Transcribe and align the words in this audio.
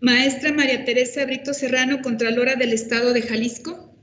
Maestra 0.00 0.52
María 0.52 0.84
Teresa 0.84 1.26
Brito 1.26 1.52
Serrano, 1.52 2.00
Contralora 2.00 2.54
del 2.54 2.72
Estado 2.72 3.12
de 3.12 3.22
Jalisco. 3.22 3.94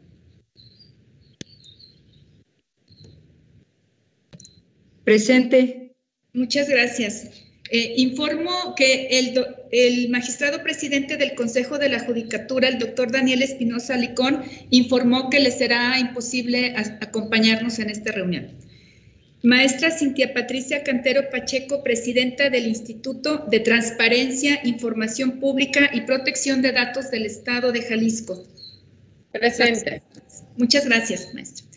Presente. 5.03 5.95
Muchas 6.33 6.69
gracias. 6.69 7.31
Eh, 7.71 7.95
informo 7.97 8.75
que 8.75 9.07
el, 9.07 9.45
el, 9.71 10.09
magistrado 10.09 10.61
presidente 10.61 11.17
del 11.17 11.33
Consejo 11.33 11.79
de 11.79 11.89
la 11.89 11.99
Judicatura, 11.99 12.67
el 12.67 12.77
doctor 12.77 13.11
Daniel 13.11 13.41
Espinosa 13.41 13.97
Licón, 13.97 14.43
informó 14.69 15.29
que 15.29 15.39
le 15.39 15.51
será 15.51 15.97
imposible 15.99 16.75
acompañarnos 17.01 17.79
en 17.79 17.89
esta 17.89 18.11
reunión. 18.11 18.66
Maestra 19.43 19.91
Cintia 19.91 20.33
Patricia 20.33 20.83
Cantero 20.83 21.29
Pacheco, 21.29 21.83
presidenta 21.83 22.49
del 22.49 22.67
Instituto 22.67 23.45
de 23.49 23.59
Transparencia, 23.59 24.59
Información 24.63 25.39
Pública 25.39 25.91
y 25.93 26.01
Protección 26.01 26.63
de 26.63 26.71
Datos 26.71 27.11
del 27.11 27.27
Estado 27.27 27.71
de 27.71 27.83
Jalisco. 27.83 28.43
Presente. 29.31 30.01
Muchas 30.57 30.85
gracias, 30.85 31.33
maestro. 31.35 31.67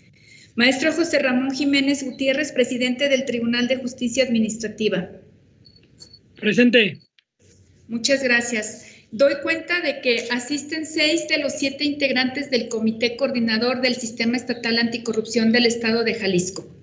Maestro 0.56 0.92
José 0.92 1.18
Ramón 1.18 1.50
Jiménez 1.50 2.02
Gutiérrez, 2.02 2.50
presidente 2.52 3.10
del 3.10 3.26
Tribunal 3.26 3.68
de 3.68 3.76
Justicia 3.76 4.24
Administrativa. 4.24 5.10
Presente. 6.36 6.98
Muchas 7.88 8.22
gracias. 8.22 8.86
Doy 9.12 9.34
cuenta 9.42 9.80
de 9.80 10.00
que 10.00 10.28
asisten 10.30 10.86
seis 10.86 11.28
de 11.28 11.38
los 11.38 11.52
siete 11.52 11.84
integrantes 11.84 12.50
del 12.50 12.68
Comité 12.68 13.16
Coordinador 13.16 13.82
del 13.82 13.96
Sistema 13.96 14.36
Estatal 14.36 14.78
Anticorrupción 14.78 15.52
del 15.52 15.66
Estado 15.66 16.04
de 16.04 16.14
Jalisco. 16.14 16.79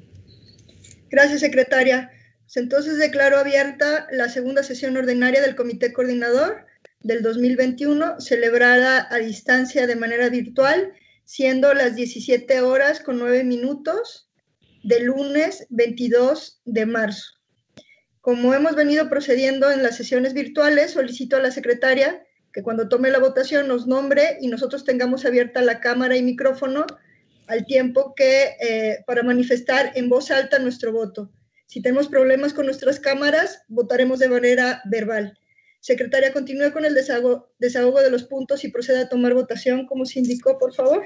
Gracias, 1.09 1.39
secretaria. 1.39 2.11
Entonces 2.55 2.97
declaro 2.97 3.38
abierta 3.38 4.07
la 4.12 4.29
segunda 4.29 4.63
sesión 4.63 4.95
ordinaria 4.97 5.41
del 5.41 5.56
Comité 5.56 5.94
Coordinador 5.94 6.66
del 7.01 7.22
2021, 7.22 8.19
celebrada 8.19 9.07
a 9.09 9.17
distancia 9.17 9.88
de 9.88 9.96
manera 9.96 10.29
virtual, 10.29 10.94
siendo 11.23 11.73
las 11.73 11.96
17 11.96 12.62
horas 12.62 13.00
con 13.00 13.19
9 13.19 13.44
minutos 13.44 14.29
del 14.84 15.06
lunes 15.06 15.67
22 15.69 16.62
de 16.66 16.85
marzo. 16.85 17.34
Como 18.22 18.53
hemos 18.53 18.75
venido 18.75 19.09
procediendo 19.09 19.72
en 19.72 19.84
las 19.84 19.96
sesiones 19.96 20.34
virtuales, 20.34 20.91
solicito 20.91 21.38
a 21.38 21.41
la 21.41 21.51
secretaria 21.51 22.23
que 22.51 22.63
cuando 22.63 22.90
tome 22.90 23.09
la 23.12 23.19
votación 23.19 23.67
nos 23.67 23.88
nombre 23.88 24.38
y 24.41 24.47
nosotros 24.47 24.84
tengamos 24.84 25.25
abierta 25.25 25.62
la 25.62 25.79
cámara 25.79 26.17
y 26.17 26.23
micrófono 26.23 26.85
al 27.47 27.66
tiempo 27.66 28.13
que 28.16 28.56
eh, 28.62 29.03
para 29.06 29.24
manifestar 29.24 29.91
en 29.96 30.09
voz 30.09 30.31
alta 30.31 30.59
nuestro 30.59 30.91
voto. 30.91 31.31
Si 31.66 31.81
tenemos 31.81 32.08
problemas 32.08 32.53
con 32.53 32.66
nuestras 32.66 33.00
cámaras, 33.00 33.62
votaremos 33.68 34.19
de 34.19 34.30
manera 34.30 34.81
verbal. 34.85 35.38
Secretaria, 35.80 36.34
continúe 36.34 36.72
con 36.72 36.85
el 36.85 36.94
desahogo, 36.94 37.53
desahogo 37.59 38.02
de 38.02 38.12
los 38.12 38.24
puntos 38.24 38.63
y 38.63 38.69
proceda 38.69 39.02
a 39.02 39.09
tomar 39.09 39.34
votación 39.34 39.85
como 39.85 40.06
se 40.06 40.19
indicó, 40.19 40.58
por 40.58 40.74
favor. 40.74 41.03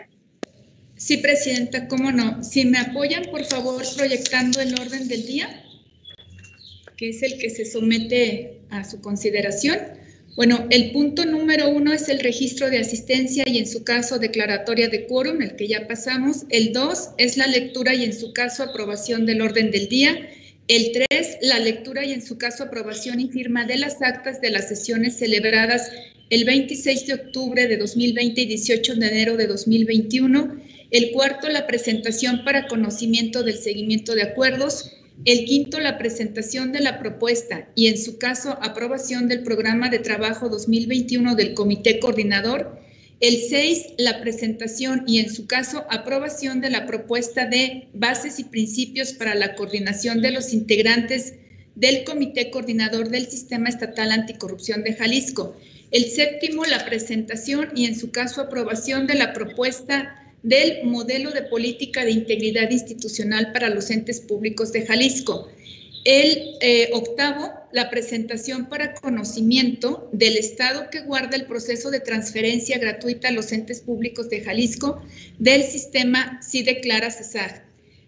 Sí, 0.96 1.18
Presidenta, 1.18 1.88
cómo 1.88 2.12
no. 2.12 2.44
Si 2.44 2.66
me 2.66 2.80
apoyan, 2.80 3.24
por 3.32 3.44
favor, 3.46 3.82
proyectando 3.98 4.60
el 4.62 4.74
orden 4.80 5.08
del 5.08 5.26
día 5.26 5.66
que 7.02 7.10
es 7.10 7.24
el 7.24 7.40
que 7.40 7.50
se 7.50 7.66
somete 7.66 8.62
a 8.70 8.84
su 8.84 9.02
consideración. 9.02 9.76
Bueno, 10.36 10.66
el 10.70 10.92
punto 10.92 11.26
número 11.26 11.70
uno 11.70 11.92
es 11.92 12.08
el 12.08 12.22
registro 12.22 12.70
de 12.70 12.80
asistencia 12.80 13.44
y 13.46 13.58
en 13.58 13.68
su 13.68 13.84
caso 13.84 14.18
declaratoria 14.18 14.88
de 14.88 15.06
quórum, 15.06 15.42
el 15.42 15.58
que 15.58 15.68
ya 15.68 15.88
pasamos. 15.88 16.46
El 16.50 16.72
dos 16.72 17.10
es 17.18 17.36
la 17.36 17.48
lectura 17.48 17.94
y 17.94 18.06
en 18.06 18.14
su 18.14 18.32
caso 18.32 18.64
aprobación 18.64 19.26
del 19.26 19.42
orden 19.42 19.72
del 19.72 19.90
día. 19.90 20.30
El 20.70 20.94
tres, 20.94 21.38
la 21.42 21.60
lectura 21.60 22.06
y 22.06 22.14
en 22.14 22.26
su 22.26 22.38
caso 22.38 22.64
aprobación 22.64 23.20
y 23.20 23.28
firma 23.28 23.66
de 23.66 23.78
las 23.78 24.02
actas 24.02 24.40
de 24.40 24.52
las 24.52 24.70
sesiones 24.70 25.18
celebradas 25.18 25.92
el 26.30 26.46
26 26.46 27.08
de 27.08 27.14
octubre 27.14 27.68
de 27.68 27.76
2020 27.76 28.42
y 28.42 28.46
18 28.46 28.96
de 28.96 29.08
enero 29.08 29.36
de 29.36 29.48
2021. 29.48 30.62
El 30.92 31.12
cuarto, 31.12 31.50
la 31.50 31.68
presentación 31.68 32.46
para 32.46 32.68
conocimiento 32.68 33.44
del 33.44 33.58
seguimiento 33.58 34.16
de 34.16 34.24
acuerdos. 34.24 34.94
El 35.24 35.46
quinto, 35.46 35.80
la 35.80 36.00
presentación 36.00 36.72
de 36.72 36.80
la 36.80 36.98
propuesta 36.98 37.70
y, 37.76 37.88
en 37.88 37.98
su 38.00 38.18
caso, 38.18 38.58
aprobación 38.60 39.28
del 39.28 39.44
programa 39.44 39.90
de 39.90 40.00
trabajo 40.00 40.50
2021 40.50 41.36
del 41.36 41.54
Comité 41.54 42.00
Coordinador. 42.00 42.80
El 43.20 43.38
seis, 43.38 43.90
la 44.00 44.20
presentación 44.20 45.04
y, 45.06 45.20
en 45.20 45.32
su 45.32 45.46
caso, 45.46 45.86
aprobación 45.92 46.60
de 46.60 46.72
la 46.72 46.88
propuesta 46.88 47.46
de 47.46 47.88
bases 47.94 48.40
y 48.40 48.46
principios 48.46 49.14
para 49.14 49.36
la 49.36 49.54
coordinación 49.54 50.24
de 50.24 50.32
los 50.32 50.54
integrantes 50.54 51.36
del 51.76 52.04
Comité 52.04 52.50
Coordinador 52.50 53.10
del 53.10 53.28
Sistema 53.28 53.70
Estatal 53.70 54.12
Anticorrupción 54.12 54.82
de 54.82 54.96
Jalisco. 54.96 55.56
El 55.92 56.06
séptimo, 56.06 56.66
la 56.66 56.84
presentación 56.84 57.70
y, 57.76 57.86
en 57.86 57.96
su 57.96 58.10
caso, 58.10 58.42
aprobación 58.42 59.06
de 59.06 59.16
la 59.16 59.34
propuesta 59.34 60.21
del 60.44 60.84
modelo 60.84 61.32
de 61.32 61.44
política 61.44 62.04
de 62.04 62.12
integridad 62.12 62.70
institucional 62.72 63.52
para 63.52 63.70
los 63.70 63.90
entes 63.90 64.20
públicos 64.22 64.72
de 64.72 64.86
Jalisco. 64.86 65.48
El 66.04 66.56
eh, 66.62 66.90
octavo, 66.94 67.52
la 67.72 67.92
presentación 67.92 68.68
para 68.70 68.96
conocimiento 68.96 70.10
del 70.12 70.36
Estado 70.36 70.90
que 70.90 71.02
guarda 71.02 71.38
el 71.38 71.46
proceso 71.46 71.92
de 71.92 72.00
transferencia 72.00 72.80
gratuita 72.80 73.28
a 73.28 73.32
los 73.32 73.52
entes 73.52 73.82
públicos 73.82 74.30
de 74.30 74.42
Jalisco 74.42 75.04
del 75.38 75.64
sistema 75.64 76.42
Si 76.42 76.64
Declara 76.64 77.12
CESAG. 77.12 77.66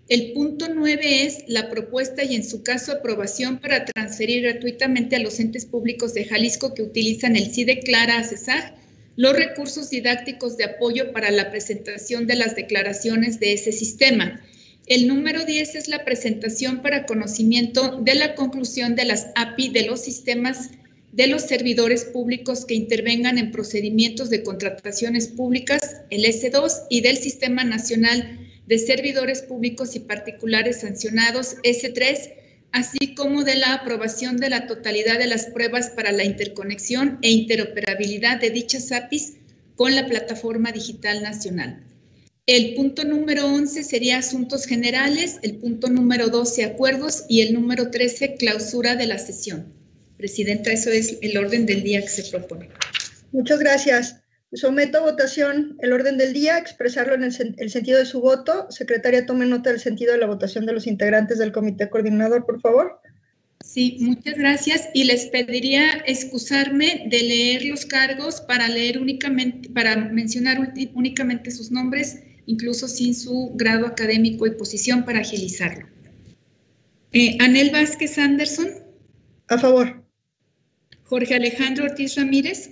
El 0.09 0.33
punto 0.33 0.67
nueve 0.73 1.23
es 1.23 1.45
la 1.47 1.69
propuesta 1.69 2.23
y 2.23 2.35
en 2.35 2.43
su 2.43 2.63
caso 2.63 2.91
aprobación 2.91 3.59
para 3.59 3.85
transferir 3.85 4.41
gratuitamente 4.41 5.15
a 5.15 5.19
los 5.19 5.39
entes 5.39 5.65
públicos 5.65 6.13
de 6.13 6.25
Jalisco 6.25 6.73
que 6.73 6.81
utilizan 6.81 7.35
el 7.35 7.51
Si 7.51 7.63
Declara 7.63 8.17
a 8.17 8.23
CESAG 8.23 8.75
los 9.15 9.35
recursos 9.35 9.89
didácticos 9.89 10.57
de 10.57 10.65
apoyo 10.65 11.11
para 11.11 11.31
la 11.31 11.51
presentación 11.51 12.27
de 12.27 12.35
las 12.35 12.55
declaraciones 12.55 13.39
de 13.39 13.53
ese 13.53 13.71
sistema. 13.71 14.41
El 14.87 15.07
número 15.07 15.45
10 15.45 15.75
es 15.75 15.87
la 15.87 16.03
presentación 16.03 16.81
para 16.81 17.05
conocimiento 17.05 17.99
de 18.01 18.15
la 18.15 18.35
conclusión 18.35 18.95
de 18.95 19.05
las 19.05 19.27
API 19.35 19.69
de 19.69 19.85
los 19.85 20.01
sistemas 20.01 20.71
de 21.13 21.27
los 21.27 21.43
servidores 21.43 22.05
públicos 22.05 22.65
que 22.65 22.73
intervengan 22.73 23.37
en 23.37 23.51
procedimientos 23.51 24.31
de 24.31 24.41
contrataciones 24.41 25.27
públicas, 25.27 26.01
el 26.09 26.25
S2, 26.25 26.87
y 26.89 27.01
del 27.01 27.17
Sistema 27.17 27.63
Nacional 27.63 28.39
de 28.65 28.79
Servidores 28.79 29.43
Públicos 29.43 29.95
y 29.95 29.99
Particulares 29.99 30.81
Sancionados, 30.81 31.57
S3, 31.63 32.33
así 32.73 33.13
como 33.15 33.43
de 33.43 33.55
la 33.55 33.75
aprobación 33.75 34.37
de 34.37 34.49
la 34.49 34.67
totalidad 34.67 35.19
de 35.19 35.27
las 35.27 35.45
pruebas 35.45 35.91
para 35.91 36.11
la 36.11 36.25
interconexión 36.25 37.19
e 37.21 37.29
interoperabilidad 37.29 38.41
de 38.41 38.49
dichas 38.49 38.91
APIs 38.91 39.33
con 39.75 39.95
la 39.95 40.05
plataforma 40.07 40.71
digital 40.71 41.21
nacional. 41.21 41.81
El 42.45 42.73
punto 42.73 43.05
número 43.05 43.45
11 43.45 43.83
sería 43.83 44.17
asuntos 44.17 44.65
generales, 44.65 45.37
el 45.43 45.55
punto 45.55 45.87
número 45.87 46.27
12 46.27 46.65
acuerdos 46.65 47.23
y 47.29 47.41
el 47.41 47.53
número 47.53 47.89
13 47.89 48.35
clausura 48.35 48.95
de 48.95 49.07
la 49.07 49.17
sesión. 49.17 49.71
Presidenta, 50.17 50.71
eso 50.71 50.89
es 50.89 51.19
el 51.21 51.37
orden 51.37 51.65
del 51.65 51.83
día 51.83 52.01
que 52.01 52.09
se 52.09 52.23
propone. 52.23 52.69
Muchas 53.31 53.59
gracias. 53.59 54.22
Someto 54.55 54.99
a 54.99 55.01
votación 55.01 55.77
el 55.79 55.93
orden 55.93 56.17
del 56.17 56.31
día, 56.31 56.59
expresarlo 56.59 57.15
en 57.15 57.23
el, 57.23 57.69
sentido 57.69 57.97
de 57.97 58.05
su 58.05 58.21
voto. 58.21 58.67
Secretaria, 58.69 59.25
tome 59.25 59.47
nota 59.47 59.71
del 59.71 59.79
sentido 59.79 60.13
de 60.13 60.19
la 60.19 60.27
votación 60.27 60.65
de 60.65 60.73
los 60.73 60.85
integrantes 60.85 61.39
del 61.39 61.51
comité 61.51 61.89
coordinador, 61.89 62.45
por 62.45 62.61
favor. 62.61 62.99
Sí, 63.63 63.97
muchas 63.99 64.35
gracias. 64.35 64.89
Y 64.93 65.05
les 65.05 65.25
pediría 65.27 66.03
excusarme 66.05 67.07
de 67.09 67.23
leer 67.23 67.65
los 67.65 67.85
cargos 67.85 68.41
para 68.41 68.67
leer 68.67 68.99
únicamente, 68.99 69.69
para 69.69 69.95
mencionar 69.95 70.59
únicamente 70.93 71.49
sus 71.49 71.71
nombres, 71.71 72.19
incluso 72.45 72.87
sin 72.87 73.15
su 73.15 73.53
grado 73.55 73.87
académico 73.87 74.45
y 74.45 74.51
posición 74.51 75.03
para 75.03 75.21
agilizarlo. 75.21 75.87
Eh, 77.11 77.37
Anel 77.39 77.71
Vázquez 77.71 78.19
Anderson. 78.19 78.67
A 79.47 79.57
favor. 79.57 80.03
Jorge 81.05 81.33
Alejandro 81.33 81.85
Ortiz 81.85 82.15
Ramírez. 82.15 82.71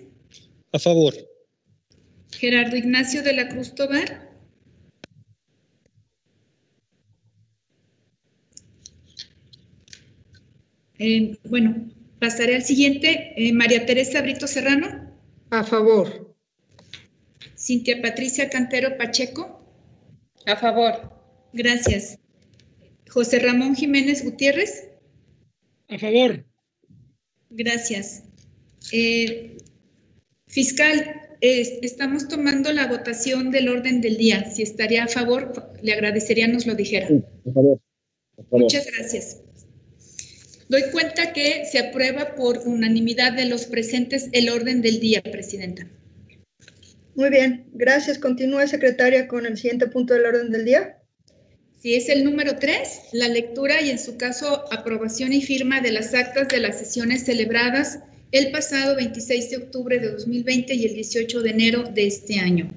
A 0.74 0.80
favor. 0.80 1.31
Gerardo 2.32 2.76
Ignacio 2.76 3.24
de 3.24 3.34
la 3.34 3.48
Cruz 3.48 3.76
Tobar. 3.76 4.32
Eh, 10.98 11.38
bueno, 11.46 11.90
pasaré 12.20 12.56
al 12.56 12.64
siguiente. 12.64 13.34
Eh, 13.36 13.54
María 13.54 13.86
Teresa 13.86 14.22
Brito 14.22 14.48
Serrano. 14.48 15.12
A 15.50 15.64
favor. 15.64 16.36
Cintia 17.58 18.02
Patricia 18.02 18.50
Cantero 18.50 18.98
Pacheco. 18.98 19.66
A 20.46 20.56
favor. 20.56 21.12
Gracias. 21.54 22.20
José 23.10 23.40
Ramón 23.40 23.76
Jiménez 23.76 24.24
Gutiérrez. 24.24 24.90
A 25.90 25.98
favor. 25.98 26.46
Gracias. 27.50 28.24
Eh, 28.92 29.58
fiscal, 30.48 31.21
estamos 31.42 32.28
tomando 32.28 32.72
la 32.72 32.88
votación 32.88 33.52
del 33.52 33.70
orden 33.70 34.00
del 34.02 34.18
día. 34.18 34.50
Si 34.52 34.62
estaría 34.62 35.06
a 35.06 35.08
favor, 35.08 35.72
le 35.82 35.94
agradecería 35.94 36.48
nos 36.48 36.68
lo 36.68 36.76
dijera. 36.76 37.08
Sí, 37.08 37.24
por 37.44 37.54
favor. 37.54 37.80
Muchas 38.52 38.88
gracias. 38.96 39.42
Doy 40.70 40.84
cuenta 40.92 41.34
que 41.34 41.66
se 41.66 41.80
aprueba 41.80 42.36
por 42.36 42.60
unanimidad 42.60 43.34
de 43.34 43.46
los 43.46 43.66
presentes 43.66 44.30
el 44.32 44.50
orden 44.50 44.82
del 44.82 45.00
día, 45.00 45.22
Presidenta. 45.22 45.88
Muy 47.16 47.30
bien, 47.30 47.66
gracias. 47.74 48.18
Continúe, 48.18 48.68
secretaria, 48.68 49.28
con 49.28 49.46
el 49.46 49.58
siguiente 49.58 49.88
punto 49.88 50.14
del 50.14 50.26
orden 50.26 50.52
del 50.52 50.64
día. 50.64 50.98
Si 51.82 51.96
es 51.96 52.10
el 52.10 52.24
número 52.24 52.58
3, 52.58 53.10
la 53.14 53.28
lectura 53.28 53.82
y 53.82 53.90
en 53.90 54.00
su 54.00 54.16
caso 54.16 54.72
aprobación 54.72 55.34
y 55.34 55.42
firma 55.42 55.82
de 55.82 55.92
las 55.92 56.14
actas 56.14 56.48
de 56.48 56.60
las 56.60 56.78
sesiones 56.78 57.26
celebradas 57.26 58.00
el 58.32 58.52
pasado 58.52 58.96
26 58.96 59.50
de 59.50 59.58
octubre 59.58 60.00
de 60.00 60.12
2020 60.12 60.74
y 60.74 60.86
el 60.86 60.94
18 60.96 61.42
de 61.42 61.50
enero 61.50 61.84
de 61.84 62.08
este 62.08 62.40
año. 62.40 62.72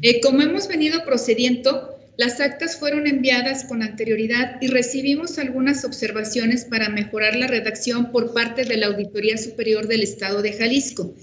Eh, 0.00 0.20
como 0.20 0.42
hemos 0.42 0.68
venido 0.68 1.04
procediendo, 1.04 1.96
las 2.16 2.40
actas 2.40 2.76
fueron 2.76 3.06
enviadas 3.06 3.64
con 3.64 3.82
anterioridad 3.82 4.58
y 4.60 4.68
recibimos 4.68 5.38
algunas 5.38 5.84
observaciones 5.84 6.64
para 6.64 6.88
mejorar 6.88 7.36
la 7.36 7.46
redacción 7.46 8.12
por 8.12 8.34
parte 8.34 8.64
de 8.64 8.76
la 8.76 8.88
Auditoría 8.88 9.38
Superior 9.38 9.88
del 9.88 10.02
Estado 10.02 10.42
de 10.42 10.52
Jalisco. 10.52 11.14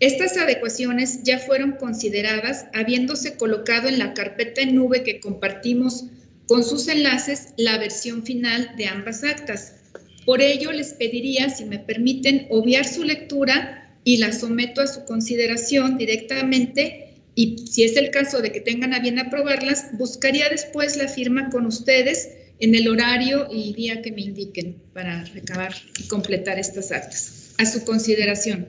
Estas 0.00 0.36
adecuaciones 0.36 1.22
ya 1.22 1.38
fueron 1.38 1.72
consideradas 1.72 2.66
habiéndose 2.74 3.36
colocado 3.36 3.88
en 3.88 3.98
la 3.98 4.12
carpeta 4.12 4.60
en 4.60 4.74
nube 4.74 5.02
que 5.02 5.18
compartimos 5.20 6.06
con 6.46 6.62
sus 6.62 6.88
enlaces 6.88 7.54
la 7.56 7.78
versión 7.78 8.22
final 8.24 8.74
de 8.76 8.86
ambas 8.86 9.24
actas. 9.24 9.83
Por 10.24 10.40
ello, 10.40 10.72
les 10.72 10.94
pediría, 10.94 11.50
si 11.50 11.64
me 11.64 11.78
permiten, 11.78 12.46
obviar 12.50 12.86
su 12.86 13.04
lectura 13.04 13.98
y 14.04 14.18
la 14.18 14.32
someto 14.32 14.80
a 14.80 14.86
su 14.86 15.04
consideración 15.04 15.96
directamente 15.98 17.04
y 17.34 17.58
si 17.66 17.84
es 17.84 17.96
el 17.96 18.10
caso 18.10 18.40
de 18.40 18.52
que 18.52 18.60
tengan 18.60 18.94
a 18.94 19.00
bien 19.00 19.18
aprobarlas, 19.18 19.96
buscaría 19.98 20.48
después 20.48 20.96
la 20.96 21.08
firma 21.08 21.50
con 21.50 21.66
ustedes 21.66 22.28
en 22.60 22.74
el 22.74 22.88
horario 22.88 23.48
y 23.50 23.74
día 23.74 24.02
que 24.02 24.12
me 24.12 24.22
indiquen 24.22 24.80
para 24.92 25.24
recabar 25.24 25.74
y 25.98 26.06
completar 26.06 26.58
estas 26.58 26.92
actas. 26.92 27.54
A 27.58 27.66
su 27.66 27.84
consideración. 27.84 28.68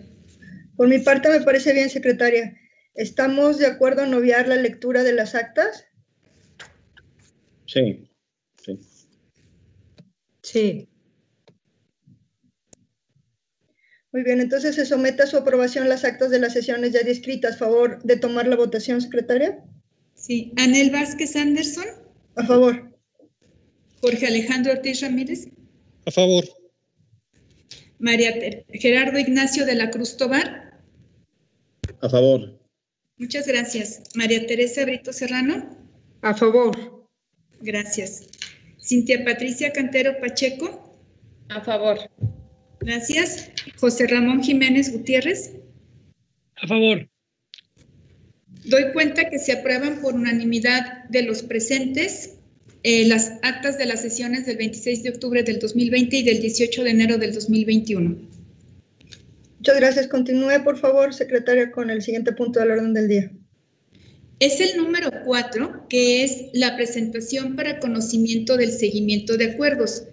Por 0.75 0.87
mi 0.87 0.99
parte 0.99 1.29
me 1.29 1.41
parece 1.41 1.73
bien, 1.73 1.89
secretaria. 1.89 2.57
¿Estamos 2.95 3.59
de 3.59 3.67
acuerdo 3.67 4.03
en 4.03 4.13
obviar 4.13 4.47
la 4.47 4.55
lectura 4.55 5.03
de 5.03 5.13
las 5.13 5.35
actas? 5.35 5.85
Sí. 7.67 8.09
Sí. 8.63 8.79
Sí. 10.41 10.89
Muy 14.15 14.23
bien, 14.23 14.39
entonces 14.39 14.75
se 14.75 14.85
somete 14.85 15.23
a 15.23 15.27
su 15.27 15.35
aprobación 15.35 15.89
las 15.89 16.05
actas 16.05 16.29
de 16.29 16.39
las 16.39 16.53
sesiones 16.53 16.93
ya 16.93 17.03
descritas. 17.03 17.57
¿Favor 17.57 18.01
de 18.01 18.15
tomar 18.15 18.47
la 18.47 18.55
votación, 18.55 19.01
secretaria? 19.01 19.61
Sí. 20.13 20.53
Anel 20.55 20.89
Vázquez 20.89 21.35
Anderson. 21.35 21.83
A 22.37 22.45
favor. 22.45 22.97
Jorge 23.99 24.25
Alejandro 24.25 24.71
Ortiz 24.71 25.01
Ramírez. 25.01 25.49
A 26.05 26.11
favor. 26.11 26.45
María 27.99 28.31
Gerardo 28.69 29.19
Ignacio 29.19 29.65
de 29.65 29.75
la 29.75 29.89
Cruz 29.89 30.15
Tobar. 30.15 30.79
A 31.99 32.07
favor. 32.07 32.57
Muchas 33.17 33.45
gracias. 33.45 34.01
María 34.15 34.47
Teresa 34.47 34.85
Brito 34.85 35.11
Serrano. 35.11 35.77
A 36.21 36.33
favor. 36.33 37.05
Gracias. 37.59 38.27
Cintia 38.81 39.25
Patricia 39.25 39.73
Cantero 39.73 40.13
Pacheco. 40.21 40.97
A 41.49 41.59
favor. 41.59 41.99
Gracias. 42.85 43.49
José 43.77 44.05
Ramón 44.05 44.43
Jiménez 44.43 44.91
Gutiérrez. 44.91 45.53
A 46.57 46.67
favor. 46.67 47.09
Doy 48.65 48.93
cuenta 48.93 49.29
que 49.29 49.39
se 49.39 49.53
aprueban 49.53 50.01
por 50.01 50.13
unanimidad 50.13 51.05
de 51.09 51.23
los 51.23 51.41
presentes 51.41 52.37
eh, 52.83 53.07
las 53.07 53.33
actas 53.41 53.79
de 53.79 53.87
las 53.87 54.01
sesiones 54.01 54.45
del 54.45 54.57
26 54.57 55.01
de 55.01 55.09
octubre 55.09 55.41
del 55.41 55.57
2020 55.57 56.17
y 56.17 56.23
del 56.23 56.39
18 56.39 56.83
de 56.83 56.91
enero 56.91 57.17
del 57.17 57.33
2021. 57.33 58.15
Muchas 59.57 59.77
gracias. 59.77 60.07
Continúe, 60.07 60.63
por 60.63 60.77
favor, 60.77 61.11
secretaria, 61.11 61.71
con 61.71 61.89
el 61.89 62.03
siguiente 62.03 62.33
punto 62.33 62.59
del 62.59 62.69
orden 62.69 62.93
del 62.93 63.07
día. 63.07 63.31
Es 64.39 64.61
el 64.61 64.77
número 64.77 65.09
4, 65.25 65.87
que 65.89 66.23
es 66.23 66.49
la 66.53 66.75
presentación 66.75 67.55
para 67.55 67.79
conocimiento 67.79 68.57
del 68.57 68.71
seguimiento 68.71 69.37
de 69.37 69.53
acuerdos. 69.53 70.03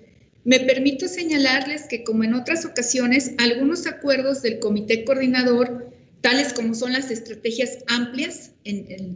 Me 0.44 0.58
permito 0.58 1.06
señalarles 1.06 1.82
que, 1.84 2.02
como 2.02 2.24
en 2.24 2.34
otras 2.34 2.64
ocasiones, 2.64 3.32
algunos 3.38 3.86
acuerdos 3.86 4.42
del 4.42 4.58
comité 4.58 5.04
coordinador, 5.04 5.92
tales 6.20 6.52
como 6.52 6.74
son 6.74 6.92
las 6.92 7.10
estrategias 7.10 7.78
amplias 7.86 8.50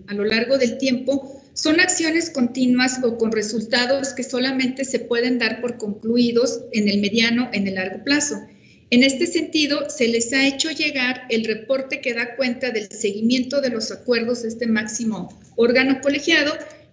a 0.06 0.14
lo 0.14 0.24
largo 0.24 0.56
del 0.58 0.78
tiempo, 0.78 1.42
son 1.52 1.80
acciones 1.80 2.30
continuas 2.30 3.00
o 3.02 3.18
con 3.18 3.32
resultados 3.32 4.12
que 4.12 4.22
solamente 4.22 4.84
se 4.84 5.00
pueden 5.00 5.38
dar 5.38 5.60
por 5.60 5.78
concluidos 5.78 6.62
en 6.72 6.88
el 6.88 7.00
mediano, 7.00 7.48
en 7.52 7.66
el 7.66 7.74
largo 7.74 8.04
plazo. 8.04 8.36
En 8.90 9.02
este 9.02 9.26
sentido, 9.26 9.90
se 9.90 10.06
les 10.06 10.32
ha 10.32 10.46
hecho 10.46 10.70
llegar 10.70 11.22
el 11.28 11.44
reporte 11.44 12.00
que 12.00 12.14
da 12.14 12.36
cuenta 12.36 12.70
del 12.70 12.88
seguimiento 12.88 13.60
de 13.60 13.70
los 13.70 13.90
acuerdos 13.90 14.42
de 14.42 14.48
este 14.48 14.68
máximo 14.68 15.36
órgano 15.56 16.00
colegiado 16.00 16.52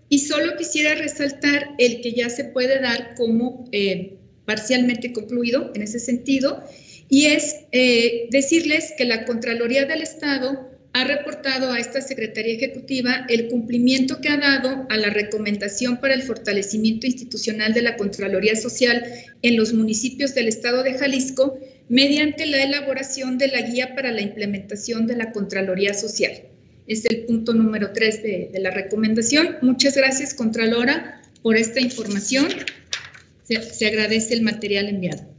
y 0.10 0.20
solo 0.20 0.58
quisiera 0.58 0.96
resaltar 0.96 1.76
el 1.78 2.02
que 2.02 2.14
ya 2.14 2.30
se 2.30 2.46
puede 2.46 2.80
dar 2.80 3.14
como 3.16 3.70
eh, 3.72 4.18
parcialmente 4.46 5.14
concluido 5.14 5.72
en 5.76 5.82
ese 5.82 6.00
sentido 6.00 6.64
y 7.10 7.28
es 7.28 7.58
eh, 7.72 8.28
decirles 8.32 8.94
que 8.98 9.06
la 9.06 9.26
Contraloría 9.26 9.86
del 9.86 10.02
Estado 10.02 10.70
ha 10.94 11.04
reportado 11.06 11.72
a 11.72 11.80
esta 11.80 12.02
Secretaría 12.02 12.54
Ejecutiva 12.54 13.26
el 13.28 13.48
cumplimiento 13.48 14.22
que 14.22 14.30
ha 14.30 14.38
dado 14.38 14.86
a 14.90 14.98
la 14.98 15.10
recomendación 15.10 15.98
para 15.98 16.14
el 16.14 16.22
fortalecimiento 16.22 17.08
institucional 17.08 17.74
de 17.74 17.82
la 17.82 17.98
Contraloría 17.98 18.56
Social 18.56 19.04
en 19.42 19.58
los 19.58 19.74
municipios 19.74 20.36
del 20.36 20.48
Estado 20.48 20.84
de 20.84 20.94
Jalisco 20.94 21.58
mediante 21.90 22.46
la 22.46 22.64
elaboración 22.64 23.38
de 23.40 23.48
la 23.48 23.62
guía 23.62 23.96
para 23.96 24.12
la 24.12 24.22
implementación 24.22 25.08
de 25.08 25.16
la 25.16 25.32
Contraloría 25.32 25.96
Social. 25.96 26.32
Es 26.88 27.06
el 27.06 27.26
punto 27.26 27.54
número 27.54 27.92
3 27.92 28.24
de, 28.24 28.50
de 28.54 28.60
la 28.60 28.70
recomendación. 28.70 29.58
Muchas 29.62 29.96
gracias, 29.96 30.34
Contralora, 30.34 31.22
por 31.42 31.58
esta 31.58 31.80
información. 31.80 32.48
Se, 33.44 33.62
se 33.62 33.88
agradece 33.88 34.34
el 34.34 34.42
material 34.42 34.88
enviado. 34.90 35.34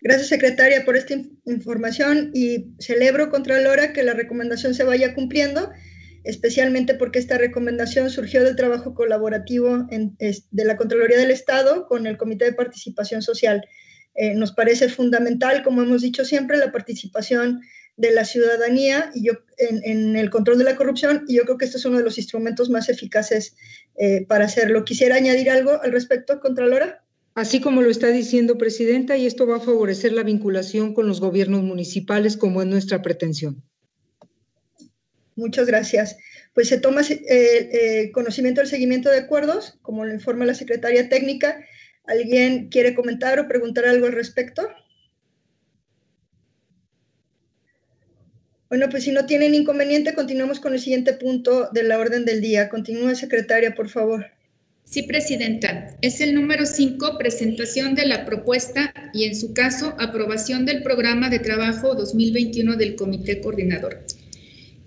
Gracias, 0.00 0.28
secretaria, 0.28 0.84
por 0.84 0.96
esta 0.96 1.14
información 1.46 2.30
y 2.32 2.66
celebro, 2.78 3.30
Contralora, 3.30 3.92
que 3.92 4.04
la 4.04 4.12
recomendación 4.12 4.74
se 4.74 4.84
vaya 4.84 5.14
cumpliendo, 5.14 5.70
especialmente 6.22 6.94
porque 6.94 7.18
esta 7.18 7.38
recomendación 7.38 8.10
surgió 8.10 8.44
del 8.44 8.56
trabajo 8.56 8.94
colaborativo 8.94 9.88
de 9.90 10.64
la 10.64 10.76
Contraloría 10.76 11.18
del 11.18 11.30
Estado 11.30 11.86
con 11.86 12.06
el 12.06 12.18
Comité 12.18 12.44
de 12.44 12.52
Participación 12.52 13.22
Social. 13.22 13.66
Eh, 14.14 14.34
nos 14.34 14.52
parece 14.52 14.88
fundamental, 14.88 15.62
como 15.62 15.82
hemos 15.82 16.02
dicho 16.02 16.24
siempre, 16.24 16.56
la 16.58 16.72
participación 16.72 17.60
de 17.96 18.10
la 18.12 18.24
ciudadanía 18.24 19.10
y 19.14 19.26
yo, 19.26 19.32
en, 19.56 19.80
en, 19.84 20.16
el 20.16 20.30
control 20.30 20.58
de 20.58 20.64
la 20.64 20.76
corrupción 20.76 21.24
y 21.28 21.36
yo 21.36 21.44
creo 21.44 21.56
que 21.56 21.64
este 21.64 21.78
es 21.78 21.84
uno 21.84 21.98
de 21.98 22.04
los 22.04 22.18
instrumentos 22.18 22.68
más 22.68 22.88
eficaces 22.88 23.56
eh, 23.96 24.26
para 24.26 24.44
hacerlo. 24.44 24.84
Quisiera 24.84 25.16
añadir 25.16 25.50
algo 25.50 25.80
al 25.82 25.92
respecto, 25.92 26.40
Contralora. 26.40 27.02
Así 27.34 27.60
como 27.60 27.82
lo 27.82 27.90
está 27.90 28.08
diciendo, 28.08 28.56
Presidenta, 28.58 29.16
y 29.16 29.26
esto 29.26 29.46
va 29.46 29.56
a 29.56 29.60
favorecer 29.60 30.12
la 30.12 30.22
vinculación 30.22 30.94
con 30.94 31.06
los 31.06 31.20
gobiernos 31.20 31.62
municipales 31.62 32.36
como 32.36 32.62
es 32.62 32.68
nuestra 32.68 33.02
pretensión. 33.02 33.62
Muchas 35.34 35.66
gracias. 35.66 36.16
Pues 36.54 36.68
se 36.68 36.78
toma 36.78 37.02
eh, 37.02 37.20
eh, 37.28 38.10
conocimiento 38.12 38.62
del 38.62 38.70
seguimiento 38.70 39.10
de 39.10 39.18
acuerdos, 39.18 39.78
como 39.82 40.04
lo 40.04 40.14
informa 40.14 40.46
la 40.46 40.54
Secretaría 40.54 41.10
Técnica. 41.10 41.62
¿Alguien 42.04 42.68
quiere 42.68 42.94
comentar 42.94 43.38
o 43.38 43.48
preguntar 43.48 43.84
algo 43.84 44.06
al 44.06 44.12
respecto? 44.12 44.66
Bueno, 48.76 48.90
pues 48.90 49.04
si 49.04 49.10
no 49.10 49.24
tienen 49.24 49.54
inconveniente, 49.54 50.12
continuamos 50.12 50.60
con 50.60 50.74
el 50.74 50.80
siguiente 50.80 51.14
punto 51.14 51.70
de 51.72 51.82
la 51.82 51.98
orden 51.98 52.26
del 52.26 52.42
día. 52.42 52.68
Continúe, 52.68 53.14
secretaria, 53.14 53.74
por 53.74 53.88
favor. 53.88 54.26
Sí, 54.84 55.04
Presidenta. 55.04 55.96
Es 56.02 56.20
el 56.20 56.34
número 56.34 56.66
5, 56.66 57.16
presentación 57.16 57.94
de 57.94 58.04
la 58.04 58.26
propuesta 58.26 58.92
y, 59.14 59.24
en 59.24 59.34
su 59.34 59.54
caso, 59.54 59.94
aprobación 59.98 60.66
del 60.66 60.82
programa 60.82 61.30
de 61.30 61.38
trabajo 61.38 61.94
2021 61.94 62.76
del 62.76 62.96
Comité 62.96 63.40
Coordinador. 63.40 64.04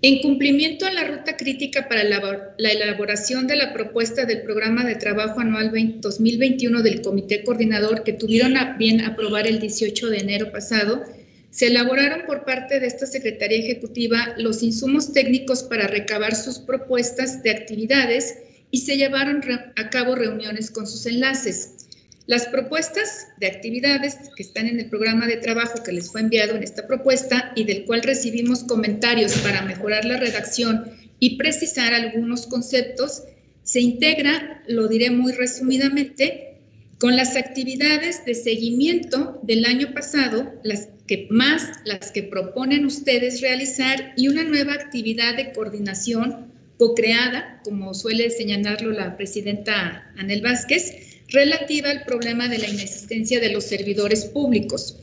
En 0.02 0.22
cumplimiento 0.22 0.86
a 0.86 0.92
la 0.92 1.08
ruta 1.08 1.36
crítica 1.36 1.88
para 1.88 2.04
la, 2.04 2.54
la 2.58 2.70
elaboración 2.70 3.48
de 3.48 3.56
la 3.56 3.72
propuesta 3.72 4.24
del 4.24 4.42
programa 4.42 4.84
de 4.84 4.94
trabajo 4.94 5.40
anual 5.40 5.72
20, 5.72 5.98
2021 6.00 6.82
del 6.84 7.02
Comité 7.02 7.42
Coordinador 7.42 8.04
que 8.04 8.12
tuvieron 8.12 8.56
a 8.56 8.76
bien 8.76 9.00
aprobar 9.00 9.48
el 9.48 9.58
18 9.58 10.10
de 10.10 10.18
enero 10.18 10.52
pasado, 10.52 11.02
se 11.50 11.66
elaboraron 11.66 12.26
por 12.26 12.44
parte 12.44 12.78
de 12.78 12.86
esta 12.86 13.06
Secretaría 13.06 13.58
Ejecutiva 13.58 14.34
los 14.38 14.62
insumos 14.62 15.12
técnicos 15.12 15.64
para 15.64 15.88
recabar 15.88 16.34
sus 16.34 16.58
propuestas 16.58 17.42
de 17.42 17.50
actividades 17.50 18.38
y 18.70 18.78
se 18.78 18.96
llevaron 18.96 19.42
a 19.76 19.90
cabo 19.90 20.14
reuniones 20.14 20.70
con 20.70 20.86
sus 20.86 21.06
enlaces. 21.06 21.88
Las 22.26 22.46
propuestas 22.46 23.26
de 23.40 23.48
actividades 23.48 24.16
que 24.36 24.44
están 24.44 24.68
en 24.68 24.78
el 24.78 24.88
programa 24.88 25.26
de 25.26 25.38
trabajo 25.38 25.82
que 25.82 25.90
les 25.90 26.12
fue 26.12 26.20
enviado 26.20 26.54
en 26.54 26.62
esta 26.62 26.86
propuesta 26.86 27.52
y 27.56 27.64
del 27.64 27.84
cual 27.84 28.02
recibimos 28.02 28.62
comentarios 28.62 29.32
para 29.38 29.62
mejorar 29.62 30.04
la 30.04 30.18
redacción 30.18 30.84
y 31.18 31.36
precisar 31.36 31.92
algunos 31.92 32.46
conceptos, 32.46 33.24
se 33.64 33.80
integra, 33.80 34.62
lo 34.68 34.86
diré 34.86 35.10
muy 35.10 35.32
resumidamente, 35.32 36.58
con 36.98 37.16
las 37.16 37.36
actividades 37.36 38.24
de 38.24 38.34
seguimiento 38.34 39.40
del 39.42 39.64
año 39.64 39.92
pasado, 39.92 40.52
las 40.62 40.88
que 41.10 41.26
más 41.28 41.72
las 41.84 42.12
que 42.12 42.22
proponen 42.22 42.86
ustedes 42.86 43.40
realizar 43.40 44.12
y 44.16 44.28
una 44.28 44.44
nueva 44.44 44.74
actividad 44.74 45.36
de 45.36 45.50
coordinación 45.50 46.52
co-creada, 46.78 47.60
como 47.64 47.94
suele 47.94 48.30
señalarlo 48.30 48.92
la 48.92 49.16
presidenta 49.16 50.08
Anel 50.16 50.40
Vázquez, 50.40 51.18
relativa 51.26 51.90
al 51.90 52.04
problema 52.04 52.46
de 52.46 52.58
la 52.58 52.68
inexistencia 52.68 53.40
de 53.40 53.50
los 53.50 53.64
servidores 53.64 54.26
públicos, 54.26 54.98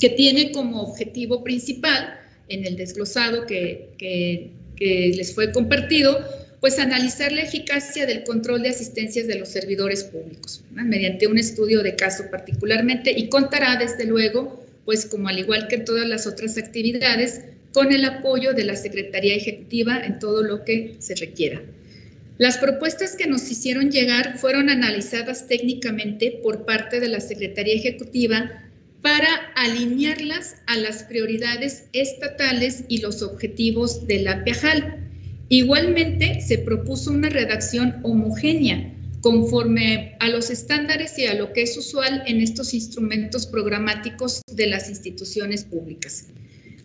que 0.00 0.08
tiene 0.08 0.50
como 0.50 0.80
objetivo 0.80 1.44
principal, 1.44 2.18
en 2.48 2.64
el 2.64 2.76
desglosado 2.76 3.44
que, 3.44 3.90
que 3.98 5.12
les 5.14 5.34
fue 5.34 5.52
compartido, 5.52 6.24
pues 6.60 6.78
analizar 6.78 7.32
la 7.32 7.42
eficacia 7.42 8.06
del 8.06 8.24
control 8.24 8.62
de 8.62 8.70
asistencias 8.70 9.26
de 9.26 9.38
los 9.38 9.50
servidores 9.50 10.04
públicos, 10.04 10.64
mediante 10.70 11.26
un 11.26 11.36
estudio 11.36 11.82
de 11.82 11.96
caso 11.96 12.24
particularmente, 12.30 13.12
y 13.14 13.28
contará 13.28 13.76
desde 13.76 14.06
luego, 14.06 14.64
pues 14.88 15.04
como 15.04 15.28
al 15.28 15.38
igual 15.38 15.68
que 15.68 15.76
todas 15.76 16.08
las 16.08 16.26
otras 16.26 16.56
actividades, 16.56 17.42
con 17.74 17.92
el 17.92 18.06
apoyo 18.06 18.54
de 18.54 18.64
la 18.64 18.74
Secretaría 18.74 19.34
Ejecutiva 19.36 20.00
en 20.02 20.18
todo 20.18 20.42
lo 20.42 20.64
que 20.64 20.96
se 20.98 21.14
requiera. 21.14 21.60
Las 22.38 22.56
propuestas 22.56 23.14
que 23.14 23.26
nos 23.26 23.50
hicieron 23.50 23.90
llegar 23.90 24.38
fueron 24.38 24.70
analizadas 24.70 25.46
técnicamente 25.46 26.40
por 26.42 26.64
parte 26.64 27.00
de 27.00 27.08
la 27.08 27.20
Secretaría 27.20 27.74
Ejecutiva 27.74 28.50
para 29.02 29.28
alinearlas 29.56 30.56
a 30.66 30.78
las 30.78 31.02
prioridades 31.02 31.84
estatales 31.92 32.84
y 32.88 33.02
los 33.02 33.20
objetivos 33.20 34.06
de 34.06 34.22
la 34.22 34.42
PIAJAL 34.42 35.04
Igualmente, 35.50 36.40
se 36.40 36.56
propuso 36.56 37.10
una 37.10 37.28
redacción 37.28 37.96
homogénea 38.04 38.90
conforme 39.20 40.16
a 40.20 40.28
los 40.28 40.50
estándares 40.50 41.18
y 41.18 41.26
a 41.26 41.34
lo 41.34 41.52
que 41.52 41.62
es 41.62 41.76
usual 41.76 42.22
en 42.26 42.40
estos 42.40 42.74
instrumentos 42.74 43.46
programáticos 43.46 44.42
de 44.52 44.66
las 44.66 44.88
instituciones 44.88 45.64
públicas. 45.64 46.26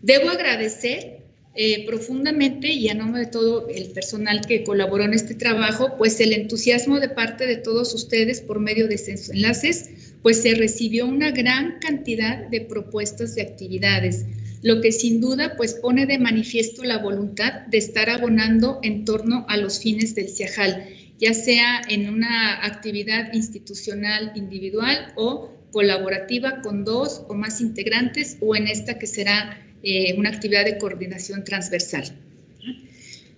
Debo 0.02 0.30
agradecer 0.30 1.20
eh, 1.56 1.86
profundamente 1.86 2.70
y 2.70 2.90
a 2.90 2.96
nombre 2.96 3.22
de 3.22 3.28
todo 3.28 3.68
el 3.70 3.90
personal 3.90 4.42
que 4.48 4.64
colaboró 4.64 5.04
en 5.04 5.14
este 5.14 5.36
trabajo, 5.36 5.96
pues 5.98 6.20
el 6.20 6.34
entusiasmo 6.34 7.00
de 7.00 7.10
parte 7.10 7.46
de 7.46 7.58
todos 7.58 7.94
ustedes 7.94 8.42
por 8.42 8.60
medio 8.60 8.88
de 8.88 8.96
estos 8.96 9.30
enlaces, 9.30 9.90
pues 10.24 10.42
se 10.42 10.56
recibió 10.56 11.06
una 11.06 11.32
gran 11.32 11.78
cantidad 11.80 12.48
de 12.48 12.62
propuestas 12.62 13.36
de 13.36 13.44
actividades 13.44 14.26
lo 14.64 14.80
que 14.80 14.94
sin 14.94 15.20
duda 15.20 15.56
pues 15.58 15.74
pone 15.74 16.06
de 16.06 16.18
manifiesto 16.18 16.84
la 16.84 16.98
voluntad 16.98 17.68
de 17.68 17.78
estar 17.78 18.10
abonando 18.10 18.80
en 18.82 19.04
torno 19.04 19.46
a 19.50 19.58
los 19.58 19.80
fines 19.80 20.16
del 20.16 20.30
CIAJAL, 20.30 20.88
ya 21.24 21.34
sea 21.34 21.82
en 21.88 22.10
una 22.10 22.66
actividad 22.66 23.32
institucional 23.32 24.34
individual 24.36 25.14
o 25.16 25.54
colaborativa 25.72 26.60
con 26.62 26.84
dos 26.84 27.24
o 27.30 27.34
más 27.34 27.62
integrantes 27.62 28.36
o 28.42 28.58
en 28.58 28.68
esta 28.68 29.00
que 29.00 29.08
será 29.08 29.58
eh, 29.84 30.16
una 30.18 30.32
actividad 30.32 30.66
de 30.66 30.78
coordinación 30.78 31.46
transversal. 31.46 32.12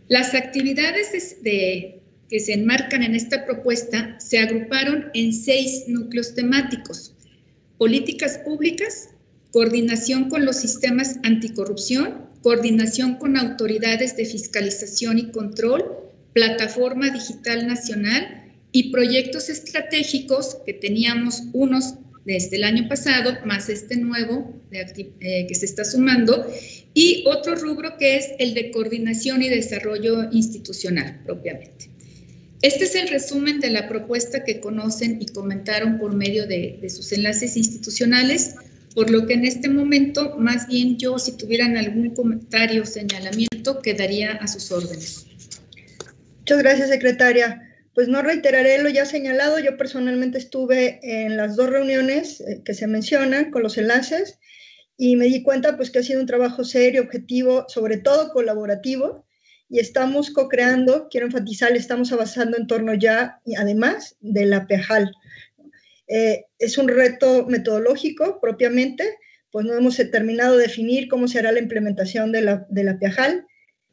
Las 0.07 0.33
actividades 0.33 1.37
que 1.43 2.39
se 2.39 2.53
enmarcan 2.53 3.03
en 3.03 3.13
esta 3.13 3.45
propuesta 3.45 4.19
se 4.19 4.39
agruparon 4.39 5.11
en 5.13 5.31
seis 5.31 5.83
núcleos 5.87 6.33
temáticos. 6.33 7.13
Políticas 7.77 8.39
públicas, 8.39 9.09
coordinación 9.51 10.29
con 10.29 10.43
los 10.43 10.55
sistemas 10.55 11.19
anticorrupción, 11.21 12.29
coordinación 12.41 13.17
con 13.17 13.37
autoridades 13.37 14.17
de 14.17 14.25
fiscalización 14.25 15.19
y 15.19 15.29
control, 15.29 16.04
plataforma 16.35 17.09
digital 17.11 17.65
nacional 17.65 18.43
y 18.73 18.91
proyectos 18.91 19.49
estratégicos 19.49 20.57
que 20.65 20.73
teníamos 20.73 21.43
unos 21.53 21.93
desde 22.25 22.57
el 22.57 22.65
año 22.65 22.89
pasado, 22.89 23.37
más 23.45 23.69
este 23.69 23.95
nuevo 23.95 24.53
eh, 24.71 25.45
que 25.47 25.55
se 25.55 25.65
está 25.65 25.85
sumando, 25.85 26.45
y 26.93 27.23
otro 27.25 27.55
rubro 27.55 27.97
que 27.97 28.17
es 28.17 28.31
el 28.37 28.53
de 28.53 28.71
coordinación 28.71 29.43
y 29.43 29.49
desarrollo 29.49 30.29
institucional 30.31 31.21
propiamente. 31.23 31.89
Este 32.61 32.83
es 32.83 32.95
el 32.95 33.07
resumen 33.07 33.61
de 33.61 33.69
la 33.69 33.87
propuesta 33.87 34.43
que 34.43 34.59
conocen 34.59 35.21
y 35.21 35.27
comentaron 35.27 35.99
por 35.99 36.13
medio 36.13 36.47
de, 36.47 36.79
de 36.81 36.89
sus 36.89 37.13
enlaces 37.13 37.55
institucionales 37.55 38.55
por 38.93 39.09
lo 39.09 39.27
que 39.27 39.33
en 39.33 39.45
este 39.45 39.69
momento, 39.69 40.37
más 40.39 40.67
bien 40.67 40.97
yo, 40.97 41.19
si 41.19 41.33
tuvieran 41.33 41.75
algún 41.75 42.11
comentario 42.11 42.83
o 42.83 42.85
señalamiento, 42.85 43.81
quedaría 43.81 44.31
a 44.31 44.47
sus 44.47 44.71
órdenes. 44.71 45.25
Muchas 46.45 46.61
gracias, 46.61 46.89
secretaria. 46.89 47.59
Pues 47.95 48.07
no 48.07 48.21
reiteraré 48.21 48.77
lo 48.77 48.87
ya 48.89 49.07
señalado. 49.07 49.57
Yo 49.57 49.77
personalmente 49.77 50.37
estuve 50.37 50.99
en 51.01 51.37
las 51.37 51.55
dos 51.55 51.71
reuniones 51.71 52.39
eh, 52.39 52.61
que 52.63 52.75
se 52.75 52.85
mencionan 52.85 53.49
con 53.49 53.63
los 53.63 53.79
enlaces 53.79 54.37
y 54.95 55.15
me 55.15 55.25
di 55.25 55.41
cuenta 55.41 55.75
pues 55.75 55.89
que 55.89 55.97
ha 55.97 56.03
sido 56.03 56.19
un 56.19 56.27
trabajo 56.27 56.63
serio, 56.63 57.01
objetivo, 57.01 57.65
sobre 57.67 57.97
todo 57.97 58.31
colaborativo 58.31 59.25
y 59.69 59.79
estamos 59.79 60.29
co-creando, 60.29 61.07
quiero 61.09 61.25
enfatizar, 61.25 61.75
estamos 61.75 62.11
avanzando 62.11 62.57
en 62.57 62.67
torno 62.67 62.93
ya, 62.93 63.41
y 63.43 63.55
además 63.55 64.15
de 64.19 64.45
la 64.45 64.67
PEJAL, 64.67 65.11
eh, 66.07 66.45
es 66.59 66.77
un 66.77 66.89
reto 66.89 67.47
metodológico 67.47 68.39
propiamente, 68.39 69.17
pues 69.49 69.65
no 69.65 69.73
hemos 69.73 69.97
terminado 70.11 70.57
de 70.57 70.67
definir 70.67 71.07
cómo 71.07 71.27
se 71.27 71.39
hará 71.39 71.51
la 71.51 71.59
implementación 71.59 72.31
de 72.31 72.41
la, 72.43 72.67
de 72.69 72.83
la 72.83 72.99
PIAJAL 72.99 73.47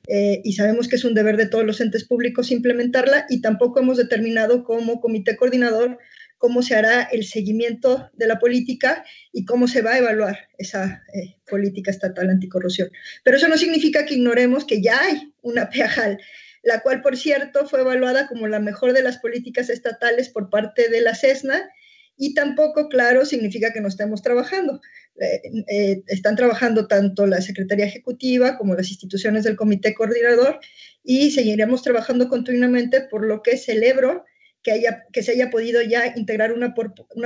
eh, 0.09 0.41
y 0.43 0.55
sabemos 0.55 0.89
que 0.89 0.97
es 0.97 1.05
un 1.05 1.15
deber 1.15 1.37
de 1.37 1.47
todos 1.47 1.65
los 1.65 1.81
entes 1.81 2.05
públicos 2.05 2.51
implementarla 2.51 3.27
y 3.29 3.41
tampoco 3.41 3.81
hemos 3.81 3.97
determinado 3.97 4.65
como 4.65 5.01
comité 5.01 5.37
coordinador 5.37 5.99
cómo 6.43 6.63
se 6.63 6.75
hará 6.75 7.03
el 7.05 7.25
seguimiento 7.25 8.11
de 8.15 8.27
la 8.27 8.41
política 8.41 9.05
y 9.31 9.45
cómo 9.45 9.69
se 9.69 9.81
va 9.81 9.93
a 9.93 9.99
evaluar 9.99 10.49
esa 10.59 11.05
eh, 11.15 11.37
política 11.49 11.93
estatal 11.93 12.31
anticorrupción. 12.31 12.91
Pero 13.23 13.37
eso 13.37 13.47
no 13.47 13.57
significa 13.57 14.05
que 14.05 14.15
ignoremos 14.15 14.65
que 14.65 14.83
ya 14.83 15.01
hay 15.01 15.33
una 15.43 15.71
PIAJAL, 15.71 16.19
la 16.65 16.81
cual, 16.81 17.01
por 17.01 17.17
cierto, 17.17 17.69
fue 17.69 17.83
evaluada 17.83 18.27
como 18.27 18.49
la 18.49 18.59
mejor 18.59 18.93
de 18.93 19.05
las 19.05 19.19
políticas 19.19 19.71
estatales 19.71 20.31
por 20.31 20.51
parte 20.51 20.89
de 20.89 21.01
la 21.01 21.15
CESNA 21.15 21.71
y 22.17 22.35
tampoco, 22.35 22.89
claro, 22.89 23.25
significa 23.25 23.73
que 23.73 23.81
no 23.81 23.87
estemos 23.87 24.21
trabajando. 24.21 24.81
Eh, 25.21 25.43
eh, 25.69 26.03
están 26.07 26.37
trabajando 26.37 26.87
tanto 26.87 27.27
la 27.27 27.41
Secretaría 27.43 27.85
Ejecutiva 27.85 28.57
como 28.57 28.75
las 28.75 28.89
instituciones 28.89 29.45
del 29.45 29.57
Comité 29.57 29.95
Coordinador 29.95 30.59
y 31.05 31.31
seguiremos 31.31 31.83
trabajando 31.83 32.29
continuamente, 32.29 33.03
por 33.03 33.27
lo 33.27 33.43
que 33.43 33.57
celebro 33.59 34.25
que, 34.63 34.73
haya, 34.73 35.05
que 35.13 35.23
se 35.23 35.33
haya 35.33 35.51
podido 35.51 35.83
ya 35.83 36.15
integrar 36.17 36.53
una, 36.53 36.75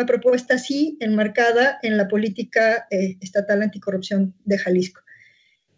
propuesta 0.07 0.55
así 0.55 0.97
enmarcada 1.00 1.78
en 1.83 1.97
la 1.97 2.09
política 2.09 2.87
eh, 2.90 3.16
estatal 3.21 3.62
anticorrupción 3.62 4.35
de 4.45 4.59
Jalisco. 4.59 5.02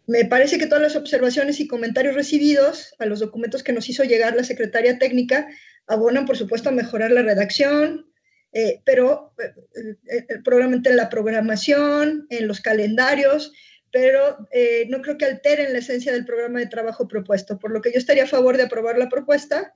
Me 0.06 0.24
parece 0.24 0.58
que 0.58 0.66
todas 0.66 0.82
las 0.82 0.96
observaciones 0.96 1.60
y 1.60 1.68
comentarios 1.68 2.14
recibidos 2.14 2.94
a 2.98 3.04
los 3.04 3.20
documentos 3.20 3.62
que 3.62 3.74
nos 3.74 3.88
hizo 3.90 4.04
llegar 4.04 4.34
la 4.34 4.44
Secretaría 4.44 4.98
Técnica 4.98 5.48
abonan, 5.86 6.24
por 6.24 6.36
supuesto, 6.36 6.70
a 6.70 6.72
mejorar 6.72 7.10
la 7.10 7.22
redacción, 7.22 8.07
eh, 8.52 8.80
pero 8.84 9.34
eh, 9.38 9.96
eh, 10.10 10.26
probablemente 10.42 10.88
en 10.88 10.96
la 10.96 11.10
programación, 11.10 12.26
en 12.30 12.48
los 12.48 12.60
calendarios, 12.60 13.52
pero 13.90 14.46
no 14.90 15.00
creo 15.00 15.16
que 15.16 15.24
alteren 15.24 15.72
la 15.72 15.78
esencia 15.78 16.12
del 16.12 16.26
programa 16.26 16.58
de 16.58 16.66
trabajo 16.66 17.08
propuesto, 17.08 17.58
por 17.58 17.72
lo 17.72 17.80
que 17.80 17.90
yo 17.90 17.98
estaría 17.98 18.24
a 18.24 18.28
favor 18.28 18.58
de 18.58 18.64
aprobar 18.64 18.98
la 18.98 19.08
propuesta 19.08 19.74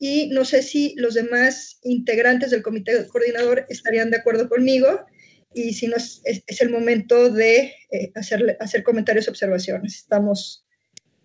y 0.00 0.30
no 0.30 0.44
sé 0.44 0.62
si 0.62 0.94
los 0.96 1.14
demás 1.14 1.78
integrantes 1.82 2.50
del 2.50 2.62
comité 2.64 3.06
coordinador 3.06 3.64
estarían 3.68 4.10
de 4.10 4.16
acuerdo 4.16 4.48
conmigo 4.48 5.06
y 5.54 5.74
si 5.74 5.86
no 5.86 5.94
es, 5.94 6.22
el 6.58 6.70
momento 6.70 7.30
de 7.30 7.72
hacer, 8.16 8.56
hacer 8.58 8.82
comentarios, 8.82 9.28
observaciones. 9.28 9.94
Estamos, 9.94 10.66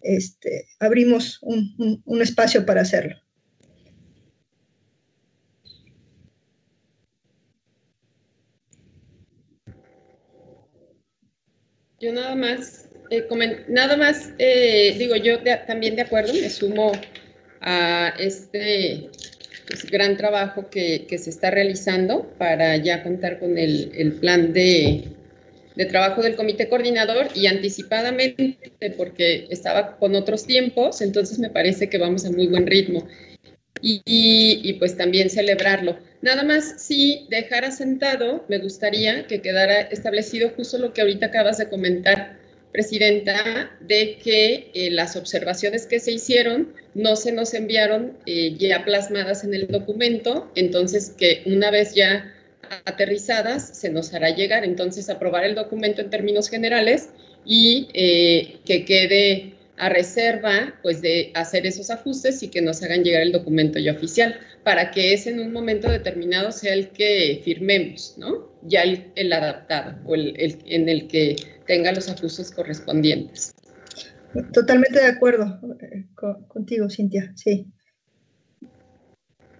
este, 0.03 0.67
abrimos 0.77 1.39
un 1.41 2.21
espacio 2.21 2.67
para 2.67 2.81
hacerlo. 2.81 3.20
Yo 12.01 12.11
nada 12.11 12.35
más, 12.35 12.87
eh, 13.11 13.27
nada 13.67 13.95
más, 13.95 14.31
eh, 14.39 14.95
digo, 14.97 15.15
yo 15.17 15.37
también 15.67 15.95
de 15.95 16.01
acuerdo, 16.01 16.33
me 16.33 16.49
sumo 16.49 16.93
a 17.61 18.11
este 18.17 19.11
pues, 19.67 19.85
gran 19.85 20.17
trabajo 20.17 20.67
que, 20.71 21.05
se 21.07 21.29
está 21.29 21.51
realizando 21.51 22.27
para 22.39 22.75
ya 22.77 23.03
contar 23.03 23.37
con 23.37 23.55
el, 23.59 24.17
plan 24.19 24.51
de, 24.51 25.09
trabajo 25.89 26.23
del 26.23 26.35
comité 26.35 26.69
coordinador 26.69 27.27
y 27.35 27.45
anticipadamente, 27.45 28.57
porque 28.97 29.45
estaba 29.51 29.97
con 29.97 30.15
otros 30.15 30.47
tiempos, 30.47 31.01
entonces 31.01 31.37
me 31.37 31.51
parece 31.51 31.87
que 31.87 31.99
vamos 31.99 32.25
a 32.25 32.31
muy 32.31 32.47
buen 32.47 32.65
ritmo. 32.65 33.07
y 33.83 34.73
pues 34.79 34.97
también 34.97 35.29
celebrarlo. 35.29 35.97
Nada 36.21 36.43
más, 36.43 36.75
si 36.77 37.25
dejara 37.29 37.71
sentado, 37.71 38.45
me 38.47 38.59
gustaría 38.59 39.25
que 39.25 39.41
quedara 39.41 39.81
establecido 39.81 40.49
justo 40.49 40.77
lo 40.77 40.93
que 40.93 41.01
ahorita 41.01 41.27
acabas 41.27 41.57
de 41.57 41.69
comentar, 41.69 42.39
Presidenta, 42.71 43.69
de 43.81 44.17
que 44.17 44.71
eh, 44.73 44.91
las 44.91 45.17
observaciones 45.17 45.85
que 45.85 45.99
se 45.99 46.13
hicieron 46.13 46.73
no 46.93 47.17
se 47.17 47.33
nos 47.33 47.53
enviaron 47.53 48.17
eh, 48.25 48.55
ya 48.57 48.85
plasmadas 48.85 49.43
en 49.43 49.53
el 49.53 49.67
documento, 49.67 50.49
entonces 50.55 51.09
que 51.09 51.41
una 51.45 51.69
vez 51.69 51.95
ya 51.95 52.33
aterrizadas 52.85 53.77
se 53.77 53.89
nos 53.89 54.13
hará 54.13 54.29
llegar, 54.29 54.63
entonces 54.63 55.09
aprobar 55.09 55.43
el 55.43 55.55
documento 55.55 56.01
en 56.01 56.09
términos 56.09 56.49
generales 56.49 57.09
y 57.45 57.89
eh, 57.93 58.59
que 58.63 58.85
quede 58.85 59.53
a 59.81 59.89
reserva 59.89 60.75
pues 60.83 61.01
de 61.01 61.31
hacer 61.33 61.65
esos 61.65 61.89
ajustes 61.89 62.43
y 62.43 62.49
que 62.49 62.61
nos 62.61 62.83
hagan 62.83 63.03
llegar 63.03 63.23
el 63.23 63.31
documento 63.31 63.79
ya 63.79 63.93
oficial 63.93 64.39
para 64.63 64.91
que 64.91 65.11
ese 65.11 65.31
en 65.31 65.39
un 65.39 65.51
momento 65.51 65.89
determinado 65.89 66.51
sea 66.51 66.75
el 66.75 66.89
que 66.89 67.41
firmemos, 67.43 68.13
¿no? 68.19 68.51
Ya 68.61 68.83
el, 68.83 69.33
adaptado 69.33 69.97
o 70.05 70.13
el, 70.13 70.35
en 70.37 70.87
el 70.87 71.07
que 71.07 71.35
tenga 71.65 71.91
los 71.93 72.07
ajustes 72.09 72.51
correspondientes. 72.51 73.55
Totalmente 74.53 75.01
de 75.01 75.07
acuerdo 75.07 75.59
eh, 75.81 76.05
contigo, 76.47 76.87
Cintia, 76.87 77.33
sí. 77.35 77.65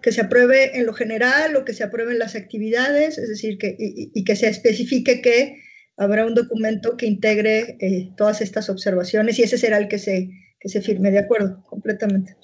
Que 0.03 0.11
se 0.11 0.21
apruebe 0.21 0.77
en 0.77 0.85
lo 0.85 0.93
general 0.93 1.55
o 1.55 1.65
que 1.65 1.73
se 1.73 1.83
aprueben 1.83 2.19
las 2.19 2.35
actividades, 2.35 3.17
es 3.17 3.27
decir, 3.27 3.57
que, 3.57 3.75
y 3.79 4.23
que 4.23 4.35
se 4.35 4.49
especifique 4.49 5.23
que 5.23 5.57
habrá 5.97 6.25
un 6.25 6.33
documento 6.33 6.97
que 6.97 7.05
integre 7.05 7.77
eh, 7.79 8.11
todas 8.15 8.41
estas 8.41 8.69
observaciones 8.69 9.37
y 9.39 9.43
ese 9.43 9.57
será 9.57 9.77
el 9.77 9.87
que 9.87 9.99
se, 9.99 10.29
que 10.59 10.69
se 10.69 10.81
firme. 10.81 11.11
De 11.11 11.19
acuerdo, 11.19 11.63
completamente. 11.69 12.35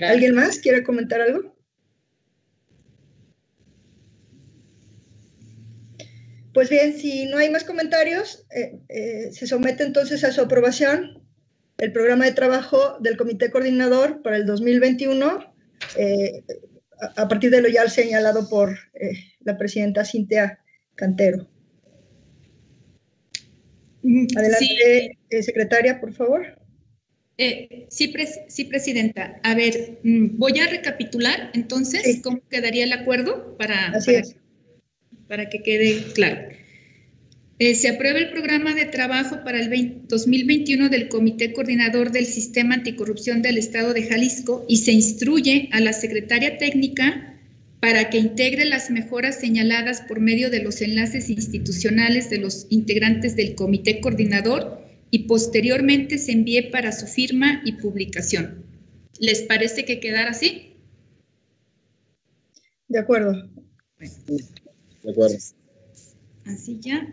¿Alguien 0.00 0.34
más 0.34 0.58
quiere 0.58 0.82
comentar 0.82 1.20
algo? 1.20 1.54
Pues 6.54 6.68
bien, 6.68 6.98
si 6.98 7.26
no 7.26 7.38
hay 7.38 7.50
más 7.50 7.64
comentarios, 7.64 8.44
eh, 8.54 8.78
eh, 8.88 9.32
se 9.32 9.46
somete 9.46 9.84
entonces 9.84 10.22
a 10.24 10.32
su 10.32 10.42
aprobación 10.42 11.22
el 11.78 11.92
programa 11.92 12.26
de 12.26 12.32
trabajo 12.32 12.98
del 13.00 13.16
Comité 13.16 13.50
Coordinador 13.50 14.22
para 14.22 14.36
el 14.36 14.46
2021, 14.46 15.54
a, 17.16 17.28
partir 17.28 17.50
de 17.50 17.60
lo 17.60 17.68
ya 17.68 17.88
señalado 17.88 18.48
por 18.48 18.78
la 19.40 19.56
presidenta 19.58 20.04
Cintia 20.04 20.60
Cantero. 20.94 21.48
Adelante, 24.36 25.18
eh, 25.30 25.42
secretaria, 25.42 26.00
por 26.00 26.12
favor. 26.12 26.58
Eh, 27.38 27.86
sí, 27.88 28.12
sí, 28.48 28.64
presidenta. 28.64 29.40
A 29.42 29.54
ver, 29.54 29.98
mm, 30.02 30.36
voy 30.38 30.58
a 30.58 30.66
recapitular 30.66 31.50
entonces 31.54 32.20
cómo 32.22 32.40
quedaría 32.48 32.84
el 32.84 32.92
acuerdo 32.92 33.56
para, 33.56 33.92
para, 35.28 35.48
que 35.48 35.62
quede 35.62 36.04
claro. 36.14 36.40
Eh, 37.58 37.74
se 37.74 37.88
aprueba 37.88 38.18
el 38.18 38.30
programa 38.30 38.74
de 38.74 38.86
trabajo 38.86 39.44
para 39.44 39.60
el 39.60 40.02
2021 40.08 40.88
del 40.88 41.08
Comité 41.08 41.52
Coordinador 41.52 42.10
del 42.10 42.26
Sistema 42.26 42.74
Anticorrupción 42.74 43.40
del 43.40 43.56
Estado 43.56 43.92
de 43.92 44.02
Jalisco 44.02 44.64
y 44.68 44.78
se 44.78 44.92
instruye 44.92 45.68
a 45.72 45.80
la 45.80 45.92
secretaria 45.92 46.58
técnica 46.58 47.31
para 47.82 48.10
que 48.10 48.18
integre 48.18 48.64
las 48.64 48.92
mejoras 48.92 49.40
señaladas 49.40 50.02
por 50.02 50.20
medio 50.20 50.50
de 50.50 50.62
los 50.62 50.80
enlaces 50.80 51.28
institucionales 51.28 52.30
de 52.30 52.38
los 52.38 52.68
integrantes 52.70 53.34
del 53.34 53.56
comité 53.56 54.00
coordinador 54.00 54.86
y 55.10 55.24
posteriormente 55.24 56.16
se 56.18 56.30
envíe 56.30 56.70
para 56.70 56.92
su 56.92 57.08
firma 57.08 57.60
y 57.64 57.72
publicación. 57.72 58.64
¿Les 59.18 59.42
parece 59.42 59.84
que 59.84 59.98
quedara 59.98 60.30
así? 60.30 60.76
De 62.86 63.00
acuerdo. 63.00 63.50
De 63.98 65.10
acuerdo. 65.10 65.36
Así 66.46 66.78
ya. 66.80 67.04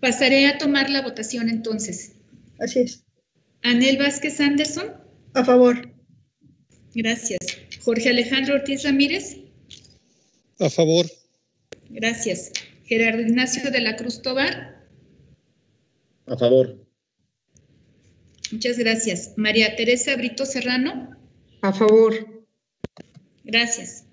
Pasaré 0.00 0.46
a 0.46 0.56
tomar 0.56 0.88
la 0.88 1.02
votación 1.02 1.50
entonces. 1.50 2.12
Así 2.58 2.80
es. 2.80 3.04
Anel 3.60 3.98
Vázquez 3.98 4.40
Anderson. 4.40 4.86
A 5.34 5.44
favor. 5.44 5.92
Gracias. 6.94 7.63
Jorge 7.84 8.08
Alejandro 8.08 8.54
Ortiz 8.54 8.82
Ramírez. 8.82 9.36
A 10.58 10.70
favor. 10.70 11.04
Gracias. 11.90 12.50
Gerardo 12.84 13.20
Ignacio 13.20 13.70
de 13.70 13.80
la 13.80 13.96
Cruz 13.96 14.22
Tobar. 14.22 14.88
A 16.26 16.36
favor. 16.36 16.82
Muchas 18.52 18.78
gracias. 18.78 19.34
María 19.36 19.76
Teresa 19.76 20.16
Brito 20.16 20.46
Serrano. 20.46 21.10
A 21.60 21.72
favor. 21.74 22.46
Gracias. 23.44 24.06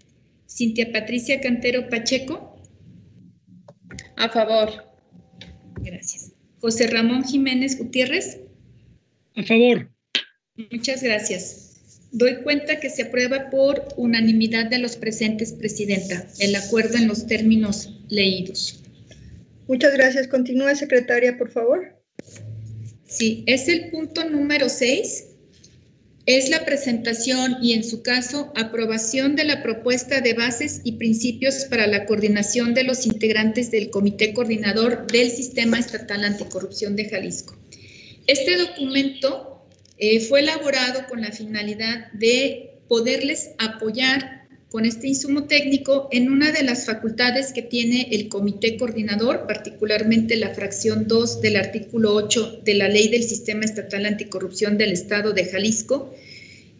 Cintia 0.48 0.92
Patricia 0.92 1.40
Cantero 1.40 1.88
Pacheco. 1.88 2.62
A 4.18 4.28
favor. 4.28 4.70
Gracias. 5.82 6.34
José 6.60 6.88
Ramón 6.88 7.24
Jiménez 7.24 7.78
Gutiérrez. 7.78 8.42
A 9.38 9.44
favor. 9.44 9.90
Muchas 10.72 11.02
gracias. 11.02 11.71
Doy 12.13 12.43
cuenta 12.43 12.80
que 12.80 12.89
se 12.89 13.04
aprueba 13.04 13.50
por 13.50 13.88
unanimidad 13.95 14.69
de 14.69 14.80
los 14.80 14.97
presentes, 14.97 15.54
Presidenta, 15.54 16.28
el 16.39 16.54
acuerdo 16.56 16.97
en 16.97 17.08
los 17.08 17.26
términos 17.26 17.97
leídos. 18.10 18.84
Muchas 19.67 19.93
gracias. 19.93 20.28
Continúa, 20.28 20.76
secretaria, 20.76 21.38
por 21.38 21.50
favor. 21.50 21.97
Sí, 23.08 23.43
es 23.47 23.69
el 23.69 23.89
punto 23.89 24.30
número 24.30 24.67
6. 24.67 25.28
Es 26.26 26.50
la 26.50 26.65
presentación 26.65 27.58
y, 27.62 27.74
en 27.74 27.84
su 27.84 28.04
caso, 28.04 28.52
aprobación 28.56 29.36
de 29.36 29.45
la 29.45 29.63
propuesta 29.63 30.21
de 30.21 30.34
bases 30.34 30.82
y 30.84 30.93
principios 30.93 31.65
para 31.65 31.88
la 31.88 32.06
coordinación 32.06 32.74
de 32.74 32.84
los 32.84 33.06
integrantes 33.06 33.71
del 33.71 33.89
Comité 33.89 34.34
Coordinador 34.34 35.08
del 35.08 35.32
Sistema 35.32 35.80
Estatal 35.80 36.26
Anticorrupción 36.26 36.95
de 36.95 37.10
Jalisco. 37.10 37.58
Este 38.28 38.58
documento 38.58 39.51
eh, 40.02 40.20
fue 40.20 40.40
elaborado 40.40 41.06
con 41.08 41.22
la 41.22 41.32
finalidad 41.32 42.12
de 42.14 42.72
poderles 42.88 43.52
apoyar 43.60 44.48
con 44.70 44.86
este 44.86 45.08
insumo 45.08 45.44
técnico 45.44 46.10
en 46.12 46.32
una 46.32 46.52
de 46.52 46.64
las 46.64 46.88
facultades 46.88 47.54
que 47.54 47.62
tiene 47.62 48.08
el 48.12 48.28
comité 48.28 48.78
coordinador, 48.78 49.46
particularmente 49.46 50.38
la 50.38 50.56
fracción 50.56 51.08
2 51.08 51.42
del 51.42 51.56
artículo 51.56 52.16
8 52.16 52.62
de 52.66 52.74
la 52.74 52.88
Ley 52.88 53.10
del 53.10 53.22
Sistema 53.22 53.64
Estatal 53.64 54.08
Anticorrupción 54.08 54.76
del 54.80 54.92
Estado 54.92 55.34
de 55.34 55.46
Jalisco, 55.46 56.12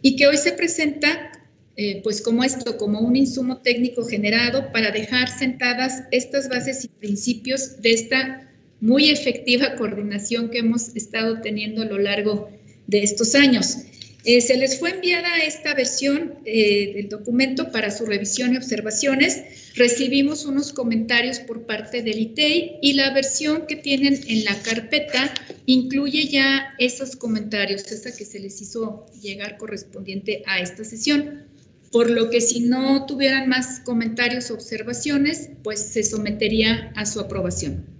y 0.02 0.16
que 0.16 0.26
hoy 0.26 0.36
se 0.36 0.52
presenta 0.52 1.30
eh, 1.76 2.00
pues 2.02 2.22
como 2.22 2.42
esto, 2.42 2.76
como 2.76 2.98
un 3.00 3.14
insumo 3.14 3.58
técnico 3.58 4.04
generado 4.04 4.72
para 4.72 4.90
dejar 4.90 5.28
sentadas 5.28 6.02
estas 6.10 6.48
bases 6.48 6.84
y 6.84 6.88
principios 6.88 7.80
de 7.82 7.92
esta 7.92 8.50
muy 8.80 9.10
efectiva 9.10 9.76
coordinación 9.76 10.50
que 10.50 10.58
hemos 10.58 10.96
estado 10.96 11.40
teniendo 11.40 11.82
a 11.82 11.84
lo 11.84 11.98
largo 11.98 12.50
de 12.50 12.61
de 12.86 13.02
estos 13.02 13.34
años. 13.34 13.78
Eh, 14.24 14.40
se 14.40 14.56
les 14.56 14.78
fue 14.78 14.90
enviada 14.90 15.38
esta 15.38 15.74
versión 15.74 16.34
eh, 16.44 16.92
del 16.94 17.08
documento 17.08 17.72
para 17.72 17.90
su 17.90 18.06
revisión 18.06 18.54
y 18.54 18.56
observaciones. 18.56 19.72
Recibimos 19.74 20.44
unos 20.44 20.72
comentarios 20.72 21.40
por 21.40 21.66
parte 21.66 22.02
del 22.02 22.20
ITEI 22.20 22.78
y 22.80 22.92
la 22.92 23.12
versión 23.12 23.66
que 23.66 23.74
tienen 23.74 24.20
en 24.28 24.44
la 24.44 24.54
carpeta 24.62 25.34
incluye 25.66 26.28
ya 26.28 26.74
esos 26.78 27.16
comentarios, 27.16 27.90
esa 27.90 28.14
que 28.16 28.24
se 28.24 28.38
les 28.38 28.60
hizo 28.62 29.06
llegar 29.20 29.56
correspondiente 29.56 30.44
a 30.46 30.60
esta 30.60 30.84
sesión. 30.84 31.44
Por 31.90 32.08
lo 32.08 32.30
que 32.30 32.40
si 32.40 32.60
no 32.60 33.06
tuvieran 33.06 33.48
más 33.48 33.80
comentarios 33.80 34.50
o 34.50 34.54
observaciones, 34.54 35.50
pues 35.64 35.80
se 35.80 36.04
sometería 36.04 36.92
a 36.94 37.06
su 37.06 37.18
aprobación. 37.18 37.91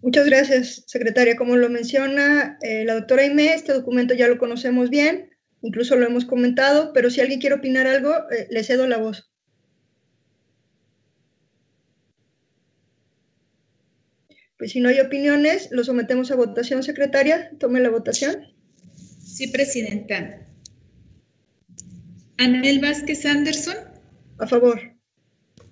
Muchas 0.00 0.26
gracias, 0.26 0.84
secretaria. 0.86 1.36
Como 1.36 1.56
lo 1.56 1.68
menciona 1.68 2.56
eh, 2.62 2.84
la 2.84 2.94
doctora 2.94 3.22
Aimé, 3.22 3.54
este 3.54 3.72
documento 3.72 4.14
ya 4.14 4.28
lo 4.28 4.38
conocemos 4.38 4.90
bien, 4.90 5.30
incluso 5.60 5.96
lo 5.96 6.06
hemos 6.06 6.24
comentado, 6.24 6.92
pero 6.92 7.10
si 7.10 7.20
alguien 7.20 7.40
quiere 7.40 7.56
opinar 7.56 7.86
algo, 7.86 8.14
eh, 8.30 8.46
le 8.50 8.62
cedo 8.62 8.86
la 8.86 8.98
voz. 8.98 9.32
Pues 14.56 14.72
si 14.72 14.80
no 14.80 14.88
hay 14.88 14.98
opiniones, 14.98 15.68
lo 15.70 15.84
sometemos 15.84 16.30
a 16.30 16.36
votación, 16.36 16.82
secretaria. 16.82 17.50
Tome 17.58 17.80
la 17.80 17.90
votación. 17.90 18.36
Sí, 19.24 19.46
presidenta. 19.48 20.44
Anel 22.38 22.80
Vázquez 22.80 23.24
Anderson. 23.24 23.76
A 24.38 24.46
favor. 24.48 24.80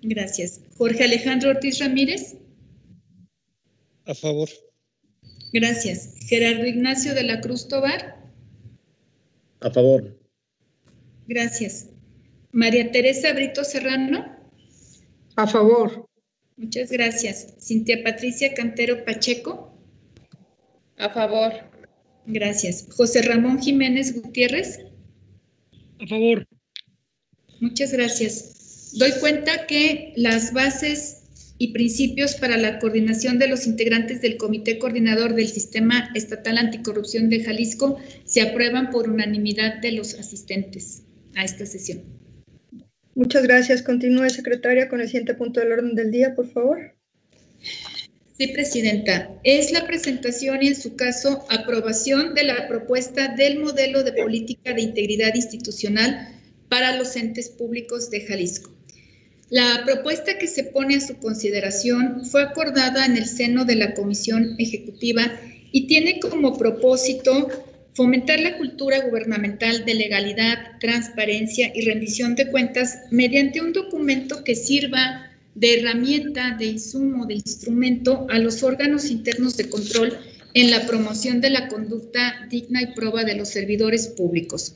Gracias. 0.01 0.61
Jorge 0.77 1.03
Alejandro 1.03 1.49
Ortiz 1.49 1.79
Ramírez. 1.79 2.37
A 4.07 4.15
favor. 4.15 4.49
Gracias. 5.51 6.15
Gerardo 6.27 6.65
Ignacio 6.65 7.13
de 7.13 7.23
la 7.23 7.41
Cruz 7.41 7.67
Tobar. 7.67 8.17
A 9.59 9.69
favor. 9.69 10.17
Gracias. 11.27 11.89
María 12.51 12.89
Teresa 12.91 13.33
Brito 13.33 13.63
Serrano. 13.63 14.25
A 15.35 15.45
favor. 15.45 16.09
Muchas 16.55 16.89
gracias. 16.89 17.55
Cintia 17.59 18.01
Patricia 18.03 18.53
Cantero 18.53 19.03
Pacheco. 19.03 19.77
A 20.97 21.09
favor. 21.09 21.51
Gracias. 22.25 22.87
José 22.95 23.21
Ramón 23.23 23.61
Jiménez 23.61 24.21
Gutiérrez. 24.21 24.79
A 25.99 26.07
favor. 26.07 26.47
Muchas 27.59 27.91
gracias. 27.91 28.93
Doy 28.97 29.11
cuenta 29.19 29.67
que 29.67 30.13
las 30.15 30.53
bases 30.53 31.26
y 31.57 31.73
principios 31.73 32.35
para 32.35 32.57
la 32.57 32.79
coordinación 32.79 33.39
de 33.39 33.47
los 33.47 33.65
integrantes 33.65 34.21
del 34.21 34.37
Comité 34.37 34.77
Coordinador 34.77 35.33
del 35.33 35.47
Sistema 35.47 36.09
Estatal 36.13 36.57
Anticorrupción 36.57 37.29
de 37.29 37.43
Jalisco 37.43 37.97
se 38.25 38.41
aprueban 38.41 38.91
por 38.91 39.09
unanimidad 39.09 39.81
de 39.81 39.93
los 39.93 40.13
asistentes 40.13 41.03
a 41.35 41.43
esta 41.43 41.65
sesión. 41.65 42.03
Muchas 43.15 43.43
gracias. 43.43 43.81
Continúe, 43.81 44.29
secretaria, 44.29 44.89
con 44.89 45.01
el 45.01 45.07
siguiente 45.07 45.33
punto 45.33 45.59
del 45.59 45.71
orden 45.71 45.95
del 45.95 46.11
día, 46.11 46.35
por 46.35 46.47
favor. 46.51 46.93
Sí, 48.37 48.47
Presidenta. 48.49 49.31
Es 49.43 49.71
la 49.71 49.87
presentación 49.87 50.61
y, 50.61 50.67
en 50.67 50.75
su 50.75 50.95
caso, 50.95 51.43
aprobación 51.49 52.35
de 52.35 52.43
la 52.43 52.67
propuesta 52.67 53.33
del 53.35 53.57
modelo 53.57 54.03
de 54.03 54.13
política 54.13 54.73
de 54.73 54.83
integridad 54.83 55.33
institucional 55.33 56.35
para 56.69 56.95
los 56.95 57.15
entes 57.15 57.49
públicos 57.49 58.11
de 58.11 58.21
Jalisco. 58.21 58.76
La 59.49 59.83
propuesta 59.85 60.37
que 60.37 60.47
se 60.47 60.65
pone 60.65 60.95
a 60.95 61.01
su 61.01 61.15
consideración 61.17 62.25
fue 62.25 62.43
acordada 62.43 63.05
en 63.05 63.15
el 63.15 63.25
seno 63.25 63.63
de 63.63 63.75
la 63.75 63.93
Comisión 63.93 64.55
Ejecutiva 64.57 65.31
y 65.71 65.87
tiene 65.87 66.19
como 66.19 66.57
propósito 66.57 67.47
fomentar 67.93 68.41
la 68.41 68.57
cultura 68.57 68.99
gubernamental 69.07 69.85
de 69.85 69.95
legalidad, 69.95 70.77
transparencia 70.81 71.71
y 71.73 71.81
rendición 71.81 72.35
de 72.35 72.49
cuentas 72.49 72.99
mediante 73.09 73.61
un 73.61 73.71
documento 73.71 74.43
que 74.43 74.53
sirva 74.53 75.31
de 75.55 75.79
herramienta, 75.79 76.57
de 76.59 76.65
insumo, 76.65 77.25
de 77.25 77.35
instrumento 77.35 78.27
a 78.29 78.39
los 78.39 78.63
órganos 78.63 79.09
internos 79.09 79.55
de 79.55 79.69
control 79.69 80.17
en 80.53 80.71
la 80.71 80.85
promoción 80.85 81.39
de 81.39 81.51
la 81.51 81.69
conducta 81.69 82.47
digna 82.49 82.81
y 82.81 82.93
prueba 82.93 83.23
de 83.23 83.35
los 83.35 83.47
servidores 83.47 84.07
públicos. 84.07 84.75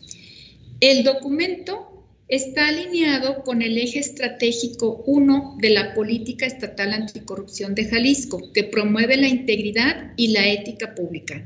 El 0.79 1.03
documento 1.03 1.90
está 2.31 2.69
alineado 2.69 3.43
con 3.43 3.61
el 3.61 3.77
eje 3.77 3.99
estratégico 3.99 5.03
1 5.05 5.57
de 5.59 5.69
la 5.69 5.93
política 5.93 6.45
estatal 6.45 6.93
anticorrupción 6.93 7.75
de 7.75 7.83
Jalisco, 7.83 8.53
que 8.53 8.63
promueve 8.63 9.17
la 9.17 9.27
integridad 9.27 10.13
y 10.15 10.29
la 10.29 10.47
ética 10.47 10.95
pública, 10.95 11.45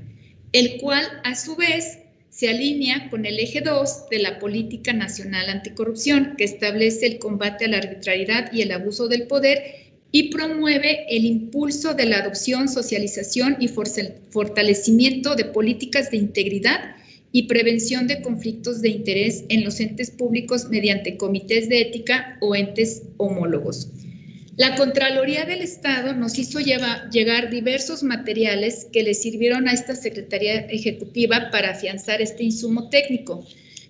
el 0.52 0.78
cual 0.78 1.04
a 1.24 1.34
su 1.36 1.56
vez 1.56 1.98
se 2.30 2.50
alinea 2.50 3.10
con 3.10 3.26
el 3.26 3.40
eje 3.40 3.62
2 3.62 4.10
de 4.12 4.20
la 4.20 4.38
Política 4.38 4.94
Nacional 4.94 5.50
Anticorrupción, 5.50 6.36
que 6.38 6.44
establece 6.44 7.08
el 7.08 7.18
combate 7.18 7.66
a 7.66 7.70
la 7.70 7.78
arbitrariedad 7.78 8.54
y 8.54 8.62
el 8.62 8.72
abuso 8.72 9.08
del 9.08 9.26
poder 9.26 9.64
y 10.12 10.30
promueve 10.30 11.08
el 11.10 11.26
impulso 11.26 11.96
de 11.96 12.06
la 12.06 12.18
adopción, 12.18 12.70
socialización 12.70 13.58
y 13.60 13.70
fortalecimiento 13.70 15.36
de 15.36 15.46
políticas 15.46 16.12
de 16.12 16.18
integridad 16.18 16.96
y 17.36 17.48
prevención 17.48 18.08
de 18.08 18.22
conflictos 18.22 18.82
de 18.82 18.88
interés 18.88 19.44
en 19.50 19.66
los 19.66 19.82
entes 19.82 20.10
públicos 20.10 20.70
mediante 20.70 21.18
comités 21.18 21.68
de 21.68 21.82
ética 21.82 22.38
o 22.40 22.56
entes 22.56 23.02
homólogos. 23.18 23.90
La 24.56 24.78
Contraloría 24.78 25.44
del 25.44 25.62
Estado 25.62 26.14
nos 26.14 26.40
hizo 26.40 26.60
llegar 26.62 27.50
diversos 27.50 28.04
materiales 28.04 28.88
que 28.94 29.04
le 29.04 29.14
sirvieron 29.14 29.68
a 29.68 29.74
esta 29.74 29.98
Secretaría 29.98 30.62
Ejecutiva 30.68 31.50
para 31.52 31.72
afianzar 31.72 32.22
este 32.22 32.46
insumo 32.46 32.88
técnico, 32.88 33.46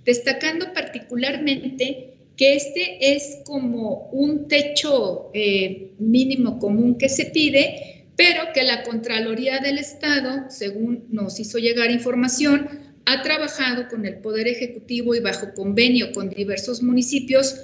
destacando 0.06 0.74
particularmente 0.74 2.16
que 2.38 2.56
este 2.56 3.16
es 3.16 3.42
como 3.46 4.10
un 4.12 4.48
techo 4.48 5.30
eh, 5.36 5.92
mínimo 6.00 6.58
común 6.58 6.98
que 6.98 7.10
se 7.10 7.26
pide, 7.26 8.06
pero 8.16 8.42
que 8.56 8.64
la 8.64 8.82
Contraloría 8.82 9.60
del 9.60 9.78
Estado, 9.78 10.46
según 10.50 11.06
nos 11.12 11.40
hizo 11.40 11.60
llegar 11.60 11.92
información, 11.92 12.95
ha 13.06 13.22
trabajado 13.22 13.88
con 13.88 14.06
el 14.06 14.18
Poder 14.18 14.48
Ejecutivo 14.48 15.16
y 15.16 15.20
bajo 15.20 15.54
convenio 15.54 16.12
con 16.12 16.30
diversos 16.30 16.82
municipios 16.82 17.56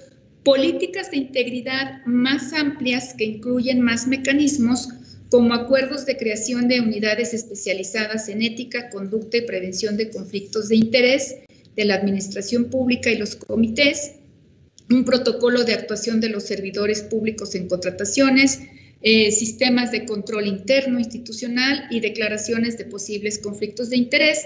políticas 0.43 1.11
de 1.11 1.17
integridad 1.17 2.05
más 2.05 2.53
amplias 2.53 3.13
que 3.15 3.25
incluyen 3.25 3.81
más 3.81 4.07
mecanismos 4.07 4.89
como 5.29 5.53
acuerdos 5.53 6.05
de 6.05 6.17
creación 6.17 6.67
de 6.67 6.81
unidades 6.81 7.33
especializadas 7.33 8.27
en 8.27 8.41
ética, 8.41 8.89
conducta 8.89 9.37
y 9.37 9.41
prevención 9.41 9.97
de 9.97 10.09
conflictos 10.09 10.67
de 10.67 10.75
interés 10.75 11.35
de 11.75 11.85
la 11.85 11.95
administración 11.95 12.65
pública 12.65 13.09
y 13.09 13.17
los 13.17 13.35
comités, 13.35 14.15
un 14.89 15.05
protocolo 15.05 15.63
de 15.63 15.73
actuación 15.73 16.19
de 16.19 16.29
los 16.29 16.43
servidores 16.43 17.01
públicos 17.03 17.55
en 17.55 17.69
contrataciones, 17.69 18.59
eh, 19.03 19.31
sistemas 19.31 19.91
de 19.91 20.05
control 20.05 20.47
interno 20.47 20.99
institucional 20.99 21.87
y 21.89 22.01
declaraciones 22.01 22.77
de 22.77 22.85
posibles 22.85 23.39
conflictos 23.39 23.89
de 23.89 23.97
interés, 23.97 24.39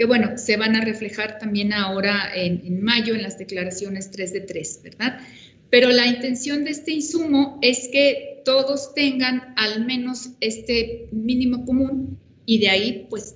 que 0.00 0.06
bueno, 0.06 0.38
se 0.38 0.56
van 0.56 0.76
a 0.76 0.80
reflejar 0.80 1.38
también 1.38 1.74
ahora 1.74 2.30
en, 2.34 2.82
mayo 2.82 3.14
en 3.14 3.22
las 3.22 3.36
declaraciones 3.36 4.10
3 4.10 4.32
de 4.32 4.40
3, 4.40 4.80
¿verdad? 4.82 5.20
Pero 5.68 5.90
la 5.90 6.06
intención 6.06 6.64
de 6.64 6.70
este 6.70 6.92
insumo 6.92 7.58
es 7.60 7.86
que 7.92 8.40
todos 8.46 8.94
tengan 8.94 9.52
al 9.58 9.84
menos 9.84 10.30
este 10.40 11.10
mínimo 11.12 11.66
común 11.66 12.18
y 12.46 12.60
de 12.60 12.70
ahí 12.70 13.06
pues 13.10 13.34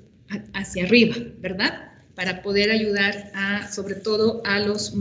hacia 0.54 0.84
arriba, 0.84 1.16
¿verdad? 1.38 1.92
Para 2.14 2.40
poder 2.40 2.70
ayudar 2.70 3.30
a, 3.34 3.70
sobre 3.70 3.96
todo 3.96 4.40
a 4.46 4.58
los 4.58 4.94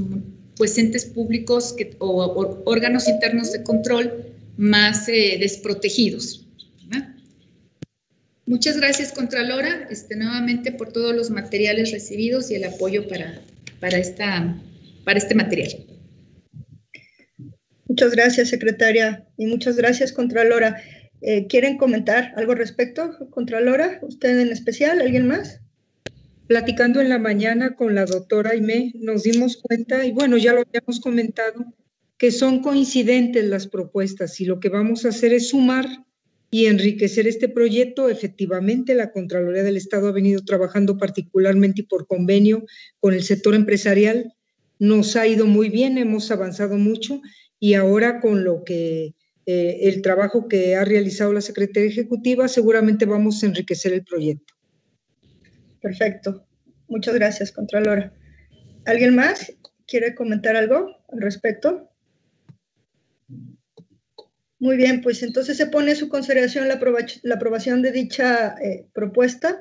pues 0.58 0.78
entes 0.78 1.06
públicos 1.06 1.71
que, 1.71 1.95
o, 1.99 2.62
órganos 2.65 3.08
internos 3.08 3.54
de 3.54 3.63
control 3.63 4.12
más 4.58 5.08
eh, 5.08 5.38
desprotegidos. 5.39 6.42
Muchas 8.53 8.77
gracias, 8.77 9.11
Contralora, 9.11 9.87
este, 9.89 10.15
nuevamente 10.15 10.71
por 10.71 10.93
todos 10.93 11.15
los 11.15 11.31
materiales 11.31 11.91
recibidos 11.91 12.51
y 12.51 12.55
el 12.55 12.65
apoyo 12.65 13.07
para, 13.07 13.41
para, 13.79 13.97
esta, 13.97 14.55
para 15.03 15.17
este 15.17 15.33
material. 15.33 15.71
Muchas 17.87 18.11
gracias, 18.11 18.49
secretaria, 18.49 19.27
y 19.37 19.47
muchas 19.47 19.75
gracias, 19.75 20.11
Contralora. 20.11 20.79
Eh, 21.21 21.47
¿Quieren 21.47 21.77
comentar 21.77 22.31
algo 22.35 22.51
al 22.51 22.59
respecto, 22.59 23.27
Contralora? 23.31 23.97
¿Usted 24.03 24.37
en 24.37 24.51
especial? 24.51 25.01
¿Alguien 25.01 25.27
más? 25.27 25.59
Platicando 26.45 27.01
en 27.01 27.09
la 27.09 27.17
mañana 27.17 27.75
con 27.75 27.95
la 27.95 28.05
doctora 28.05 28.51
Aimé, 28.51 28.93
nos 28.99 29.23
dimos 29.23 29.57
cuenta, 29.57 30.05
y 30.05 30.11
bueno, 30.11 30.37
ya 30.37 30.53
lo 30.53 30.61
habíamos 30.61 30.99
comentado, 30.99 31.73
que 32.19 32.29
son 32.29 32.61
coincidentes 32.61 33.45
las 33.45 33.65
propuestas 33.65 34.39
y 34.39 34.45
lo 34.45 34.59
que 34.59 34.69
vamos 34.69 35.05
a 35.05 35.09
hacer 35.09 35.33
es 35.33 35.49
sumar 35.49 35.87
y 36.53 36.67
enriquecer 36.67 37.25
este 37.25 37.49
proyecto. 37.49 38.09
Efectivamente, 38.09 38.93
la 38.93 39.11
Contraloría 39.11 39.63
del 39.63 39.75
Estado 39.75 40.07
ha 40.07 40.11
venido 40.11 40.45
trabajando 40.45 40.99
particularmente 40.99 41.81
y 41.81 41.85
por 41.85 42.05
convenio 42.05 42.63
con 42.99 43.15
el 43.15 43.23
sector 43.23 43.55
empresarial. 43.55 44.35
Nos 44.77 45.15
ha 45.15 45.25
ido 45.25 45.47
muy 45.47 45.69
bien, 45.69 45.97
hemos 45.97 46.29
avanzado 46.29 46.77
mucho 46.77 47.21
y 47.59 47.73
ahora 47.73 48.21
con 48.21 48.43
lo 48.43 48.63
que 48.63 49.15
eh, 49.47 49.79
el 49.81 50.03
trabajo 50.03 50.47
que 50.47 50.75
ha 50.75 50.85
realizado 50.85 51.33
la 51.33 51.41
Secretaría 51.41 51.89
Ejecutiva, 51.89 52.47
seguramente 52.47 53.05
vamos 53.05 53.41
a 53.41 53.47
enriquecer 53.47 53.91
el 53.91 54.03
proyecto. 54.03 54.53
Perfecto. 55.81 56.45
Muchas 56.87 57.15
gracias, 57.15 57.51
Contralora. 57.51 58.13
¿Alguien 58.85 59.15
más 59.15 59.51
quiere 59.87 60.13
comentar 60.13 60.55
algo 60.55 60.85
al 61.11 61.19
respecto? 61.19 61.89
Muy 64.63 64.78
bien, 64.78 65.02
pues 65.02 65.21
entonces 65.23 65.58
se 65.58 65.67
pone 65.67 65.91
a 65.91 65.95
su 65.97 66.08
consideración 66.08 66.69
la, 66.69 66.76
aprobación 67.36 67.82
de 67.82 67.91
dicha 67.91 68.56
eh, 68.63 68.86
propuesta. 68.93 69.60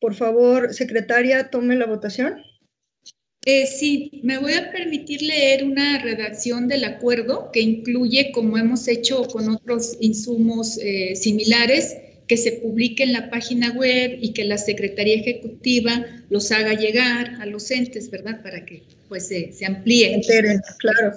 Por 0.00 0.16
favor, 0.16 0.74
secretaria, 0.74 1.48
tome 1.48 1.76
la 1.76 1.86
votación. 1.86 2.42
Eh, 3.46 3.66
sí, 3.68 4.20
me 4.24 4.38
voy 4.38 4.54
a 4.54 4.72
permitir 4.72 5.22
leer 5.22 5.62
una 5.62 6.02
redacción 6.02 6.66
del 6.66 6.82
acuerdo 6.82 7.52
que 7.52 7.60
incluye, 7.60 8.32
como 8.32 8.58
hemos 8.58 8.88
hecho 8.88 9.22
con 9.28 9.48
otros 9.48 9.96
insumos 10.00 10.76
eh, 10.78 11.14
similares, 11.14 11.96
que 12.26 12.36
se 12.36 12.50
publique 12.50 13.04
en 13.04 13.12
la 13.12 13.30
página 13.30 13.70
web 13.70 14.18
y 14.20 14.32
que 14.32 14.44
la 14.44 14.58
Secretaría 14.58 15.20
Ejecutiva 15.20 16.04
los 16.30 16.50
haga 16.50 16.74
llegar 16.74 17.36
a 17.40 17.46
los 17.46 17.70
entes, 17.70 18.10
¿verdad? 18.10 18.42
Para 18.42 18.64
que 18.64 18.82
pues 19.08 19.28
se, 19.28 19.52
se 19.52 19.66
amplíe. 19.66 20.20
claro, 20.80 21.16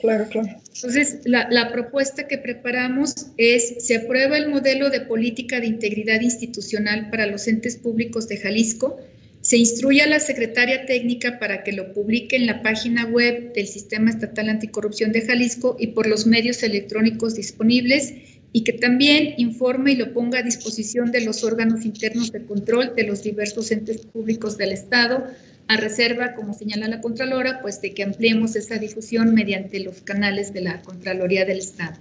claro, 0.00 0.26
claro. 0.28 0.48
Entonces, 0.74 1.20
la, 1.24 1.72
propuesta 1.72 2.28
que 2.28 2.38
preparamos 2.38 3.28
es, 3.38 3.86
se 3.86 3.96
aprueba 3.96 4.36
el 4.36 4.48
modelo 4.48 4.90
de 4.90 5.00
política 5.00 5.58
de 5.58 5.66
integridad 5.66 6.20
institucional 6.20 7.08
para 7.10 7.26
los 7.26 7.48
entes 7.48 7.76
públicos 7.76 8.28
de 8.28 8.36
Jalisco, 8.36 8.98
se 9.40 9.56
instruye 9.56 10.02
a 10.02 10.08
la 10.08 10.18
secretaria 10.18 10.84
técnica 10.86 11.38
para 11.38 11.62
que 11.62 11.72
lo 11.72 11.92
publique 11.92 12.34
en 12.36 12.46
la 12.46 12.62
página 12.62 13.06
web 13.06 13.52
del 13.54 13.68
Sistema 13.68 14.10
Estatal 14.10 14.48
Anticorrupción 14.48 15.12
de 15.12 15.22
Jalisco 15.22 15.76
y 15.78 15.88
por 15.88 16.08
los 16.08 16.26
medios 16.26 16.62
electrónicos 16.62 17.36
disponibles 17.36 18.12
y 18.52 18.64
que 18.64 18.72
también 18.72 19.34
informe 19.36 19.92
y 19.92 19.96
lo 19.96 20.12
ponga 20.12 20.40
a 20.40 20.42
disposición 20.42 21.12
de 21.12 21.20
los 21.20 21.44
órganos 21.44 21.84
internos 21.84 22.32
de 22.32 22.44
control 22.44 22.94
de 22.96 23.04
los 23.04 23.22
diversos 23.22 23.70
entes 23.70 23.98
públicos 23.98 24.56
del 24.56 24.72
Estado, 24.72 25.26
a 25.68 25.76
reserva, 25.76 26.34
como 26.34 26.54
señala 26.54 26.88
la 26.88 27.00
Contralora, 27.00 27.60
pues 27.60 27.80
de 27.80 27.92
que 27.92 28.02
ampliemos 28.02 28.54
esa 28.56 28.78
difusión 28.78 29.34
mediante 29.34 29.80
los 29.80 30.00
canales 30.02 30.52
de 30.52 30.60
la 30.62 30.82
Contraloría 30.82 31.44
del 31.44 31.58
Estado. 31.58 31.96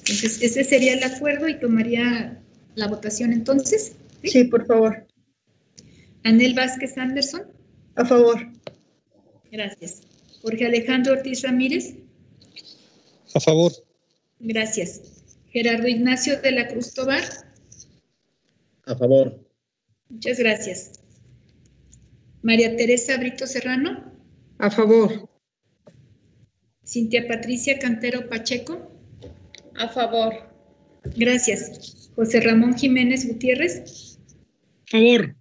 Entonces, 0.00 0.42
ese 0.42 0.64
sería 0.64 0.94
el 0.94 1.04
acuerdo 1.04 1.48
y 1.48 1.58
tomaría 1.58 2.42
la 2.74 2.88
votación 2.88 3.32
entonces. 3.32 3.92
Sí, 4.22 4.30
sí 4.30 4.44
por 4.44 4.66
favor. 4.66 5.06
Anel 6.24 6.54
Vázquez 6.54 6.98
Anderson. 6.98 7.42
A 7.94 8.04
favor. 8.04 8.48
Gracias. 9.50 10.02
Jorge 10.42 10.66
Alejandro 10.66 11.12
Ortiz 11.12 11.42
Ramírez. 11.42 11.94
A 13.34 13.40
favor. 13.40 13.72
Gracias. 14.40 15.00
Gerardo 15.50 15.86
Ignacio 15.86 16.40
de 16.40 16.52
la 16.52 16.68
Cruz 16.68 16.94
Tobar. 16.94 17.22
A 18.86 18.96
favor. 18.96 19.38
Muchas 20.08 20.38
gracias. 20.38 21.01
María 22.42 22.76
Teresa 22.76 23.16
Brito 23.16 23.46
Serrano. 23.46 24.12
A 24.58 24.70
favor. 24.70 25.28
Cintia 26.84 27.26
Patricia 27.28 27.78
Cantero 27.78 28.28
Pacheco. 28.28 28.90
A 29.76 29.88
favor. 29.88 30.34
Gracias. 31.16 32.10
José 32.16 32.40
Ramón 32.40 32.76
Jiménez 32.76 33.26
Gutiérrez. 33.26 34.18
Favor. 34.90 35.34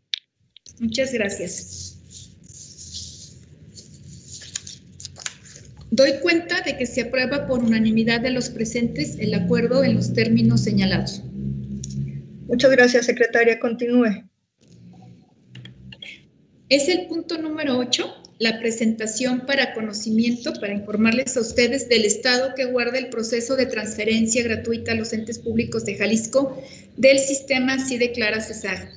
Muchas 0.79 1.13
gracias. 1.13 1.97
Doy 5.91 6.19
cuenta 6.21 6.61
de 6.61 6.77
que 6.77 6.85
se 6.85 7.01
aprueba 7.01 7.47
por 7.47 7.59
unanimidad 7.63 8.21
de 8.21 8.29
los 8.29 8.49
presentes 8.49 9.17
el 9.19 9.33
acuerdo 9.33 9.83
en 9.83 9.95
los 9.95 10.13
términos 10.13 10.61
señalados. 10.61 11.21
Muchas 12.47 12.71
gracias, 12.71 13.05
secretaria. 13.07 13.59
Continúe. 13.59 14.30
Es 16.71 16.87
el 16.87 17.07
punto 17.07 17.37
número 17.37 17.77
8, 17.77 18.23
la 18.39 18.57
presentación 18.61 19.45
para 19.45 19.73
conocimiento, 19.73 20.53
para 20.53 20.73
informarles 20.73 21.35
a 21.35 21.41
ustedes 21.41 21.89
del 21.89 22.05
estado 22.05 22.55
que 22.55 22.63
guarda 22.63 22.97
el 22.97 23.09
proceso 23.09 23.57
de 23.57 23.65
transferencia 23.65 24.41
gratuita 24.41 24.93
a 24.93 24.95
los 24.95 25.11
entes 25.11 25.37
públicos 25.37 25.83
de 25.83 25.97
Jalisco 25.97 26.63
del 26.95 27.19
sistema 27.19 27.73
así 27.73 27.97
declara 27.97 28.39
CESAG. 28.39 28.89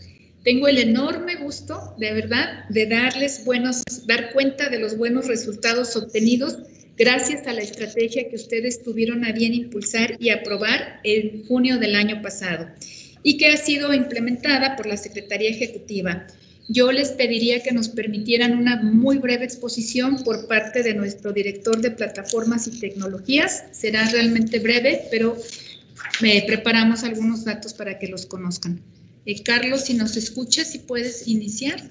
Tengo 0.45 0.69
el 0.69 0.79
enorme 0.79 1.35
gusto, 1.35 1.97
de 1.99 2.13
verdad, 2.13 2.69
de 2.69 2.87
darles 2.87 3.45
buenos, 3.45 3.83
dar 4.07 4.33
cuenta 4.33 4.69
de 4.69 4.79
los 4.79 4.97
buenos 4.97 5.27
resultados 5.27 5.97
obtenidos 5.97 6.59
gracias 6.97 7.45
a 7.49 7.55
la 7.55 7.63
estrategia 7.63 8.29
que 8.29 8.37
ustedes 8.37 8.85
tuvieron 8.85 9.25
a 9.25 9.33
bien 9.33 9.53
impulsar 9.53 10.17
y 10.21 10.31
aprobar 10.31 11.01
en 11.03 11.45
junio 11.47 11.79
del 11.79 11.97
año 11.97 12.23
pasado 12.23 12.69
y 13.25 13.37
que 13.37 13.49
ha 13.49 13.57
sido 13.57 13.93
implementada 13.93 14.77
por 14.77 14.87
la 14.87 14.97
Secretaría 14.97 15.51
Ejecutiva. 15.51 16.29
Yo 16.69 16.91
les 16.93 17.11
pediría 17.11 17.63
que 17.63 17.73
nos 17.73 17.89
permitieran 17.89 18.57
una 18.57 18.81
muy 18.81 19.19
breve 19.19 19.45
exposición 19.45 20.23
por 20.25 20.47
parte 20.47 20.83
de 20.83 20.95
nuestro 20.95 21.33
director 21.33 21.81
de 21.81 21.91
plataformas 21.91 22.67
y 22.67 22.81
tecnologías. 22.81 23.65
Será 23.73 24.09
realmente 24.09 24.61
breve, 24.61 25.07
pero 25.11 25.37
me 26.23 26.43
preparamos 26.47 27.05
algunos 27.05 27.45
datos 27.45 27.75
para 27.75 27.99
que 27.99 28.09
los 28.09 28.25
conozcan. 28.25 28.81
Eh, 29.27 29.43
Carlos, 29.43 29.83
si 29.83 29.95
nos 29.95 30.17
escuchas, 30.17 30.69
si 30.69 30.79
puedes 30.79 31.29
iniciar. 31.29 31.83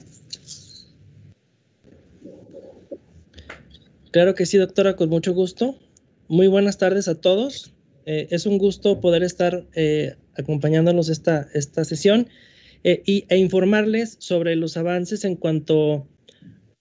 Claro 4.11 4.33
que 4.33 4.45
sí, 4.45 4.57
doctora, 4.57 4.95
con 4.95 5.09
mucho 5.09 5.33
gusto. 5.33 5.77
Muy 6.27 6.47
buenas 6.47 6.79
tardes 6.79 7.07
a 7.07 7.15
todos. 7.15 7.73
Eh, 8.05 8.27
es 8.31 8.47
un 8.47 8.57
gusto 8.57 9.01
poder 9.01 9.23
estar 9.23 9.67
eh, 9.75 10.15
acompañándonos 10.35 11.09
esta, 11.09 11.47
esta 11.53 11.85
sesión 11.85 12.27
eh, 12.83 13.01
y, 13.05 13.25
e 13.29 13.37
informarles 13.37 14.15
sobre 14.19 14.55
los 14.55 14.77
avances 14.77 15.25
en 15.25 15.35
cuanto 15.35 16.07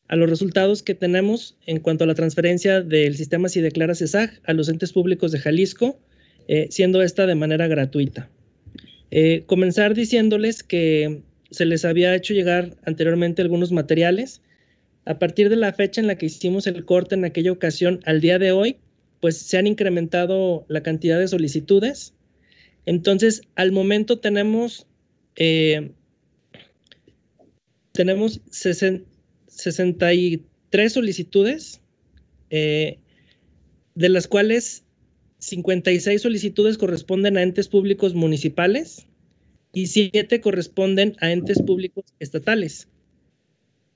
a 0.09 0.17
los 0.17 0.29
resultados 0.29 0.83
que 0.83 0.95
tenemos 0.95 1.57
en 1.67 1.81
cuanto 1.81 2.05
a 2.05 2.07
la 2.07 2.15
transferencia 2.15 2.83
del 2.83 3.17
sistema 3.17 3.49
Si 3.49 3.61
Declara 3.61 3.95
CESAG 3.95 4.41
a 4.45 4.53
los 4.53 4.69
entes 4.69 4.93
públicos 4.93 5.33
de 5.33 5.39
Jalisco, 5.39 5.99
siendo 6.69 7.01
esta 7.01 7.27
de 7.27 7.35
manera 7.35 7.67
gratuita. 7.67 8.29
comenzar 9.47 9.95
diciéndoles 9.95 10.63
que 10.63 11.23
se 11.51 11.65
les 11.65 11.85
había 11.85 12.15
hecho 12.15 12.35
llegar 12.35 12.77
anteriormente 12.85 13.41
algunos 13.41 13.73
materiales 13.73 14.43
a 15.05 15.19
partir 15.19 15.49
de 15.49 15.57
la 15.57 15.73
fecha 15.73 16.01
en 16.01 16.07
la 16.07 16.17
que 16.17 16.27
hicimos 16.27 16.67
el 16.67 16.85
corte 16.85 17.15
en 17.15 17.25
aquella 17.25 17.53
ocasión 17.53 18.01
al 18.05 18.21
día 18.21 18.39
de 18.39 18.53
hoy, 18.53 18.77
pues 19.21 19.37
se 19.37 19.59
han 19.59 19.67
incrementado 19.67 20.65
la 20.69 20.83
cantidad 20.83 21.19
de 21.19 21.29
solicitudes. 21.29 22.15
Entonces, 22.87 23.43
al 23.55 23.73
momento 23.73 24.19
tenemos, 24.19 24.87
eh, 25.37 25.93
tenemos 27.93 28.41
63 28.51 30.93
solicitudes, 30.93 31.81
eh, 32.51 32.99
de 33.95 34.09
las 34.09 34.27
cuales 34.27 34.83
56 35.39 36.21
solicitudes 36.23 36.79
corresponden 36.79 37.37
a 37.37 37.43
entes 37.43 37.69
públicos 37.69 38.15
municipales 38.15 39.07
y 39.73 39.89
7 39.89 40.41
corresponden 40.41 41.17
a 41.21 41.33
entes 41.33 41.61
públicos 41.61 42.05
estatales. 42.19 42.89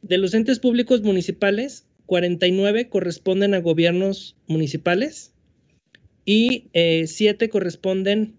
De 0.02 0.18
los 0.18 0.34
entes 0.34 0.58
públicos 0.58 1.00
municipales, 1.02 1.86
49 2.06 2.88
corresponden 2.88 3.54
a 3.54 3.60
gobiernos 3.60 4.36
municipales 4.46 5.32
y 6.24 6.68
7 6.72 7.44
eh, 7.44 7.48
corresponden 7.48 8.36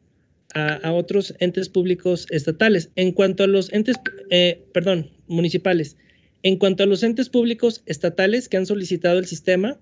a, 0.54 0.92
otros 0.92 1.36
entes 1.40 1.70
públicos 1.70 2.26
estatales. 2.30 2.90
En 2.96 3.12
cuanto 3.12 3.44
a 3.44 3.48
los 3.48 3.72
entes, 3.74 3.98
eh, 4.30 4.64
perdón, 4.74 5.12
municipales, 5.28 5.98
en 6.44 6.58
cuanto 6.58 6.84
a 6.84 6.88
los 6.88 7.04
entes 7.04 7.30
públicos 7.30 7.84
estatales 7.86 8.50
que 8.50 8.58
han 8.58 8.66
solicitado 8.66 9.20
el 9.20 9.26
sistema, 9.26 9.78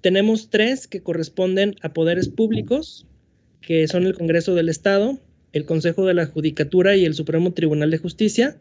tenemos 0.00 0.50
tres 0.50 0.86
que 0.86 1.02
corresponden 1.02 1.76
a 1.80 1.92
poderes 1.92 2.28
públicos, 2.28 3.06
que 3.60 3.88
son 3.88 4.04
el 4.04 4.14
Congreso 4.14 4.54
del 4.54 4.68
Estado, 4.68 5.18
el 5.52 5.64
Consejo 5.64 6.04
de 6.04 6.14
la 6.14 6.26
Judicatura 6.26 6.96
y 6.96 7.04
el 7.04 7.14
Supremo 7.14 7.54
Tribunal 7.54 7.90
de 7.90 7.98
Justicia, 7.98 8.58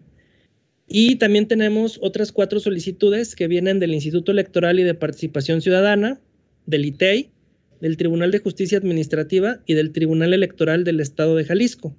y 0.88 1.16
también 1.16 1.48
tenemos 1.48 2.00
otras 2.02 2.32
cuatro 2.32 2.60
solicitudes 2.60 3.36
que 3.36 3.48
vienen 3.48 3.80
del 3.80 3.94
Instituto 3.94 4.32
Electoral 4.32 4.80
y 4.80 4.84
de 4.84 4.94
Participación 4.94 5.62
Ciudadana, 5.62 6.22
del 6.66 6.86
ITEI, 6.86 7.33
del 7.82 7.98
Tribunal 7.98 8.32
de 8.32 8.40
Justicia 8.40 8.78
Administrativa 8.78 9.60
y 9.66 9.74
del 9.74 9.92
Tribunal 9.92 10.34
Electoral 10.34 10.84
del 10.84 11.00
Estado 11.00 11.36
de 11.36 11.46
Jalisco. 11.46 11.96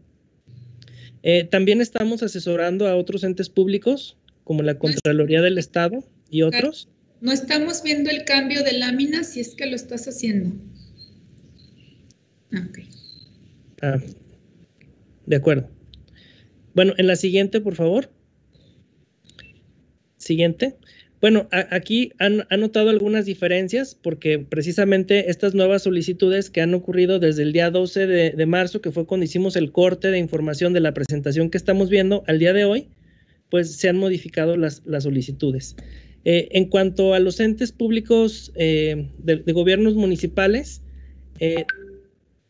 Eh, 1.23 1.45
también 1.45 1.81
estamos 1.81 2.23
asesorando 2.23 2.87
a 2.87 2.97
otros 2.97 3.25
entes 3.25 3.49
públicos, 3.49 4.19
como 4.45 4.63
la 4.63 4.79
Contraloría 4.79 5.41
del 5.41 5.59
Estado 5.59 6.05
y 6.29 6.43
otros. 6.43 6.89
No 7.21 7.33
estamos 7.33 7.83
viendo 7.83 8.11
el 8.11 8.25
cambio 8.25 8.63
de 8.63 8.75
lámina 8.75 9.25
si 9.25 9.41
es 9.41 9.55
que 9.55 9.67
lo 9.67 9.75
estás 9.75 10.07
haciendo. 10.07 10.55
Ah, 12.53 12.67
ok. 12.69 12.79
Ah, 13.81 14.01
de 15.27 15.37
acuerdo. 15.37 15.71
Bueno, 16.75 16.93
en 16.99 17.07
la 17.07 17.17
siguiente, 17.17 17.61
por 17.61 17.75
favor. 17.75 18.11
Siguiente. 20.19 20.77
Bueno, 21.25 21.49
aquí 21.51 22.13
han, 22.19 22.45
notado 22.59 22.91
algunas 22.91 23.25
diferencias 23.25 23.95
porque 23.95 24.39
precisamente 24.41 25.31
estas 25.31 25.55
nuevas 25.55 25.85
solicitudes 25.85 26.51
que 26.51 26.61
han 26.61 26.75
ocurrido 26.75 27.19
desde 27.19 27.45
el 27.45 27.55
día 27.55 27.71
12 27.71 28.07
de, 28.07 28.45
marzo, 28.45 28.83
que 28.83 28.91
fue 28.91 29.07
cuando 29.07 29.25
hicimos 29.25 29.57
el 29.57 29.73
corte 29.73 30.11
de 30.11 30.19
información 30.19 30.75
de 30.75 30.81
la 30.81 30.93
presentación 30.93 31.49
que 31.49 31.57
estamos 31.57 31.89
viendo 31.89 32.25
al 32.27 32.41
día 32.41 32.53
de 32.53 32.67
hoy, 32.67 32.89
pues 33.49 33.75
se 33.75 33.89
han 33.89 33.97
modificado 33.97 34.59
las, 34.59 34.83
solicitudes. 34.99 35.77
Eh, 36.27 36.49
en 36.51 36.67
cuanto 36.67 37.15
a 37.15 37.21
los 37.21 37.41
entes 37.41 37.73
públicos 37.73 38.53
eh, 38.55 39.09
de, 39.17 39.53
gobiernos 39.55 39.95
municipales, 39.95 40.83
eh, 41.41 41.65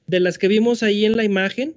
de 0.08 0.18
las 0.18 0.36
que 0.36 0.48
vimos 0.48 0.82
ahí 0.82 1.04
en 1.04 1.16
la 1.16 1.22
imagen, 1.22 1.76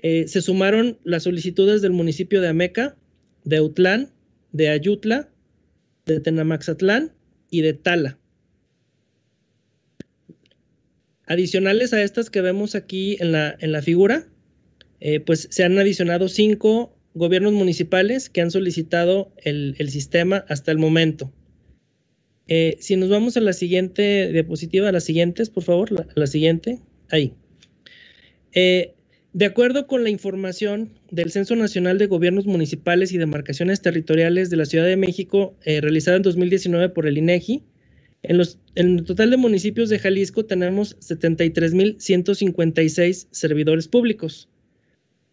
se 0.00 0.40
sumaron 0.40 0.98
las 1.02 1.24
solicitudes 1.24 1.82
del 1.82 1.90
municipio 1.90 2.40
de 2.40 2.46
Ameca, 2.46 2.94
de 3.42 3.60
Utlán, 3.60 4.12
de 4.52 4.68
Ayutla, 4.68 5.30
de 6.08 6.20
Tenamaxatlán 6.20 7.12
y 7.50 7.60
de 7.62 7.74
Tala. 7.74 8.18
Adicionales 11.26 11.92
a 11.92 12.02
estas 12.02 12.30
que 12.30 12.40
vemos 12.40 12.74
aquí 12.74 13.16
en 13.20 13.32
la, 13.32 13.56
en 13.60 13.72
la 13.72 13.82
figura, 13.82 14.26
eh, 15.00 15.20
pues 15.20 15.46
se 15.50 15.62
han 15.62 15.78
adicionado 15.78 16.28
cinco 16.28 16.96
gobiernos 17.14 17.52
municipales 17.52 18.30
que 18.30 18.40
han 18.40 18.50
solicitado 18.50 19.32
el, 19.36 19.76
sistema 19.90 20.44
hasta 20.48 20.72
el 20.72 20.78
momento. 20.78 21.32
Eh, 22.46 22.78
si 22.80 22.96
nos 22.96 23.10
vamos 23.10 23.36
a 23.36 23.40
la 23.40 23.52
siguiente 23.52 24.32
diapositiva, 24.32 24.88
a 24.88 24.92
las 24.92 25.04
siguientes, 25.04 25.50
por 25.50 25.64
favor, 25.64 25.92
la, 25.92 26.06
la 26.14 26.26
siguiente, 26.26 26.80
ahí. 27.10 27.34
Eh, 28.54 28.94
de 29.38 29.46
acuerdo 29.46 29.86
con 29.86 30.02
la 30.02 30.10
información 30.10 30.98
del 31.12 31.30
Censo 31.30 31.54
Nacional 31.54 31.96
de 31.96 32.08
Gobiernos 32.08 32.46
Municipales 32.46 33.12
y 33.12 33.18
Demarcaciones 33.18 33.80
Territoriales 33.80 34.50
de 34.50 34.56
la 34.56 34.64
Ciudad 34.64 34.84
de 34.84 34.96
México, 34.96 35.54
eh, 35.64 35.80
realizado 35.80 36.16
en 36.16 36.24
2019 36.24 36.88
por 36.88 37.06
el 37.06 37.18
INEGI, 37.18 37.62
en, 38.24 38.36
los, 38.36 38.58
en 38.74 38.98
el 38.98 39.04
total 39.04 39.30
de 39.30 39.36
municipios 39.36 39.90
de 39.90 40.00
Jalisco 40.00 40.44
tenemos 40.44 40.98
73.156 40.98 43.28
servidores 43.30 43.86
públicos. 43.86 44.48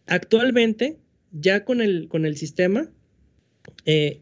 Actualmente, 0.06 0.98
ya 1.32 1.64
con 1.64 1.80
el, 1.80 2.06
con 2.06 2.26
el 2.26 2.36
sistema, 2.36 2.88
eh, 3.86 4.20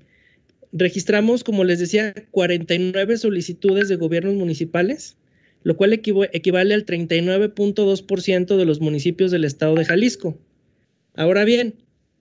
registramos, 0.73 1.45
como 1.45 1.63
les 1.63 1.79
decía, 1.79 2.15
49 2.31 3.19
solicitudes 3.19 3.91
de 3.91 3.97
gobiernos 3.97 4.33
municipales 4.33 5.19
lo 5.65 5.77
cual 5.77 5.93
equivale 5.95 6.75
al 6.75 6.87
39.2% 6.87 8.57
de 8.57 8.65
los 8.65 8.81
municipios 8.81 9.33
del 9.33 9.45
estado 9.45 9.75
de 9.75 9.85
Jalisco. 9.85 10.39
Ahora 11.15 11.45
bien, 11.45 11.75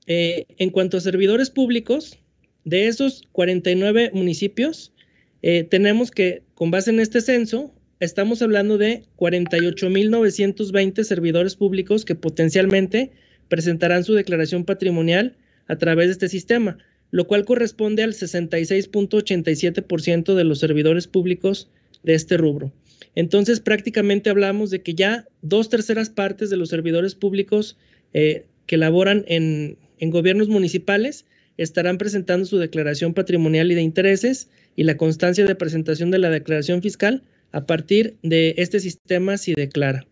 eh, 0.08 0.45
en 0.58 0.71
cuanto 0.71 0.97
a 0.97 1.01
servidores 1.01 1.49
públicos, 1.49 2.19
de 2.63 2.88
esos 2.88 3.23
49 3.34 4.12
municipios, 4.13 4.93
eh, 5.41 5.65
tenemos 5.65 6.12
que, 6.12 6.43
con 6.56 6.71
base 6.71 6.91
en 6.91 7.01
este 7.01 7.19
censo, 7.19 7.73
estamos 7.99 8.41
hablando 8.41 8.77
de 8.77 9.03
48.920 9.17 11.03
servidores 11.03 11.58
públicos 11.58 12.06
que 12.06 12.15
potencialmente 12.15 13.12
presentarán 13.49 14.06
su 14.06 14.13
declaración 14.13 14.63
patrimonial 14.63 15.36
a 15.67 15.77
través 15.77 16.08
de 16.08 16.13
este 16.13 16.29
sistema, 16.29 16.77
lo 17.12 17.27
cual 17.27 17.43
corresponde 17.43 18.03
al 18.03 18.13
66.87% 18.13 20.34
de 20.34 20.43
los 20.45 20.60
servidores 20.60 21.08
públicos 21.08 21.69
de 22.03 22.13
este 22.13 22.38
rubro. 22.38 22.71
Entonces, 23.15 23.60
prácticamente 23.60 24.30
hablamos 24.30 24.69
de 24.69 24.82
que 24.82 24.95
ya 24.95 25.28
dos 25.41 25.69
terceras 25.69 26.10
partes 26.10 26.49
de 26.49 26.58
los 26.58 26.69
servidores 26.69 27.15
públicos 27.15 27.78
eh, 28.13 28.45
que 28.65 28.78
laboran 28.78 29.23
en, 29.28 29.78
gobiernos 30.02 30.49
municipales 30.49 31.26
estarán 31.56 31.97
presentando 31.97 32.45
su 32.45 32.58
declaración 32.58 33.13
patrimonial 33.13 33.71
y 33.71 33.76
de 33.76 33.82
intereses 33.82 34.49
y 34.76 34.84
la 34.84 34.97
constancia 34.97 35.45
de 35.45 35.56
presentación 35.56 36.12
de 36.12 36.17
la 36.17 36.30
declaración 36.30 36.82
fiscal 36.82 37.23
a 37.52 37.65
partir 37.65 38.17
de 38.21 38.56
este 38.58 38.82
sistema 38.82 39.38
si 39.38 39.54
declara. 39.54 40.06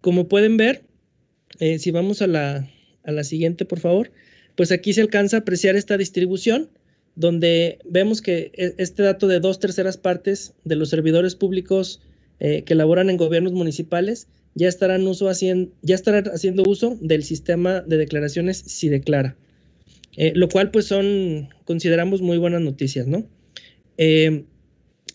Como 0.00 0.28
pueden 0.28 0.56
ver, 0.56 0.84
eh, 1.58 1.78
si 1.78 1.90
vamos 1.90 2.22
a 2.22 2.28
la 2.28 3.24
siguiente, 3.24 3.66
por 3.66 3.80
favor, 3.80 4.10
pues 4.54 4.72
aquí 4.72 4.92
se 4.92 5.02
alcanza 5.02 5.36
a 5.36 5.40
apreciar 5.40 5.76
esta 5.76 5.98
distribución 5.98 6.70
donde 7.18 7.80
vemos 7.84 8.22
que 8.22 8.52
e, 8.54 8.74
este 8.78 9.02
dato 9.02 9.26
de 9.26 9.40
dos 9.40 9.58
terceras 9.58 9.96
partes 9.96 10.54
de 10.64 10.76
los 10.76 10.88
servidores 10.88 11.34
públicos 11.34 12.00
eh, 12.38 12.62
que 12.62 12.76
laboran 12.76 13.10
en 13.10 13.16
gobiernos 13.16 13.52
municipales 13.52 14.28
ya 14.54 14.68
estarán, 14.68 15.04
haciendo, 15.04 15.72
ya 15.82 15.96
estarán 15.96 16.28
haciendo 16.28 16.62
uso 16.64 16.96
del 17.00 17.24
sistema 17.24 17.80
de 17.80 17.96
declaraciones 17.96 18.58
si 18.58 18.88
declara, 18.88 19.36
eh, 20.16 20.32
lo 20.36 20.48
cual 20.48 20.70
pues 20.70 20.86
son, 20.86 21.48
consideramos 21.64 22.22
muy 22.22 22.38
buenas 22.38 22.60
noticias, 22.60 23.08
¿no? 23.08 23.26
Eh, 23.98 24.44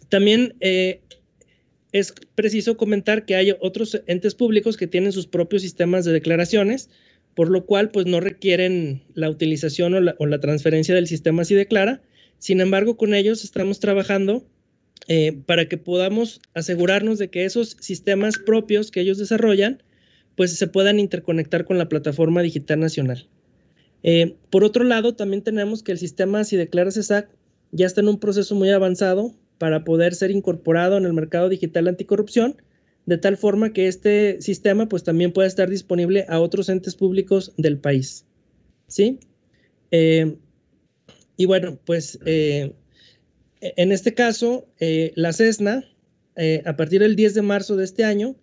también 0.09 0.55
es 0.59 2.13
preciso 2.35 2.75
comentar 2.75 3.25
que 3.25 3.35
hay 3.35 3.55
otros 3.61 4.01
entes 4.07 4.35
públicos 4.35 4.75
que 4.77 4.87
tienen 4.87 5.13
sus 5.13 5.25
propios 5.25 5.61
sistemas 5.61 6.05
de 6.05 6.11
declaraciones, 6.11 6.89
por 7.35 7.49
lo 7.49 7.65
cual 7.65 7.89
pues 7.89 8.05
no 8.05 8.19
requieren 8.19 9.01
la 9.13 9.29
utilización 9.29 9.93
o 9.93 10.25
la, 10.25 10.39
transferencia 10.39 10.93
del 10.93 11.07
sistema 11.07 11.45
si 11.45 11.55
declara. 11.55 12.01
Sin 12.37 12.61
embargo, 12.61 12.97
con 12.97 13.13
ellos 13.13 13.43
estamos 13.43 13.79
trabajando 13.79 14.45
eh, 15.07 15.37
para 15.45 15.67
que 15.67 15.77
podamos 15.77 16.41
asegurarnos 16.53 17.19
de 17.19 17.29
que 17.29 17.45
esos 17.45 17.77
sistemas 17.79 18.37
propios 18.37 18.91
que 18.91 19.01
ellos 19.01 19.17
desarrollan 19.17 19.81
pues 20.35 20.57
se 20.57 20.67
puedan 20.67 20.99
interconectar 20.99 21.65
con 21.65 21.77
la 21.77 21.89
plataforma 21.89 22.41
digital 22.41 22.79
nacional. 22.79 23.27
Eh, 24.01 24.35
por 24.49 24.63
otro 24.63 24.83
lado, 24.83 25.15
también 25.15 25.43
tenemos 25.43 25.83
que 25.83 25.91
el 25.91 25.99
sistema 25.99 26.43
si 26.43 26.57
declara 26.57 26.91
CESAC 26.91 27.29
ya 27.71 27.85
está 27.85 28.01
en 28.01 28.07
un 28.07 28.19
proceso 28.19 28.55
muy 28.55 28.69
avanzado 28.69 29.33
para 29.57 29.83
poder 29.83 30.15
ser 30.15 30.31
incorporado 30.31 30.97
en 30.97 31.05
el 31.05 31.13
mercado 31.13 31.49
digital 31.49 31.87
anticorrupción 31.87 32.57
de 33.05 33.17
tal 33.17 33.37
forma 33.37 33.73
que 33.73 33.87
este 33.87 34.41
sistema 34.41 34.87
pues 34.87 35.03
también 35.03 35.31
pueda 35.31 35.47
estar 35.47 35.69
disponible 35.69 36.25
a 36.29 36.39
otros 36.39 36.69
entes 36.69 36.95
públicos 36.95 37.53
del 37.57 37.77
país. 37.77 38.25
¿Sí? 38.87 39.19
Eh, 39.91 40.37
y 41.35 41.45
bueno, 41.45 41.79
pues 41.83 42.19
eh, 42.25 42.73
en 43.61 43.91
este 43.91 44.13
caso, 44.13 44.67
eh, 44.79 45.11
la 45.15 45.33
CESNA, 45.33 45.85
a 46.65 46.75
partir 46.75 47.01
del 47.01 47.15
10 47.15 47.35
de 47.35 47.41
marzo 47.43 47.75
de 47.75 47.83
este 47.83 48.03
año, 48.03 48.35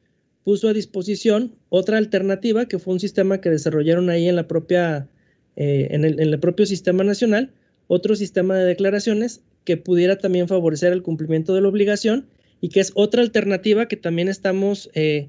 puso 0.45 0.69
a 0.69 0.73
disposición 0.73 1.57
otra 1.71 1.99
alternativa 1.99 2.67
que 2.67 2.79
fue 2.79 2.95
un 2.95 3.01
sistema 3.01 3.41
que 3.41 3.51
desarrollaron 3.51 4.11
ahí 4.11 4.29
en 4.29 4.37
la 4.37 4.47
propia, 4.47 5.09
en 5.57 6.05
el, 6.05 6.21
en 6.21 6.29
el 6.29 6.39
propio 6.39 6.67
sistema 6.67 7.03
nacional, 7.03 7.53
otro 7.89 8.15
sistema 8.15 8.57
de 8.57 8.65
declaraciones 8.65 9.43
que 9.65 9.77
pudiera 9.77 10.19
también 10.19 10.47
favorecer 10.47 10.93
el 10.93 11.03
cumplimiento 11.03 11.53
de 11.53 11.63
la 11.63 11.69
obligación 11.69 12.29
y 12.61 12.69
que 12.69 12.81
es 12.81 12.93
otra 12.95 13.23
alternativa 13.23 13.89
que 13.89 13.97
también 13.97 14.29
estamos 14.29 14.91
eh, 14.95 15.29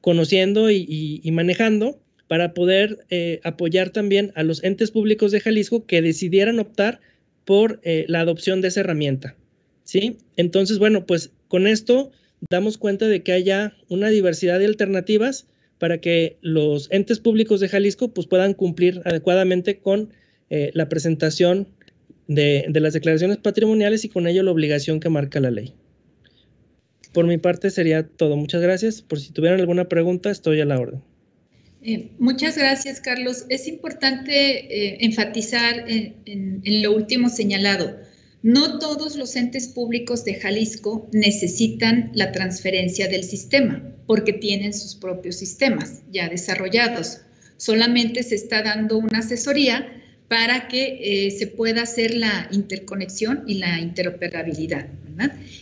conociendo 0.00 0.70
y, 0.70 1.22
manejando 1.32 2.00
para 2.28 2.54
poder 2.54 3.04
eh, 3.10 3.40
apoyar 3.44 3.90
también 3.90 4.32
a 4.34 4.42
los 4.42 4.62
entes 4.64 4.90
públicos 4.90 5.30
de 5.32 5.40
Jalisco 5.40 5.86
que 5.86 6.02
decidieran 6.02 6.58
optar 6.58 7.00
por 7.44 7.80
eh, 7.84 8.04
la 8.08 8.20
adopción 8.20 8.60
de 8.60 8.68
esa 8.68 8.80
herramienta. 8.80 9.36
¿sí? 9.84 10.18
Entonces, 10.36 10.78
bueno, 10.78 11.06
pues 11.06 11.30
con 11.48 11.66
esto 11.66 12.10
damos 12.50 12.78
cuenta 12.78 13.06
de 13.08 13.22
que 13.22 13.32
haya 13.32 13.76
una 13.88 14.08
diversidad 14.08 14.58
de 14.58 14.66
alternativas 14.66 15.46
para 15.78 15.98
que 16.00 16.38
los 16.40 16.90
entes 16.90 17.20
públicos 17.20 17.60
de 17.60 17.68
Jalisco 17.68 18.08
pues, 18.08 18.26
puedan 18.26 18.54
cumplir 18.54 19.02
adecuadamente 19.04 19.78
con 19.78 20.10
la 20.50 20.88
presentación 20.88 21.66
de 22.28 22.68
las 22.70 22.92
declaraciones 22.92 23.38
patrimoniales 23.38 24.04
y 24.04 24.08
con 24.08 24.28
ello 24.28 24.44
la 24.44 24.52
obligación 24.52 25.00
que 25.00 25.08
marca 25.08 25.40
la 25.40 25.50
ley. 25.50 25.74
Por 27.14 27.26
mi 27.26 27.38
parte 27.38 27.70
sería 27.70 28.06
todo. 28.06 28.36
Muchas 28.36 28.60
gracias. 28.60 29.00
Por 29.00 29.20
si 29.20 29.32
tuvieran 29.32 29.60
alguna 29.60 29.88
pregunta, 29.88 30.32
estoy 30.32 30.60
a 30.60 30.64
la 30.64 30.80
orden. 30.80 31.00
Eh, 31.80 32.10
muchas 32.18 32.58
gracias, 32.58 33.00
Carlos. 33.00 33.46
Es 33.50 33.68
importante 33.68 34.32
eh, 34.34 34.98
enfatizar 35.00 35.84
en, 35.86 36.82
lo 36.82 36.92
último 36.92 37.28
señalado. 37.28 37.96
No 38.42 38.78
todos 38.80 39.16
los 39.16 39.36
entes 39.36 39.68
públicos 39.68 40.24
de 40.24 40.34
Jalisco 40.34 41.08
necesitan 41.12 42.10
la 42.14 42.32
transferencia 42.32 43.06
del 43.06 43.22
sistema 43.22 43.94
porque 44.06 44.32
tienen 44.32 44.74
sus 44.74 44.96
propios 44.96 45.36
sistemas 45.36 46.02
ya 46.10 46.28
desarrollados. 46.28 47.20
Solamente 47.58 48.24
se 48.24 48.34
está 48.34 48.62
dando 48.62 48.98
una 48.98 49.20
asesoría 49.20 49.86
para 50.28 50.68
que 50.68 51.26
eh, 51.26 51.30
se 51.30 51.46
pueda 51.46 51.82
hacer 51.82 52.14
la 52.14 52.48
interconexión 52.50 53.44
y 53.46 53.54
la 53.54 53.78
interoperabilidad. 53.80 54.86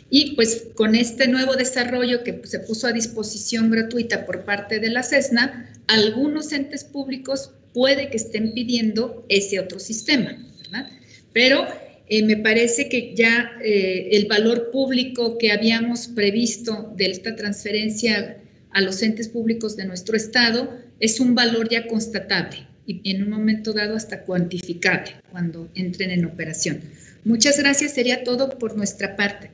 Y 0.09 0.35
pues 0.35 0.69
con 0.75 0.95
este 0.95 1.29
nuevo 1.29 1.57
desarrollo 1.57 2.25
que 2.25 2.41
se 2.45 2.61
puso 2.61 2.87
a 2.87 2.93
disposición 2.93 3.71
gratuita 3.71 4.25
por 4.25 4.45
parte 4.45 4.79
de 4.79 4.91
la 4.91 5.03
CESNA, 5.03 5.71
algunos 5.89 6.53
entes 6.53 6.85
públicos 6.85 7.51
puede 7.75 8.09
que 8.09 8.17
estén 8.17 8.55
pidiendo 8.55 9.27
ese 9.29 9.61
otro 9.61 9.79
sistema, 9.79 10.39
¿verdad? 10.59 10.91
Pero 11.35 11.67
eh, 12.09 12.23
me 12.23 12.37
parece 12.37 12.89
que 12.89 13.15
ya 13.15 13.53
eh, 13.63 14.09
el 14.13 14.27
valor 14.27 14.71
público 14.71 15.37
que 15.39 15.53
habíamos 15.53 16.09
previsto 16.09 16.93
de 16.97 17.07
esta 17.07 17.37
transferencia 17.37 18.39
a 18.71 18.81
los 18.81 19.03
entes 19.03 19.29
públicos 19.29 19.77
de 19.77 19.85
nuestro 19.85 20.17
estado 20.17 20.79
es 20.99 21.21
un 21.21 21.35
valor 21.35 21.69
ya 21.69 21.87
constatable 21.87 22.72
y 22.87 23.11
en 23.11 23.23
un 23.23 23.31
momento 23.31 23.73
dado 23.73 23.97
hasta 23.97 24.23
cuantificable 24.23 25.17
cuando 25.31 25.69
entren 25.75 26.11
en 26.11 26.25
operación. 26.25 26.81
Muchas 27.25 27.59
gracias, 27.59 27.93
sería 27.93 28.25
todo 28.25 28.59
por 28.59 28.77
nuestra 28.77 29.17
parte. 29.17 29.51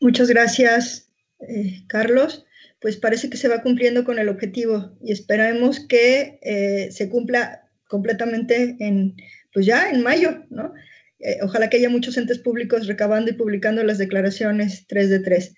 Muchas 0.00 0.28
gracias, 0.28 1.08
eh, 1.40 1.82
Carlos. 1.86 2.44
Pues 2.80 2.96
parece 2.96 3.30
que 3.30 3.36
se 3.36 3.48
va 3.48 3.62
cumpliendo 3.62 4.04
con 4.04 4.18
el 4.18 4.28
objetivo 4.28 4.96
y 5.02 5.12
esperamos 5.12 5.80
que 5.80 6.38
eh, 6.42 6.90
se 6.90 7.08
cumpla 7.08 7.68
completamente 7.88 8.76
en, 8.80 9.16
pues 9.52 9.64
ya 9.64 9.90
en 9.90 10.02
mayo, 10.02 10.44
¿no? 10.50 10.74
Eh, 11.20 11.38
ojalá 11.42 11.70
que 11.70 11.78
haya 11.78 11.88
muchos 11.88 12.16
entes 12.18 12.38
públicos 12.38 12.86
recabando 12.86 13.30
y 13.30 13.34
publicando 13.34 13.82
las 13.82 13.98
declaraciones 13.98 14.86
3 14.86 15.10
de 15.10 15.20
3. 15.20 15.54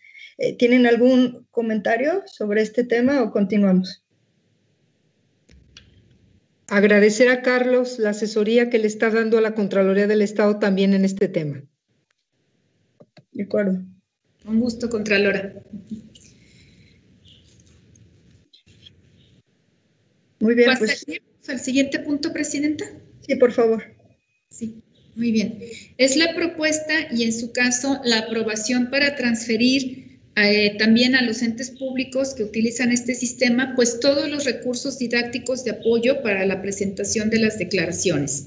¿Tienen 0.57 0.87
algún 0.87 1.49
comentario 1.51 2.23
sobre 2.27 2.63
este 2.63 2.85
tema 2.85 3.23
o 3.23 3.33
continuamos? 3.33 4.05
Agradecer 6.69 7.31
a 7.31 7.41
Carlos 7.41 7.99
la 7.99 8.11
asesoría 8.11 8.69
que 8.69 8.79
le 8.79 8.87
está 8.87 9.09
dando 9.09 9.39
a 9.39 9.41
la 9.41 9.55
Contraloría 9.55 10.07
del 10.07 10.21
Estado 10.21 10.59
también 10.59 10.93
en 10.93 11.07
este 11.07 11.27
tema. 11.27 11.63
De 13.33 13.45
acuerdo. 13.45 13.83
Un 14.45 14.61
gusto, 14.61 14.91
Contralora. 14.91 15.63
Muy 20.41 20.55
bien. 20.55 20.71
Pues, 20.79 21.07
al 21.49 21.59
siguiente 21.59 22.01
punto, 22.01 22.33
Presidenta? 22.35 22.85
Sí, 23.27 23.35
por 23.37 23.53
favor. 23.53 23.83
Sí, 24.51 24.83
muy 25.17 25.33
bien. 25.33 25.59
Es 25.97 26.17
la 26.17 26.35
propuesta 26.35 26.95
y 27.11 27.25
en 27.25 27.33
su 27.33 27.51
caso 27.53 27.99
la 28.05 28.19
aprobación 28.19 28.91
para 28.91 29.17
transferir 29.17 30.08
eh, 30.47 30.77
también 30.79 31.15
a 31.15 31.23
los 31.23 31.43
entes 31.43 31.71
públicos 31.71 32.35
que 32.35 32.45
utilizan 32.45 32.93
este 32.93 33.15
sistema, 33.15 33.73
pues 33.75 33.99
todos 33.99 34.29
los 34.29 34.45
recursos 34.45 34.99
didácticos 34.99 35.65
de 35.65 35.73
apoyo 35.73 36.23
para 36.23 36.45
la 36.45 36.61
presentación 36.61 37.31
de 37.31 37.39
las 37.39 37.59
declaraciones. 37.59 38.47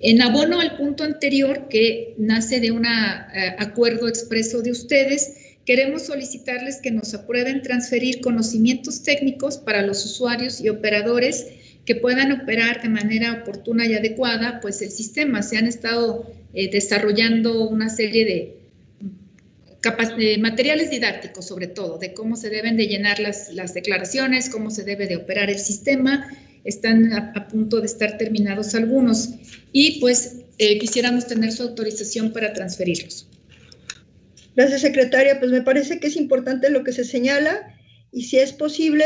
En 0.00 0.20
abono 0.20 0.60
al 0.60 0.76
punto 0.76 1.04
anterior, 1.04 1.68
que 1.70 2.14
nace 2.18 2.60
de 2.60 2.70
un 2.70 2.84
eh, 2.84 3.56
acuerdo 3.58 4.08
expreso 4.08 4.62
de 4.62 4.72
ustedes, 4.72 5.34
queremos 5.64 6.06
solicitarles 6.06 6.80
que 6.82 6.90
nos 6.90 7.14
aprueben 7.14 7.62
transferir 7.62 8.20
conocimientos 8.20 9.02
técnicos 9.02 9.58
para 9.58 9.82
los 9.82 10.04
usuarios 10.04 10.60
y 10.60 10.68
operadores 10.68 11.46
que 11.86 11.94
puedan 11.94 12.32
operar 12.32 12.82
de 12.82 12.88
manera 12.88 13.40
oportuna 13.42 13.86
y 13.86 13.94
adecuada, 13.94 14.60
pues 14.60 14.82
el 14.82 14.90
sistema. 14.90 15.42
Se 15.42 15.56
han 15.56 15.66
estado 15.66 16.30
eh, 16.52 16.70
desarrollando 16.70 17.68
una 17.68 17.88
serie 17.88 18.24
de 18.24 18.65
materiales 20.38 20.90
didácticos 20.90 21.46
sobre 21.46 21.66
todo, 21.66 21.98
de 21.98 22.14
cómo 22.14 22.36
se 22.36 22.50
deben 22.50 22.76
de 22.76 22.86
llenar 22.86 23.20
las, 23.20 23.52
las 23.52 23.74
declaraciones, 23.74 24.50
cómo 24.50 24.70
se 24.70 24.84
debe 24.84 25.06
de 25.06 25.16
operar 25.16 25.50
el 25.50 25.58
sistema. 25.58 26.28
Están 26.64 27.12
a, 27.12 27.48
punto 27.48 27.80
de 27.80 27.86
estar 27.86 28.18
terminados 28.18 28.74
algunos 28.74 29.30
y 29.72 30.00
pues 30.00 30.38
eh, 30.58 30.78
quisiéramos 30.78 31.26
tener 31.26 31.52
su 31.52 31.62
autorización 31.62 32.32
para 32.32 32.52
transferirlos. 32.52 33.28
Gracias, 34.56 34.80
secretaria. 34.80 35.38
Pues 35.38 35.52
me 35.52 35.62
parece 35.62 36.00
que 36.00 36.08
es 36.08 36.16
importante 36.16 36.70
lo 36.70 36.82
que 36.82 36.92
se 36.92 37.04
señala 37.04 37.74
y 38.10 38.24
si 38.24 38.38
es 38.38 38.52
posible, 38.52 39.04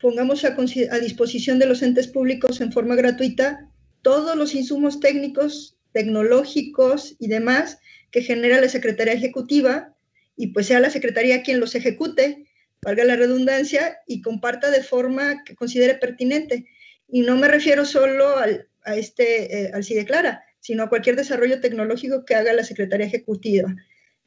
pongamos 0.00 0.44
a, 0.44 0.56
a 0.56 0.98
disposición 0.98 1.58
de 1.58 1.66
los 1.66 1.82
entes 1.82 2.06
públicos 2.06 2.60
en 2.60 2.72
forma 2.72 2.94
gratuita 2.94 3.70
todos 4.02 4.36
los 4.36 4.54
insumos 4.54 5.00
técnicos, 5.00 5.76
tecnológicos 5.92 7.16
y 7.18 7.28
demás 7.28 7.78
que 8.10 8.22
genera 8.22 8.60
la 8.60 8.68
Secretaría 8.68 9.14
Ejecutiva 9.14 9.94
y 10.40 10.46
pues 10.46 10.68
sea 10.68 10.80
la 10.80 10.88
Secretaría 10.88 11.42
quien 11.42 11.60
los 11.60 11.74
ejecute, 11.74 12.46
valga 12.80 13.04
la 13.04 13.16
redundancia, 13.16 13.98
y 14.06 14.22
comparta 14.22 14.70
de 14.70 14.82
forma 14.82 15.44
que 15.44 15.54
considere 15.54 15.96
pertinente. 15.96 16.64
Y 17.08 17.20
no 17.20 17.36
me 17.36 17.46
refiero 17.46 17.84
solo 17.84 18.38
al, 18.38 18.66
a 18.82 18.96
este, 18.96 19.64
eh, 19.64 19.70
al 19.74 19.84
CIDECLARA, 19.84 20.42
sino 20.58 20.82
a 20.82 20.88
cualquier 20.88 21.16
desarrollo 21.16 21.60
tecnológico 21.60 22.24
que 22.24 22.36
haga 22.36 22.54
la 22.54 22.64
Secretaría 22.64 23.06
Ejecutiva. 23.06 23.76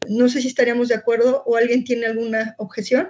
No 0.08 0.30
sé 0.30 0.42
si 0.42 0.50
estaríamos 0.50 0.88
de 0.90 0.94
acuerdo 0.94 1.42
o 1.48 1.58
alguien 1.58 1.84
tiene 1.84 2.06
alguna 2.06 2.54
objeción. 2.60 3.10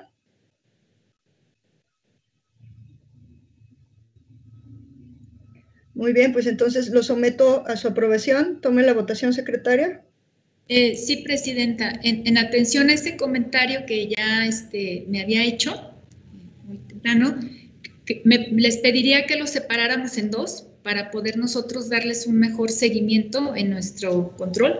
Muy 5.93 6.13
bien, 6.13 6.31
pues 6.31 6.47
entonces 6.47 6.87
lo 6.87 7.03
someto 7.03 7.67
a 7.67 7.75
su 7.75 7.89
aprobación. 7.89 8.61
Tome 8.61 8.83
la 8.83 8.93
votación, 8.93 9.33
secretaria. 9.33 10.05
Eh, 10.69 10.95
sí, 10.95 11.17
Presidenta. 11.17 11.99
En, 12.03 12.37
atención 12.37 12.89
a 12.89 12.93
este 12.93 13.17
comentario 13.17 13.85
que 13.85 14.07
ya 14.07 14.45
este, 14.45 15.05
me 15.09 15.21
había 15.21 15.43
hecho 15.43 15.91
muy 16.65 16.77
temprano, 16.77 17.37
les 18.25 18.77
pediría 18.77 19.25
que 19.25 19.35
lo 19.35 19.47
separáramos 19.47 20.17
en 20.17 20.31
dos 20.31 20.67
para 20.83 21.11
poder 21.11 21.37
nosotros 21.37 21.89
darles 21.89 22.27
un 22.27 22.37
mejor 22.39 22.71
seguimiento 22.71 23.55
en 23.55 23.69
nuestro 23.69 24.35
control, 24.37 24.79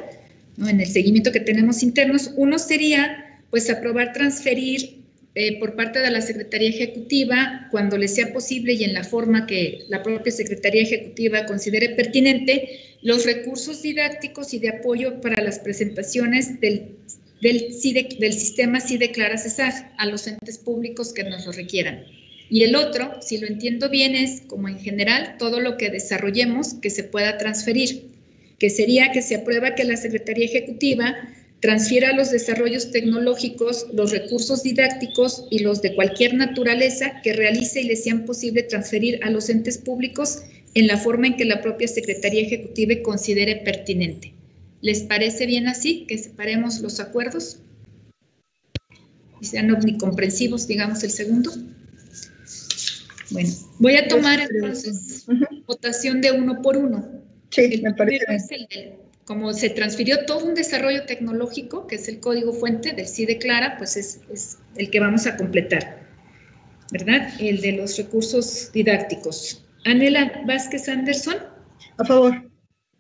en 0.57 0.79
el 0.79 0.87
seguimiento 0.87 1.31
que 1.31 1.39
tenemos 1.39 1.83
internos. 1.83 2.31
Uno 2.35 2.59
sería, 2.59 3.41
pues, 3.49 3.69
aprobar 3.69 4.13
transferir 4.13 5.03
eh, 5.35 5.59
por 5.59 5.75
parte 5.75 5.99
de 5.99 6.11
la 6.11 6.21
Secretaría 6.21 6.69
Ejecutiva, 6.69 7.67
cuando 7.71 7.97
le 7.97 8.07
sea 8.07 8.31
posible 8.31 8.73
y 8.73 8.83
en 8.83 8.93
la 8.93 9.03
forma 9.03 9.47
que 9.47 9.79
la 9.89 10.03
propia 10.03 10.31
Secretaría 10.31 10.83
Ejecutiva 10.83 11.45
considere 11.45 11.89
pertinente, 11.89 12.69
los 13.03 13.25
recursos 13.25 13.81
didácticos 13.81 14.53
y 14.53 14.59
de 14.59 14.69
apoyo 14.69 15.19
para 15.21 15.43
las 15.43 15.59
presentaciones 15.59 16.59
del, 16.61 16.95
del, 17.41 17.67
del 18.19 18.33
sistema 18.33 18.79
CIDE 18.79 19.11
Clara 19.11 19.37
Cesar 19.37 19.93
a 19.97 20.05
los 20.05 20.25
entes 20.25 20.57
públicos 20.57 21.13
que 21.13 21.25
nos 21.25 21.45
lo 21.45 21.51
requieran. 21.51 22.05
Y 22.49 22.63
el 22.63 22.75
otro, 22.75 23.21
si 23.21 23.37
lo 23.37 23.47
entiendo 23.47 23.89
bien, 23.89 24.15
es 24.15 24.41
como 24.41 24.69
en 24.69 24.79
general 24.79 25.35
todo 25.37 25.59
lo 25.59 25.77
que 25.77 25.89
desarrollemos 25.89 26.75
que 26.75 26.89
se 26.89 27.03
pueda 27.03 27.37
transferir, 27.37 28.07
que 28.57 28.69
sería 28.69 29.11
que 29.11 29.21
se 29.21 29.35
aprueba 29.35 29.75
que 29.75 29.83
la 29.83 29.97
Secretaría 29.97 30.45
Ejecutiva 30.45 31.15
transfiera 31.59 32.13
los 32.13 32.31
desarrollos 32.31 32.91
tecnológicos, 32.91 33.87
los 33.93 34.11
recursos 34.11 34.63
didácticos 34.63 35.45
y 35.49 35.59
los 35.59 35.81
de 35.81 35.95
cualquier 35.95 36.33
naturaleza 36.35 37.21
que 37.21 37.33
realice 37.33 37.81
y 37.81 37.85
le 37.85 37.95
sean 37.95 38.25
posible 38.25 38.63
transferir 38.63 39.19
a 39.23 39.29
los 39.29 39.49
entes 39.49 39.77
públicos 39.77 40.43
en 40.73 40.87
la 40.87 40.97
forma 40.97 41.27
en 41.27 41.37
que 41.37 41.45
la 41.45 41.61
propia 41.61 41.87
Secretaría 41.87 42.41
Ejecutiva 42.41 42.95
considere 43.03 43.57
pertinente. 43.57 44.33
¿Les 44.81 45.01
parece 45.03 45.45
bien 45.45 45.67
así 45.67 46.05
que 46.07 46.17
separemos 46.17 46.79
los 46.81 46.99
acuerdos? 46.99 47.59
Y 49.39 49.45
sean 49.45 49.71
omnicomprensivos, 49.71 50.67
digamos, 50.67 51.03
el 51.03 51.11
segundo. 51.11 51.51
Bueno, 53.29 53.49
voy 53.79 53.95
a 53.95 54.07
tomar 54.07 54.39
entonces 54.39 55.25
votación 55.65 56.21
de 56.21 56.31
uno 56.31 56.61
por 56.61 56.77
uno. 56.77 57.23
Sí, 57.49 57.81
me 57.83 57.93
parece 57.93 58.67
bien 58.69 59.03
como 59.25 59.53
se 59.53 59.69
transfirió 59.69 60.25
todo 60.25 60.45
un 60.45 60.53
desarrollo 60.53 61.05
tecnológico, 61.05 61.87
que 61.87 61.95
es 61.95 62.07
el 62.07 62.19
código 62.19 62.53
fuente 62.53 62.93
del 62.93 63.07
CIDE 63.07 63.37
Clara, 63.37 63.77
pues 63.77 63.95
es, 63.95 64.57
el 64.75 64.89
que 64.89 64.99
vamos 64.99 65.25
a 65.27 65.37
completar, 65.37 66.05
¿verdad? 66.91 67.29
El 67.39 67.61
de 67.61 67.73
los 67.73 67.97
recursos 67.97 68.71
didácticos. 68.73 69.63
Anela 69.85 70.31
Vázquez 70.45 70.87
Anderson. 70.87 71.35
A 71.97 72.05
favor. 72.05 72.49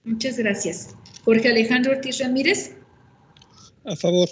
Muchas 0.03 0.37
gracias. 0.37 0.95
Jorge 1.23 1.49
Alejandro 1.49 1.93
Ortiz 1.93 2.19
Ramírez. 2.19 2.75
A 3.85 3.95
favor. 3.95 4.27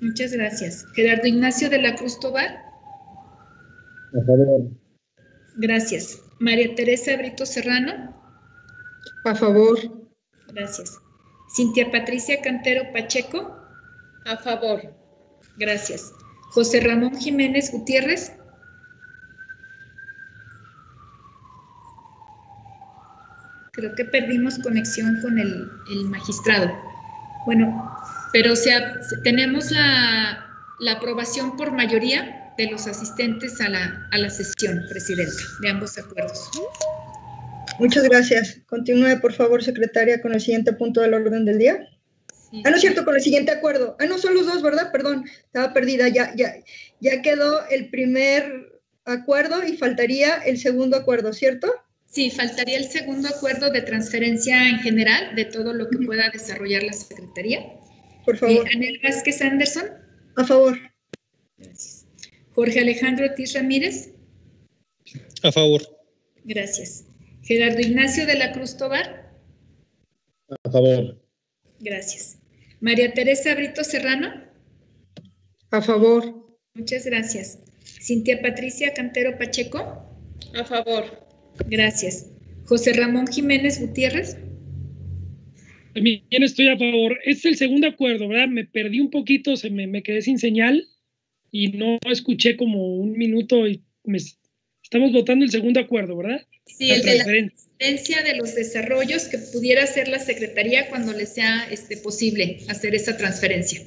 Muchas 0.00 0.32
gracias. 0.32 0.84
Gerardo 0.94 1.26
Ignacio 1.26 1.68
de 1.70 1.82
la 1.82 1.94
Cruz 1.94 2.18
Tobar. 2.20 2.62
A 4.14 4.24
favor. 4.24 4.70
Gracias. 5.56 6.22
María 6.38 6.74
Teresa 6.74 7.16
Brito 7.16 7.46
Serrano. 7.46 8.14
A 9.24 9.34
favor. 9.34 9.78
Gracias. 10.48 10.98
Cintia 11.54 11.90
Patricia 11.90 12.40
Cantero 12.42 12.92
Pacheco. 12.92 13.56
A 14.26 14.36
favor. 14.36 14.94
Gracias. 15.58 16.12
José 16.50 16.80
Ramón 16.80 17.16
Jiménez 17.18 17.72
Gutiérrez. 17.72 18.32
Creo 23.76 23.94
que 23.94 24.06
perdimos 24.06 24.58
conexión 24.58 25.20
con 25.20 25.38
el, 25.38 25.70
magistrado. 26.06 26.72
Bueno, 27.44 27.94
pero 28.32 28.56
sea, 28.56 28.94
tenemos 29.22 29.70
la, 29.70 30.46
la, 30.80 30.92
aprobación 30.92 31.56
por 31.56 31.72
mayoría 31.72 32.52
de 32.56 32.70
los 32.70 32.86
asistentes 32.86 33.60
a 33.60 33.68
la, 33.68 34.08
a 34.12 34.18
la 34.18 34.30
sesión, 34.30 34.82
Presidenta, 34.88 35.42
de 35.60 35.68
ambos 35.68 35.98
acuerdos. 35.98 36.50
Muchas 37.78 38.04
gracias. 38.04 38.58
Continúe, 38.66 39.20
por 39.20 39.34
favor, 39.34 39.62
secretaria, 39.62 40.22
con 40.22 40.32
el 40.32 40.40
siguiente 40.40 40.72
punto 40.72 41.02
del 41.02 41.12
orden 41.12 41.44
del 41.44 41.58
día. 41.58 41.86
Ah, 42.64 42.70
no 42.70 42.76
es 42.76 42.80
cierto, 42.80 43.04
con 43.04 43.14
el 43.14 43.20
siguiente 43.20 43.52
acuerdo. 43.52 43.96
Ah, 44.00 44.06
no, 44.06 44.16
son 44.16 44.34
los 44.34 44.46
dos, 44.46 44.62
¿verdad? 44.62 44.90
Perdón, 44.90 45.24
estaba 45.44 45.74
perdida. 45.74 46.08
Ya, 46.08 46.34
ya, 46.34 46.54
ya 47.00 47.20
quedó 47.20 47.66
el 47.68 47.90
primer 47.90 48.80
acuerdo 49.04 49.62
y 49.66 49.76
faltaría 49.76 50.36
el 50.36 50.58
segundo 50.58 50.96
acuerdo, 50.96 51.34
¿cierto? 51.34 51.72
Sí, 52.06 52.30
faltaría 52.30 52.78
el 52.78 52.88
segundo 52.88 53.28
acuerdo 53.28 53.70
de 53.70 53.82
transferencia 53.82 54.68
en 54.68 54.78
general 54.78 55.34
de 55.34 55.44
todo 55.44 55.72
lo 55.74 55.88
que 55.90 55.98
pueda 55.98 56.30
desarrollar 56.30 56.82
la 56.82 56.92
Secretaría. 56.92 57.76
Por 58.24 58.36
favor. 58.38 58.66
Anel 58.74 58.98
Vázquez 59.02 59.42
Anderson. 59.42 59.84
A 60.36 60.44
favor. 60.44 60.78
Gracias. 61.58 62.06
Jorge 62.54 62.80
Alejandro 62.80 63.26
Ortiz 63.26 63.54
Ramírez. 63.54 64.10
A 65.42 65.52
favor. 65.52 65.82
Gracias. 66.44 67.04
Gerardo 67.42 67.80
Ignacio 67.80 68.26
de 68.26 68.34
la 68.36 68.52
Cruz 68.52 68.76
Tobar. 68.76 69.30
A 70.64 70.70
favor. 70.70 71.22
Gracias. 71.80 72.38
María 72.80 73.12
Teresa 73.12 73.54
Brito 73.54 73.84
Serrano. 73.84 74.42
A 75.70 75.82
favor. 75.82 76.46
Muchas 76.74 77.04
gracias. 77.04 77.58
Cintia 77.82 78.40
Patricia 78.40 78.92
Cantero 78.94 79.36
Pacheco. 79.38 79.78
A 80.54 80.64
favor. 80.64 81.25
Gracias. 81.68 82.30
José 82.64 82.92
Ramón 82.92 83.26
Jiménez 83.26 83.80
Gutiérrez. 83.80 84.36
También 85.94 86.22
estoy 86.30 86.68
a 86.68 86.76
favor. 86.76 87.18
Es 87.24 87.44
el 87.44 87.56
segundo 87.56 87.86
acuerdo, 87.86 88.28
¿verdad? 88.28 88.48
Me 88.48 88.64
perdí 88.64 89.00
un 89.00 89.10
poquito, 89.10 89.56
se 89.56 89.70
me, 89.70 89.86
me 89.86 90.02
quedé 90.02 90.20
sin 90.20 90.38
señal 90.38 90.86
y 91.50 91.68
no 91.68 91.98
escuché 92.10 92.56
como 92.56 92.96
un 92.96 93.12
minuto 93.12 93.66
y 93.66 93.82
me, 94.04 94.18
estamos 94.82 95.12
votando 95.12 95.44
el 95.44 95.50
segundo 95.50 95.80
acuerdo, 95.80 96.16
¿verdad? 96.16 96.46
Sí, 96.66 96.90
el 96.90 97.02
de 97.02 97.18
la 97.18 97.24
transferencia 97.24 98.22
de 98.22 98.36
los 98.36 98.54
desarrollos 98.54 99.24
que 99.24 99.38
pudiera 99.38 99.84
hacer 99.84 100.08
la 100.08 100.18
Secretaría 100.18 100.88
cuando 100.90 101.12
le 101.12 101.26
sea 101.26 101.66
este, 101.70 101.96
posible 101.96 102.58
hacer 102.68 102.94
esa 102.94 103.16
transferencia. 103.16 103.80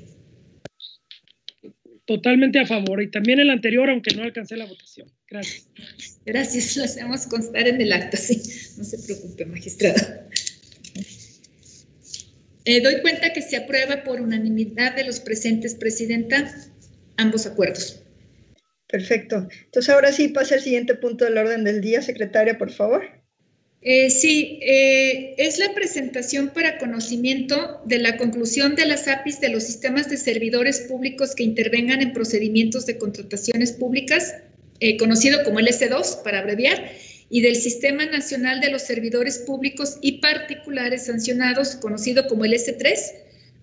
Totalmente 2.06 2.58
a 2.58 2.66
favor. 2.66 3.04
Y 3.04 3.12
también 3.12 3.40
el 3.40 3.52
anterior, 3.52 3.90
aunque 3.90 4.16
no 4.16 4.24
alcancé 4.24 4.58
la 4.58 4.66
votación. 4.66 5.12
Gracias. 5.30 5.68
Gracias, 6.26 6.78
lo 6.78 6.84
hacemos 6.84 7.28
constar 7.28 7.68
en 7.68 7.80
el 7.82 7.94
acto, 7.94 8.18
sí. 8.18 8.42
No 8.78 8.84
se 8.84 8.98
preocupe, 9.00 9.46
magistrada. 9.46 10.28
Eh, 12.66 12.82
doy 12.82 13.02
cuenta 13.02 13.34
que 13.34 13.42
se 13.42 13.58
aprueba 13.58 14.04
por 14.04 14.22
unanimidad 14.22 14.96
de 14.96 15.04
los 15.04 15.20
presentes, 15.20 15.76
Presidenta, 15.76 16.54
ambos 17.18 17.46
acuerdos. 17.46 18.02
Perfecto. 18.88 19.48
Entonces, 19.66 19.90
ahora 19.90 20.12
sí 20.12 20.30
pasa 20.30 20.56
al 20.56 20.62
siguiente 20.62 20.96
punto 20.96 21.26
del 21.26 21.38
orden 21.38 21.64
del 21.64 21.82
día, 21.82 22.02
secretaria, 22.02 22.58
por 22.58 22.72
favor. 22.72 23.04
Eh, 23.82 24.10
sí, 24.10 24.60
eh, 24.62 25.36
es 25.38 25.58
la 25.58 25.74
presentación 25.74 26.50
para 26.50 26.78
conocimiento 26.80 27.82
de 27.86 28.00
la 28.00 28.18
conclusión 28.18 28.76
de 28.76 28.86
las 28.86 29.08
APIs 29.08 29.40
de 29.40 29.50
los 29.50 29.64
sistemas 29.64 30.10
de 30.10 30.18
servidores 30.18 30.82
públicos 30.82 31.34
que 31.34 31.44
intervengan 31.44 32.02
en 32.02 32.12
procedimientos 32.12 32.86
de 32.86 32.98
contrataciones 32.98 33.72
públicas, 33.72 34.36
eh, 34.80 34.98
conocido 34.98 35.44
como 35.44 35.60
el 35.60 35.68
S2 35.68 36.24
para 36.24 36.40
abreviar, 36.40 36.92
y 37.30 37.42
del 37.42 37.56
Sistema 37.56 38.06
Nacional 38.06 38.60
de 38.60 38.72
los 38.72 38.82
Servidores 38.82 39.40
Públicos 39.40 40.00
y 40.02 40.14
Particulares 40.20 41.06
Sancionados, 41.06 41.76
conocido 41.76 42.28
como 42.28 42.46
el 42.46 42.54
S3, 42.54 42.98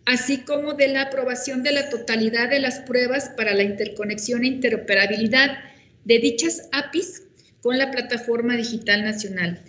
así 0.05 0.39
como 0.39 0.75
de 0.75 0.89
la 0.89 1.03
aprobación 1.03 1.63
de 1.63 1.73
la 1.73 1.91
totalidad 1.91 2.49
de 2.49 2.61
las 2.61 2.79
pruebas 2.81 3.31
para 3.37 3.55
la 3.55 3.65
interconexión 3.65 4.45
e 4.45 4.49
interoperabilidad 4.49 5.59
de 6.05 6.19
dichas 6.21 6.69
APIs 6.73 7.23
con 7.61 7.79
la 7.79 7.91
Plataforma 7.91 8.57
Digital 8.57 9.03
Nacional, 9.03 9.61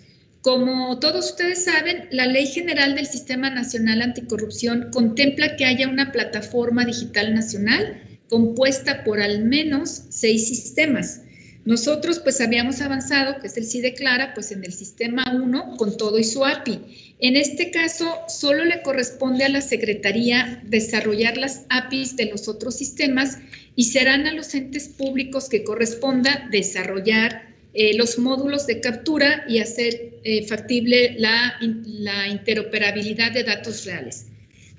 Como 0.42 1.00
todos 1.00 1.32
ustedes 1.32 1.64
saben, 1.66 2.08
la 2.12 2.28
Ley 2.28 2.46
General 2.46 2.94
del 2.94 3.08
Sistema 3.08 3.50
Nacional 3.50 4.04
Anticorrupción 4.04 4.92
contempla 4.92 5.56
que 5.56 5.66
haya 5.66 5.88
una 5.88 6.12
plataforma 6.12 6.86
digital 6.86 7.34
nacional 7.34 8.02
compuesta 8.30 9.04
por 9.04 9.20
al 9.20 9.44
menos 9.44 10.04
seis 10.10 10.48
sistemas. 10.48 11.22
Nosotros 11.68 12.20
pues 12.20 12.40
habíamos 12.40 12.80
avanzado, 12.80 13.42
que 13.42 13.48
es 13.48 13.58
el 13.58 13.66
sí 13.66 13.82
declara, 13.82 14.34
pues 14.34 14.54
en 14.54 14.64
el 14.64 14.72
sistema 14.72 15.26
1 15.36 15.76
con 15.76 15.98
todo 15.98 16.18
y 16.18 16.24
su 16.24 16.46
API. 16.46 16.80
En 17.20 17.36
este 17.36 17.72
caso, 17.72 18.10
solo 18.30 18.64
le 18.64 18.82
corresponde 18.84 19.44
a 19.44 19.50
la 19.50 19.60
Secretaría 19.60 20.62
desarrollar 20.64 21.36
las 21.36 21.66
APIs 21.68 22.16
de 22.16 22.28
los 22.28 22.48
otros 22.48 22.78
sistemas 22.78 23.40
y 23.76 23.84
serán 23.84 24.28
a 24.28 24.34
los 24.34 24.56
entes 24.56 24.88
públicos 24.88 25.50
que 25.50 25.66
corresponda 25.66 26.48
desarrollar 26.50 27.50
eh, 27.74 27.98
los 27.98 28.18
módulos 28.18 28.66
de 28.66 28.80
captura 28.80 29.44
y 29.50 29.60
hacer 29.60 30.14
eh, 30.24 30.48
factible 30.48 31.18
la, 31.20 31.56
la 31.84 32.30
interoperabilidad 32.30 33.34
de 33.34 33.44
datos 33.44 33.84
reales. 33.84 34.28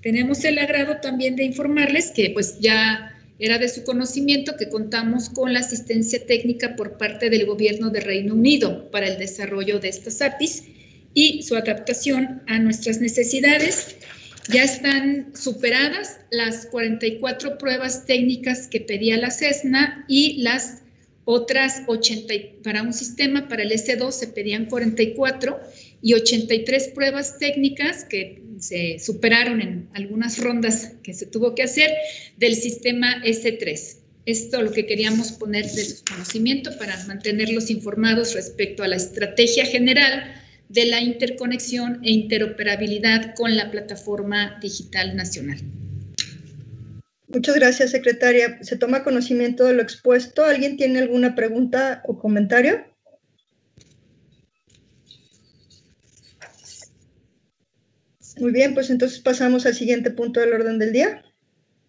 Tenemos 0.01 0.43
el 0.43 0.59
agrado 0.59 0.97
también 1.03 1.37
de 1.37 1.45
informarles 1.45 2.13
que 2.13 2.31
pues 2.31 2.61
ya 2.61 3.15
era 3.39 3.59
de 3.59 3.69
su 3.69 3.85
conocimiento 3.85 4.57
que 4.57 4.69
contamos 4.69 5.29
con 5.29 5.53
la 5.53 5.61
asistencia 5.61 6.25
técnica 6.27 6.75
por 6.75 6.99
parte 6.99 7.31
del 7.31 7.47
gobierno 7.47 7.91
de 7.91 8.01
Reino 8.01 8.35
Unido 8.35 8.91
para 8.91 9.07
el 9.07 9.19
desarrollo 9.19 9.79
de 9.79 9.89
estas 9.89 10.21
APIs 10.21 10.65
y 11.15 11.43
su 11.43 11.57
adaptación 11.57 12.43
a 12.47 12.59
nuestras 12.59 13.01
necesidades. 13.01 13.97
Ya 14.51 14.65
están 14.65 15.33
superadas 15.35 16.19
las 16.31 16.67
44 16.67 17.59
pruebas 17.59 18.07
técnicas 18.07 18.67
que 18.67 18.81
pedía 18.81 19.19
la 19.19 19.31
CESNA 19.31 20.05
y 20.09 20.43
las 20.43 20.83
otras 21.25 21.83
80 21.87 22.63
para 22.65 22.83
un 22.83 22.95
sistema, 22.95 23.49
para 23.49 23.63
el 23.63 23.71
S2 23.71 24.11
se 24.13 24.29
pedían 24.29 24.65
44 24.65 25.61
y 26.01 26.15
83 26.15 26.89
pruebas 26.89 27.39
técnicas 27.39 28.05
que 28.05 28.43
se 28.61 28.99
superaron 28.99 29.61
en 29.61 29.89
algunas 29.95 30.39
rondas 30.39 30.93
que 31.03 31.15
se 31.15 31.27
tuvo 31.27 31.55
que 31.55 31.63
hacer 31.63 31.91
del 32.37 32.55
sistema 32.55 33.23
S3. 33.25 33.99
Esto 34.27 34.59
es 34.59 34.63
lo 34.63 34.73
que 34.73 34.87
queríamos 34.87 35.33
poner 35.33 35.65
de 35.65 35.85
su 35.85 36.05
conocimiento 36.05 36.77
para 36.79 37.03
mantenerlos 37.07 37.71
informados 37.71 38.35
respecto 38.35 38.83
a 38.83 38.89
la 38.89 38.97
estrategia 38.97 39.65
general 39.65 40.35
de 40.69 40.85
la 40.85 41.01
interconexión 41.01 42.01
e 42.05 42.11
interoperabilidad 42.11 43.35
con 43.35 43.57
la 43.57 43.71
plataforma 43.71 44.59
digital 44.61 45.17
nacional. 45.17 45.59
Muchas 47.29 47.57
gracias, 47.57 47.91
secretaria. 47.91 48.59
Se 48.63 48.77
toma 48.77 49.05
conocimiento 49.05 49.65
de 49.65 49.75
lo 49.75 49.83
expuesto. 49.83 50.45
¿Alguien 50.45 50.77
tiene 50.77 50.99
alguna 50.99 51.35
pregunta 51.35 52.03
o 52.07 52.19
comentario? 52.19 52.85
Muy 58.41 58.53
bien, 58.53 58.75
pues 58.75 58.91
entonces 58.91 59.21
pasamos 59.21 59.67
al 59.67 59.75
siguiente 59.75 60.11
punto 60.11 60.41
del 60.41 60.53
orden 60.53 60.79
del 60.79 60.93
día. 60.93 61.23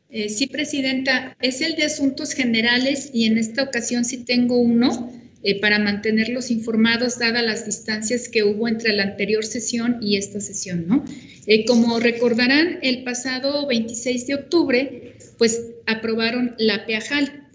Eh, 0.10 0.30
sí, 0.30 0.48
Presidenta, 0.48 1.38
es 1.40 1.62
el 1.62 1.76
de 1.76 1.84
asuntos 1.84 2.34
generales 2.34 3.12
y 3.14 3.26
en 3.26 3.38
esta 3.38 3.64
ocasión 3.64 4.04
sí 4.04 4.24
tengo 4.26 4.58
uno 4.58 5.12
eh, 5.44 5.62
para 5.62 5.78
mantenerlos 5.78 6.50
informados, 6.50 7.20
dadas 7.20 7.46
las 7.46 7.66
distancias 7.66 8.28
que 8.28 8.44
hubo 8.44 8.68
entre 8.68 8.94
la 8.94 9.04
anterior 9.04 9.46
sesión 9.46 10.00
y 10.02 10.18
esta 10.18 10.42
sesión, 10.42 10.88
¿no? 10.88 11.06
Eh, 11.46 11.64
como 11.66 12.00
recordarán, 12.00 12.80
el 12.82 13.04
pasado 13.04 13.68
26 13.68 14.28
de 14.28 14.36
octubre, 14.36 15.16
pues 15.38 15.62
aprobaron 15.86 16.56
la 16.58 16.86
PEAJAL 16.86 17.48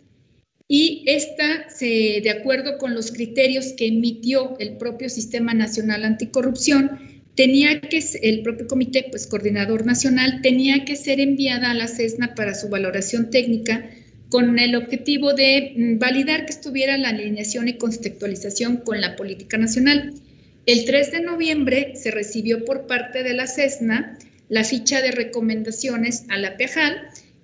y 0.68 1.04
esta, 1.06 1.68
se, 1.68 2.20
de 2.22 2.30
acuerdo 2.30 2.78
con 2.78 2.94
los 2.94 3.12
criterios 3.12 3.74
que 3.76 3.88
emitió 3.88 4.56
el 4.60 4.76
propio 4.76 5.08
Sistema 5.08 5.52
Nacional 5.52 6.04
Anticorrupción, 6.04 7.13
tenía 7.34 7.80
que, 7.80 8.02
el 8.22 8.42
propio 8.42 8.66
comité, 8.66 9.06
pues 9.10 9.26
coordinador 9.26 9.86
nacional, 9.86 10.40
tenía 10.42 10.84
que 10.84 10.96
ser 10.96 11.20
enviada 11.20 11.70
a 11.70 11.74
la 11.74 11.88
CESNA 11.88 12.34
para 12.34 12.54
su 12.54 12.68
valoración 12.68 13.30
técnica 13.30 13.90
con 14.28 14.58
el 14.58 14.74
objetivo 14.74 15.32
de 15.34 15.74
mm, 15.76 15.98
validar 15.98 16.46
que 16.46 16.52
estuviera 16.52 16.96
la 16.98 17.10
alineación 17.10 17.68
y 17.68 17.74
contextualización 17.74 18.78
con 18.78 19.00
la 19.00 19.16
política 19.16 19.58
nacional. 19.58 20.14
El 20.66 20.84
3 20.84 21.12
de 21.12 21.20
noviembre 21.20 21.92
se 21.94 22.10
recibió 22.10 22.64
por 22.64 22.86
parte 22.86 23.22
de 23.22 23.34
la 23.34 23.46
CESNA 23.46 24.18
la 24.48 24.64
ficha 24.64 25.02
de 25.02 25.10
recomendaciones 25.10 26.24
a 26.28 26.38
la 26.38 26.56
PEJAL, 26.56 26.96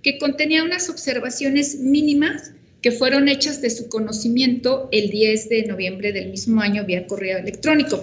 que 0.03 0.19
contenía 0.19 0.65
unas 0.65 0.89
observaciones 0.89 1.81
mínimas 1.81 2.53
que 2.83 2.93
fueron 2.93 3.29
hechas 3.29 3.61
de 3.61 3.71
su 3.71 3.89
conocimiento 3.89 4.89
el 4.91 5.11
10 5.11 5.49
de 5.49 5.65
noviembre 5.65 6.13
del 6.13 6.31
mismo 6.31 6.63
año 6.63 6.85
vía 6.85 7.07
correo 7.07 7.39
electrónico. 7.39 8.03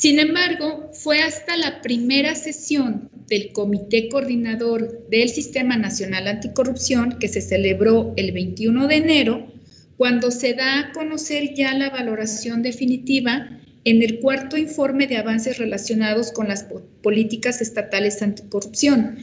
Sin 0.00 0.18
embargo, 0.18 0.90
fue 0.94 1.20
hasta 1.20 1.58
la 1.58 1.82
primera 1.82 2.34
sesión 2.34 3.10
del 3.28 3.52
Comité 3.52 4.08
Coordinador 4.08 5.06
del 5.10 5.28
Sistema 5.28 5.76
Nacional 5.76 6.26
Anticorrupción, 6.26 7.18
que 7.18 7.28
se 7.28 7.42
celebró 7.42 8.14
el 8.16 8.32
21 8.32 8.86
de 8.86 8.94
enero, 8.94 9.52
cuando 9.98 10.30
se 10.30 10.54
da 10.54 10.78
a 10.78 10.92
conocer 10.92 11.52
ya 11.52 11.74
la 11.74 11.90
valoración 11.90 12.62
definitiva 12.62 13.50
en 13.84 14.02
el 14.02 14.20
cuarto 14.20 14.56
informe 14.56 15.06
de 15.06 15.18
avances 15.18 15.58
relacionados 15.58 16.32
con 16.32 16.48
las 16.48 16.64
políticas 17.02 17.60
estatales 17.60 18.22
anticorrupción. 18.22 19.18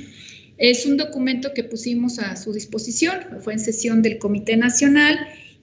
Es 0.60 0.86
un 0.86 0.96
documento 0.96 1.56
que 1.56 1.64
pusimos 1.64 2.20
a 2.20 2.36
su 2.36 2.54
disposición, 2.54 3.18
fue 3.42 3.54
en 3.54 3.60
sesión 3.60 4.04
del 4.04 4.20
Comité 4.20 4.56
Nacional 4.58 5.18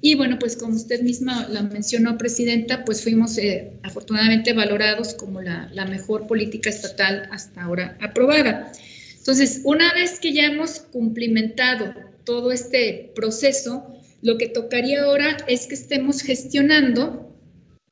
y 0.07 0.17
bueno, 0.17 0.39
pues 0.39 0.55
como 0.55 0.77
usted 0.77 1.01
misma 1.01 1.49
la 1.49 1.63
mencionó, 1.63 2.19
Presidenta, 2.19 2.85
pues 2.85 3.03
fuimos 3.03 3.39
eh, 3.39 3.73
afortunadamente 3.83 4.53
valorados 4.53 5.15
como 5.15 5.41
la, 5.41 5.87
mejor 5.89 6.27
política 6.27 6.69
estatal 6.69 7.27
hasta 7.33 7.63
ahora 7.63 7.97
aprobada. 8.03 8.71
Entonces, 9.17 9.63
una 9.65 9.95
vez 9.95 10.21
que 10.21 10.35
ya 10.35 10.45
hemos 10.45 10.81
cumplimentado 10.81 11.95
todo 12.25 12.53
este 12.53 13.13
proceso, 13.15 13.83
lo 14.21 14.37
que 14.37 14.49
tocaría 14.49 15.05
ahora 15.05 15.39
es 15.49 15.67
que 15.67 15.75
estemos 15.75 16.21
gestionando 16.21 17.35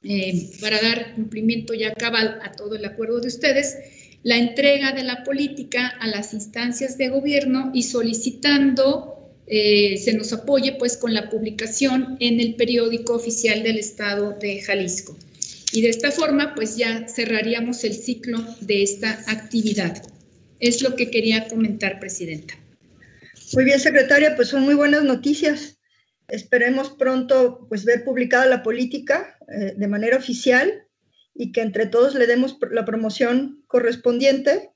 eh, 0.02 0.50
para 0.60 0.82
dar 0.82 1.14
cumplimiento 1.14 1.72
ya 1.72 1.94
cabal 1.94 2.40
a 2.42 2.52
todo 2.52 2.76
el 2.76 2.84
acuerdo 2.84 3.20
de 3.20 3.28
ustedes, 3.28 3.78
la 4.22 4.36
entrega 4.36 4.92
de 4.92 5.04
la 5.04 5.24
política 5.24 5.88
a 5.98 6.08
las 6.08 6.34
instancias 6.34 6.98
de 6.98 7.08
gobierno 7.08 7.70
y 7.72 7.84
solicitando 7.84 9.11
eh, 9.47 9.97
se 9.99 10.12
nos 10.14 10.32
apoye 10.32 10.72
pues 10.78 10.97
con 10.97 11.14
la 11.14 11.28
publicación 11.28 12.16
en 12.20 12.40
el 12.40 12.55
periódico 12.55 13.14
oficial 13.14 13.62
del 13.62 13.78
estado 13.78 14.36
de 14.40 14.61
Jalisco. 14.62 15.16
Y 15.72 15.82
de 15.82 15.88
esta 15.88 16.11
forma 16.11 16.55
pues 16.55 16.76
ya 16.76 17.07
cerraríamos 17.09 17.84
el 17.84 17.95
ciclo 17.95 18.38
de 18.61 18.82
esta 18.82 19.24
actividad. 19.26 20.03
Es 20.61 20.82
lo 20.82 20.95
que 20.95 21.11
quería 21.11 21.49
comentar, 21.49 21.99
Presidenta. 21.99 22.55
Muy 23.55 23.64
bien, 23.64 23.80
secretaria, 23.80 24.36
pues 24.36 24.49
son 24.49 24.62
muy 24.62 24.74
buenas 24.74 25.03
noticias. 25.05 25.78
Esperemos 26.28 26.90
pronto 26.90 27.66
pues 27.68 27.84
ver 27.84 28.05
publicada 28.05 28.47
la 28.47 28.62
política 28.62 29.36
eh, 29.49 29.74
de 29.76 29.88
manera 29.88 30.16
oficial 30.16 30.86
y 31.34 31.53
que 31.53 31.61
entre 31.61 31.86
todos 31.86 32.14
le 32.14 32.26
demos 32.26 32.57
la 32.70 32.84
promoción 32.84 33.62
correspondiente 33.66 34.70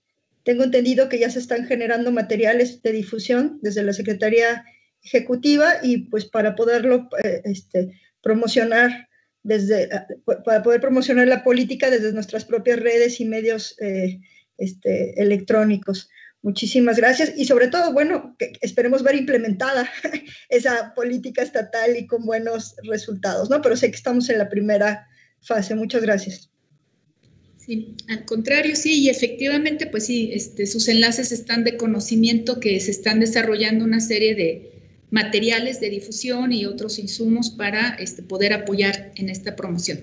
tengo 0.46 0.62
entendido 0.62 1.08
que 1.08 1.18
ya 1.18 1.28
se 1.28 1.40
están 1.40 1.66
generando 1.66 2.12
materiales 2.12 2.80
de 2.80 2.92
difusión 2.92 3.58
desde 3.62 3.82
la 3.82 3.92
Secretaría 3.92 4.64
Ejecutiva 5.02 5.74
y 5.82 6.08
pues 6.08 6.24
para 6.24 6.54
poderlo 6.54 7.08
eh, 7.24 7.42
este, 7.44 8.00
promocionar 8.22 9.08
desde, 9.42 9.84
eh, 9.84 10.06
para 10.44 10.62
poder 10.62 10.80
promocionar 10.80 11.26
la 11.26 11.42
política 11.42 11.90
desde 11.90 12.12
nuestras 12.12 12.44
propias 12.44 12.78
redes 12.78 13.20
y 13.20 13.24
medios 13.24 13.74
eh, 13.80 14.20
este, 14.56 15.20
electrónicos. 15.20 16.08
Muchísimas 16.42 16.96
gracias 16.96 17.32
y 17.36 17.46
sobre 17.46 17.66
todo, 17.66 17.92
bueno, 17.92 18.36
que 18.38 18.52
esperemos 18.60 19.02
ver 19.02 19.16
implementada 19.16 19.90
esa 20.48 20.94
política 20.94 21.42
estatal 21.42 21.96
y 21.96 22.06
con 22.06 22.24
buenos 22.24 22.76
resultados, 22.84 23.50
¿no? 23.50 23.60
Pero 23.62 23.76
sé 23.76 23.90
que 23.90 23.96
estamos 23.96 24.30
en 24.30 24.38
la 24.38 24.48
primera 24.48 25.08
fase. 25.40 25.74
Muchas 25.74 26.02
gracias. 26.02 26.55
Sí, 27.66 27.96
al 28.08 28.24
contrario, 28.24 28.76
sí, 28.76 29.02
y 29.02 29.08
efectivamente, 29.08 29.88
pues 29.88 30.06
sí, 30.06 30.30
este, 30.32 30.66
sus 30.66 30.86
enlaces 30.86 31.32
están 31.32 31.64
de 31.64 31.76
conocimiento 31.76 32.60
que 32.60 32.78
se 32.78 32.92
están 32.92 33.18
desarrollando 33.18 33.84
una 33.84 33.98
serie 33.98 34.36
de 34.36 34.70
materiales 35.10 35.80
de 35.80 35.90
difusión 35.90 36.52
y 36.52 36.64
otros 36.64 37.00
insumos 37.00 37.50
para 37.50 37.96
este, 37.98 38.22
poder 38.22 38.52
apoyar 38.52 39.10
en 39.16 39.30
esta 39.30 39.56
promoción. 39.56 40.00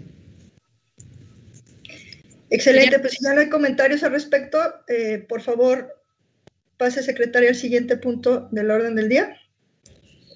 Excelente, 2.49 2.99
pues 2.99 3.13
si 3.13 3.23
ya 3.23 3.33
no 3.33 3.39
hay 3.39 3.49
comentarios 3.49 4.03
al 4.03 4.11
respecto, 4.11 4.59
eh, 4.89 5.25
por 5.27 5.41
favor, 5.41 6.03
pase 6.77 7.01
secretaria 7.01 7.49
al 7.49 7.55
siguiente 7.55 7.95
punto 7.95 8.49
del 8.51 8.71
orden 8.71 8.95
del 8.95 9.07
día. 9.07 9.37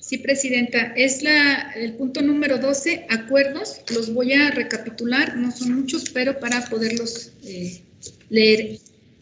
Sí, 0.07 0.19
Presidenta, 0.19 0.93
es 0.95 1.21
la, 1.21 1.73
el 1.75 1.95
punto 1.95 2.21
número 2.21 2.59
12, 2.59 3.07
acuerdos. 3.09 3.81
Los 3.93 4.13
voy 4.13 4.31
a 4.31 4.51
recapitular, 4.51 5.35
no 5.35 5.51
son 5.51 5.81
muchos, 5.81 6.09
pero 6.11 6.39
para 6.39 6.63
poderlos 6.69 7.33
eh, 7.43 7.81
leer 8.29 8.77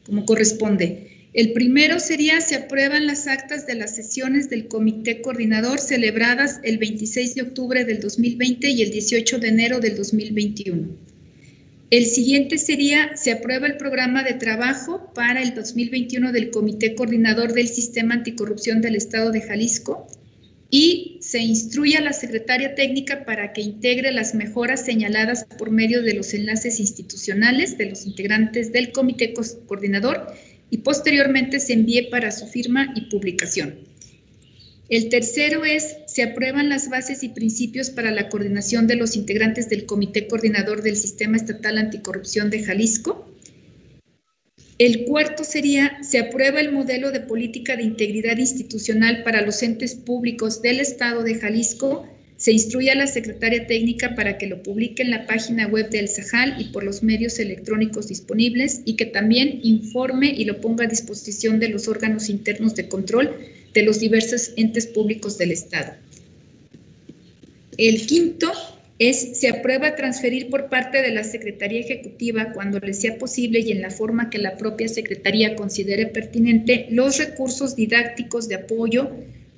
como 0.06 0.28
corresponde. 0.28 1.08
El 1.34 1.54
primero 1.54 2.00
sería, 2.00 2.40
se 2.40 2.54
aprueban 2.54 3.08
las 3.08 3.26
actas 3.26 3.66
de 3.66 3.74
las 3.74 3.96
sesiones 3.96 4.48
del 4.48 4.68
Comité 4.68 5.22
Coordinador 5.22 5.80
celebradas 5.80 6.60
el 6.62 6.78
26 6.78 7.34
de 7.34 7.42
octubre 7.42 7.84
del 7.84 8.00
2020 8.00 8.70
y 8.70 8.84
el 8.84 8.92
18 8.92 9.40
de 9.40 9.48
enero 9.48 9.80
del 9.80 9.96
2021. 9.96 10.88
El 11.90 12.06
siguiente 12.06 12.60
sería, 12.60 13.18
se 13.18 13.32
aprueba 13.32 13.66
el 13.66 13.78
programa 13.78 14.22
de 14.22 14.34
trabajo 14.34 15.12
para 15.16 15.42
el 15.42 15.56
2021 15.56 16.32
del 16.32 16.52
Comité 16.52 16.94
Coordinador 16.94 17.54
del 17.54 17.70
Sistema 17.70 18.14
Anticorrupción 18.14 18.82
del 18.82 18.96
Estado 18.96 19.32
de 19.32 19.42
Jalisco 19.42 20.08
y 20.70 21.18
se 21.22 21.40
instruye 21.40 21.98
a 21.98 22.02
la 22.02 22.14
secretaria 22.14 22.76
técnica 22.76 23.26
para 23.26 23.54
que 23.54 23.62
integre 23.62 24.12
las 24.12 24.34
mejoras 24.36 24.84
señaladas 24.84 25.46
por 25.58 25.72
medio 25.72 26.02
de 26.02 26.14
los 26.14 26.34
enlaces 26.34 26.80
institucionales 26.80 27.78
de 27.78 27.90
los 27.90 28.06
integrantes 28.06 28.72
del 28.72 28.92
Comité 28.92 29.34
Coordinador 29.34 30.28
y 30.70 30.80
posteriormente 30.80 31.60
se 31.60 31.74
envíe 31.74 32.10
para 32.10 32.32
su 32.32 32.48
firma 32.48 32.94
y 32.96 33.02
publicación. 33.10 33.76
El 34.90 35.10
tercero 35.10 35.66
es, 35.66 35.98
se 36.06 36.22
aprueban 36.22 36.70
las 36.70 36.90
bases 36.90 37.24
y 37.24 37.30
principios 37.30 37.90
para 37.90 38.12
la 38.12 38.30
coordinación 38.30 38.86
de 38.86 38.96
los 38.96 39.16
integrantes 39.16 39.68
del 39.68 39.86
Comité 39.86 40.28
Coordinador 40.28 40.84
del 40.84 40.96
Sistema 40.96 41.38
Estatal 41.38 41.80
Anticorrupción 41.80 42.52
de 42.52 42.64
Jalisco. 42.64 43.28
El 44.78 45.06
cuarto 45.06 45.46
sería, 45.46 46.04
se 46.04 46.20
aprueba 46.20 46.60
el 46.60 46.74
modelo 46.74 47.12
de 47.12 47.22
política 47.22 47.78
de 47.78 47.84
integridad 47.84 48.38
institucional 48.38 49.24
para 49.24 49.42
los 49.42 49.64
entes 49.64 49.96
públicos 49.96 50.62
del 50.62 50.82
Estado 50.82 51.24
de 51.24 51.36
Jalisco. 51.36 52.06
Se 52.36 52.52
instruye 52.52 52.92
a 52.92 52.96
la 52.96 53.08
secretaria 53.08 53.68
técnica 53.68 54.16
para 54.16 54.38
que 54.38 54.48
lo 54.48 54.62
publique 54.62 55.02
en 55.02 55.12
la 55.12 55.26
página 55.28 55.68
web 55.68 55.90
del 55.92 56.10
SAJAL 56.10 56.60
y 56.60 56.66
por 56.66 56.84
los 56.84 57.04
medios 57.04 57.40
electrónicos 57.40 58.10
disponibles 58.10 58.82
y 58.84 58.98
que 58.98 59.06
también 59.06 59.62
informe 59.64 60.34
y 60.36 60.44
lo 60.44 60.60
ponga 60.60 60.84
a 60.84 60.90
disposición 60.90 61.62
de 61.62 61.70
los 61.70 61.88
órganos 61.88 62.28
internos 62.28 62.76
de 62.76 62.90
control 62.90 63.34
de 63.74 63.84
los 63.84 64.02
diversos 64.02 64.52
entes 64.58 64.88
públicos 64.88 65.38
del 65.38 65.52
Estado. 65.52 65.94
El 67.78 68.06
quinto 68.06 68.52
es, 68.98 69.40
se 69.40 69.50
aprueba 69.50 69.96
transferir 69.96 70.50
por 70.50 70.70
parte 70.70 71.02
de 71.02 71.12
la 71.12 71.24
Secretaría 71.24 71.82
Ejecutiva, 71.82 72.54
cuando 72.54 72.80
le 72.80 72.94
sea 72.94 73.18
posible 73.18 73.60
y 73.60 73.72
en 73.72 73.82
la 73.82 73.92
forma 73.92 74.30
que 74.30 74.38
la 74.38 74.58
propia 74.58 74.88
Secretaría 74.88 75.56
considere 75.56 76.08
pertinente, 76.08 76.88
los 76.90 77.18
recursos 77.18 77.76
didácticos 77.76 78.48
de 78.48 78.56
apoyo 78.56 79.12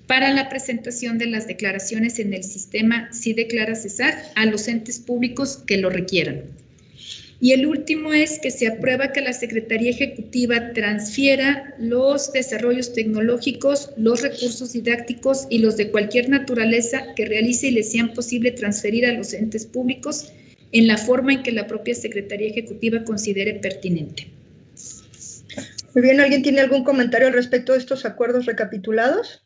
para 0.08 0.34
la 0.34 0.50
presentación 0.50 1.18
de 1.18 1.28
las 1.28 1.48
declaraciones 1.48 2.18
en 2.18 2.34
el 2.34 2.44
sistema 2.44 3.10
Si 3.12 3.34
Declara 3.34 3.76
Cesar 3.76 4.16
a 4.36 4.46
los 4.46 4.68
entes 4.68 5.00
públicos 5.00 5.62
que 5.68 5.78
lo 5.78 5.90
requieran. 5.90 6.44
Y 7.40 7.52
el 7.52 7.68
último 7.68 8.14
es 8.14 8.40
que 8.40 8.50
se 8.50 8.68
aprueba 8.68 9.12
que 9.12 9.22
la 9.22 9.34
Secretaría 9.34 9.92
Ejecutiva 9.92 10.74
transfiera 10.74 11.76
los 11.78 12.34
desarrollos 12.34 12.94
tecnológicos, 12.94 13.92
los 13.96 14.24
recursos 14.24 14.74
didácticos 14.74 15.46
y 15.50 15.60
los 15.60 15.78
de 15.78 15.92
cualquier 15.92 16.30
naturaleza 16.30 17.14
que 17.16 17.26
realice 17.26 17.68
y 17.68 17.72
le 17.72 17.84
sean 17.84 18.14
posible 18.14 18.52
transferir 18.52 19.06
a 19.06 19.14
los 19.14 19.34
entes 19.34 19.68
públicos 19.68 20.32
en 20.72 20.88
la 20.88 20.98
forma 20.98 21.34
en 21.34 21.44
que 21.44 21.52
la 21.52 21.68
propia 21.68 21.94
Secretaría 21.94 22.50
Ejecutiva 22.50 23.04
considere 23.04 23.54
pertinente. 23.56 24.32
Muy 25.94 26.02
bien, 26.02 26.20
¿alguien 26.20 26.42
tiene 26.42 26.62
algún 26.62 26.84
comentario 26.84 27.28
al 27.28 27.34
respecto 27.34 27.74
de 27.74 27.80
estos 27.80 28.06
acuerdos 28.06 28.46
recapitulados? 28.46 29.44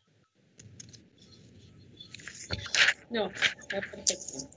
No, 3.10 3.30
está 3.60 3.80
perfecto. 3.80 4.51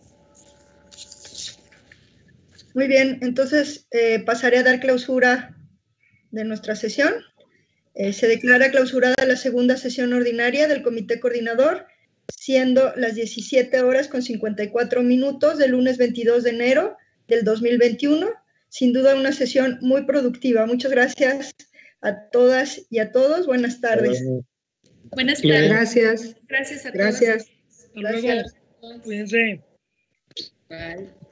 Muy 2.76 2.88
bien, 2.88 3.20
entonces 3.22 3.88
eh, 3.92 4.20
pasaré 4.20 4.58
a 4.58 4.64
dar 4.64 4.82
clausura 4.82 5.58
de 6.32 6.44
nuestra 6.44 6.76
sesión. 6.76 7.14
Eh, 7.94 8.12
se 8.12 8.28
declara 8.28 8.70
clausurada 8.70 9.26
la 9.26 9.38
segunda 9.38 9.78
sesión 9.78 10.12
ordinaria 10.12 10.68
del 10.68 10.84
Comité 10.84 11.22
Coordinador, 11.22 11.88
siendo 12.28 12.94
las 12.98 13.16
17 13.16 13.82
horas 13.82 14.10
con 14.10 14.22
54 14.22 15.04
minutos 15.04 15.58
del 15.58 15.72
lunes 15.72 15.98
22 15.98 16.44
de 16.44 16.50
enero 16.50 16.98
del 17.30 17.46
2021. 17.46 18.30
Sin 18.68 18.92
duda 18.92 19.16
una 19.16 19.32
sesión 19.32 19.78
muy 19.80 20.04
productiva. 20.04 20.66
Muchas 20.66 20.92
gracias 20.92 21.56
a 22.02 22.28
todas 22.30 22.88
y 22.90 23.00
a 23.00 23.14
todos. 23.14 23.48
Buenas 23.48 23.80
tardes. 23.80 24.22
Buenas 25.12 25.42
tardes. 25.42 25.70
Gracias. 25.70 26.36
Gracias 26.50 26.86
a 26.86 26.92
todos. 26.92 27.22
Gracias. 27.22 27.48
Hasta 27.70 28.02
luego. 28.02 29.02
Cuídense. 29.02 29.64
Bye. 30.68 31.25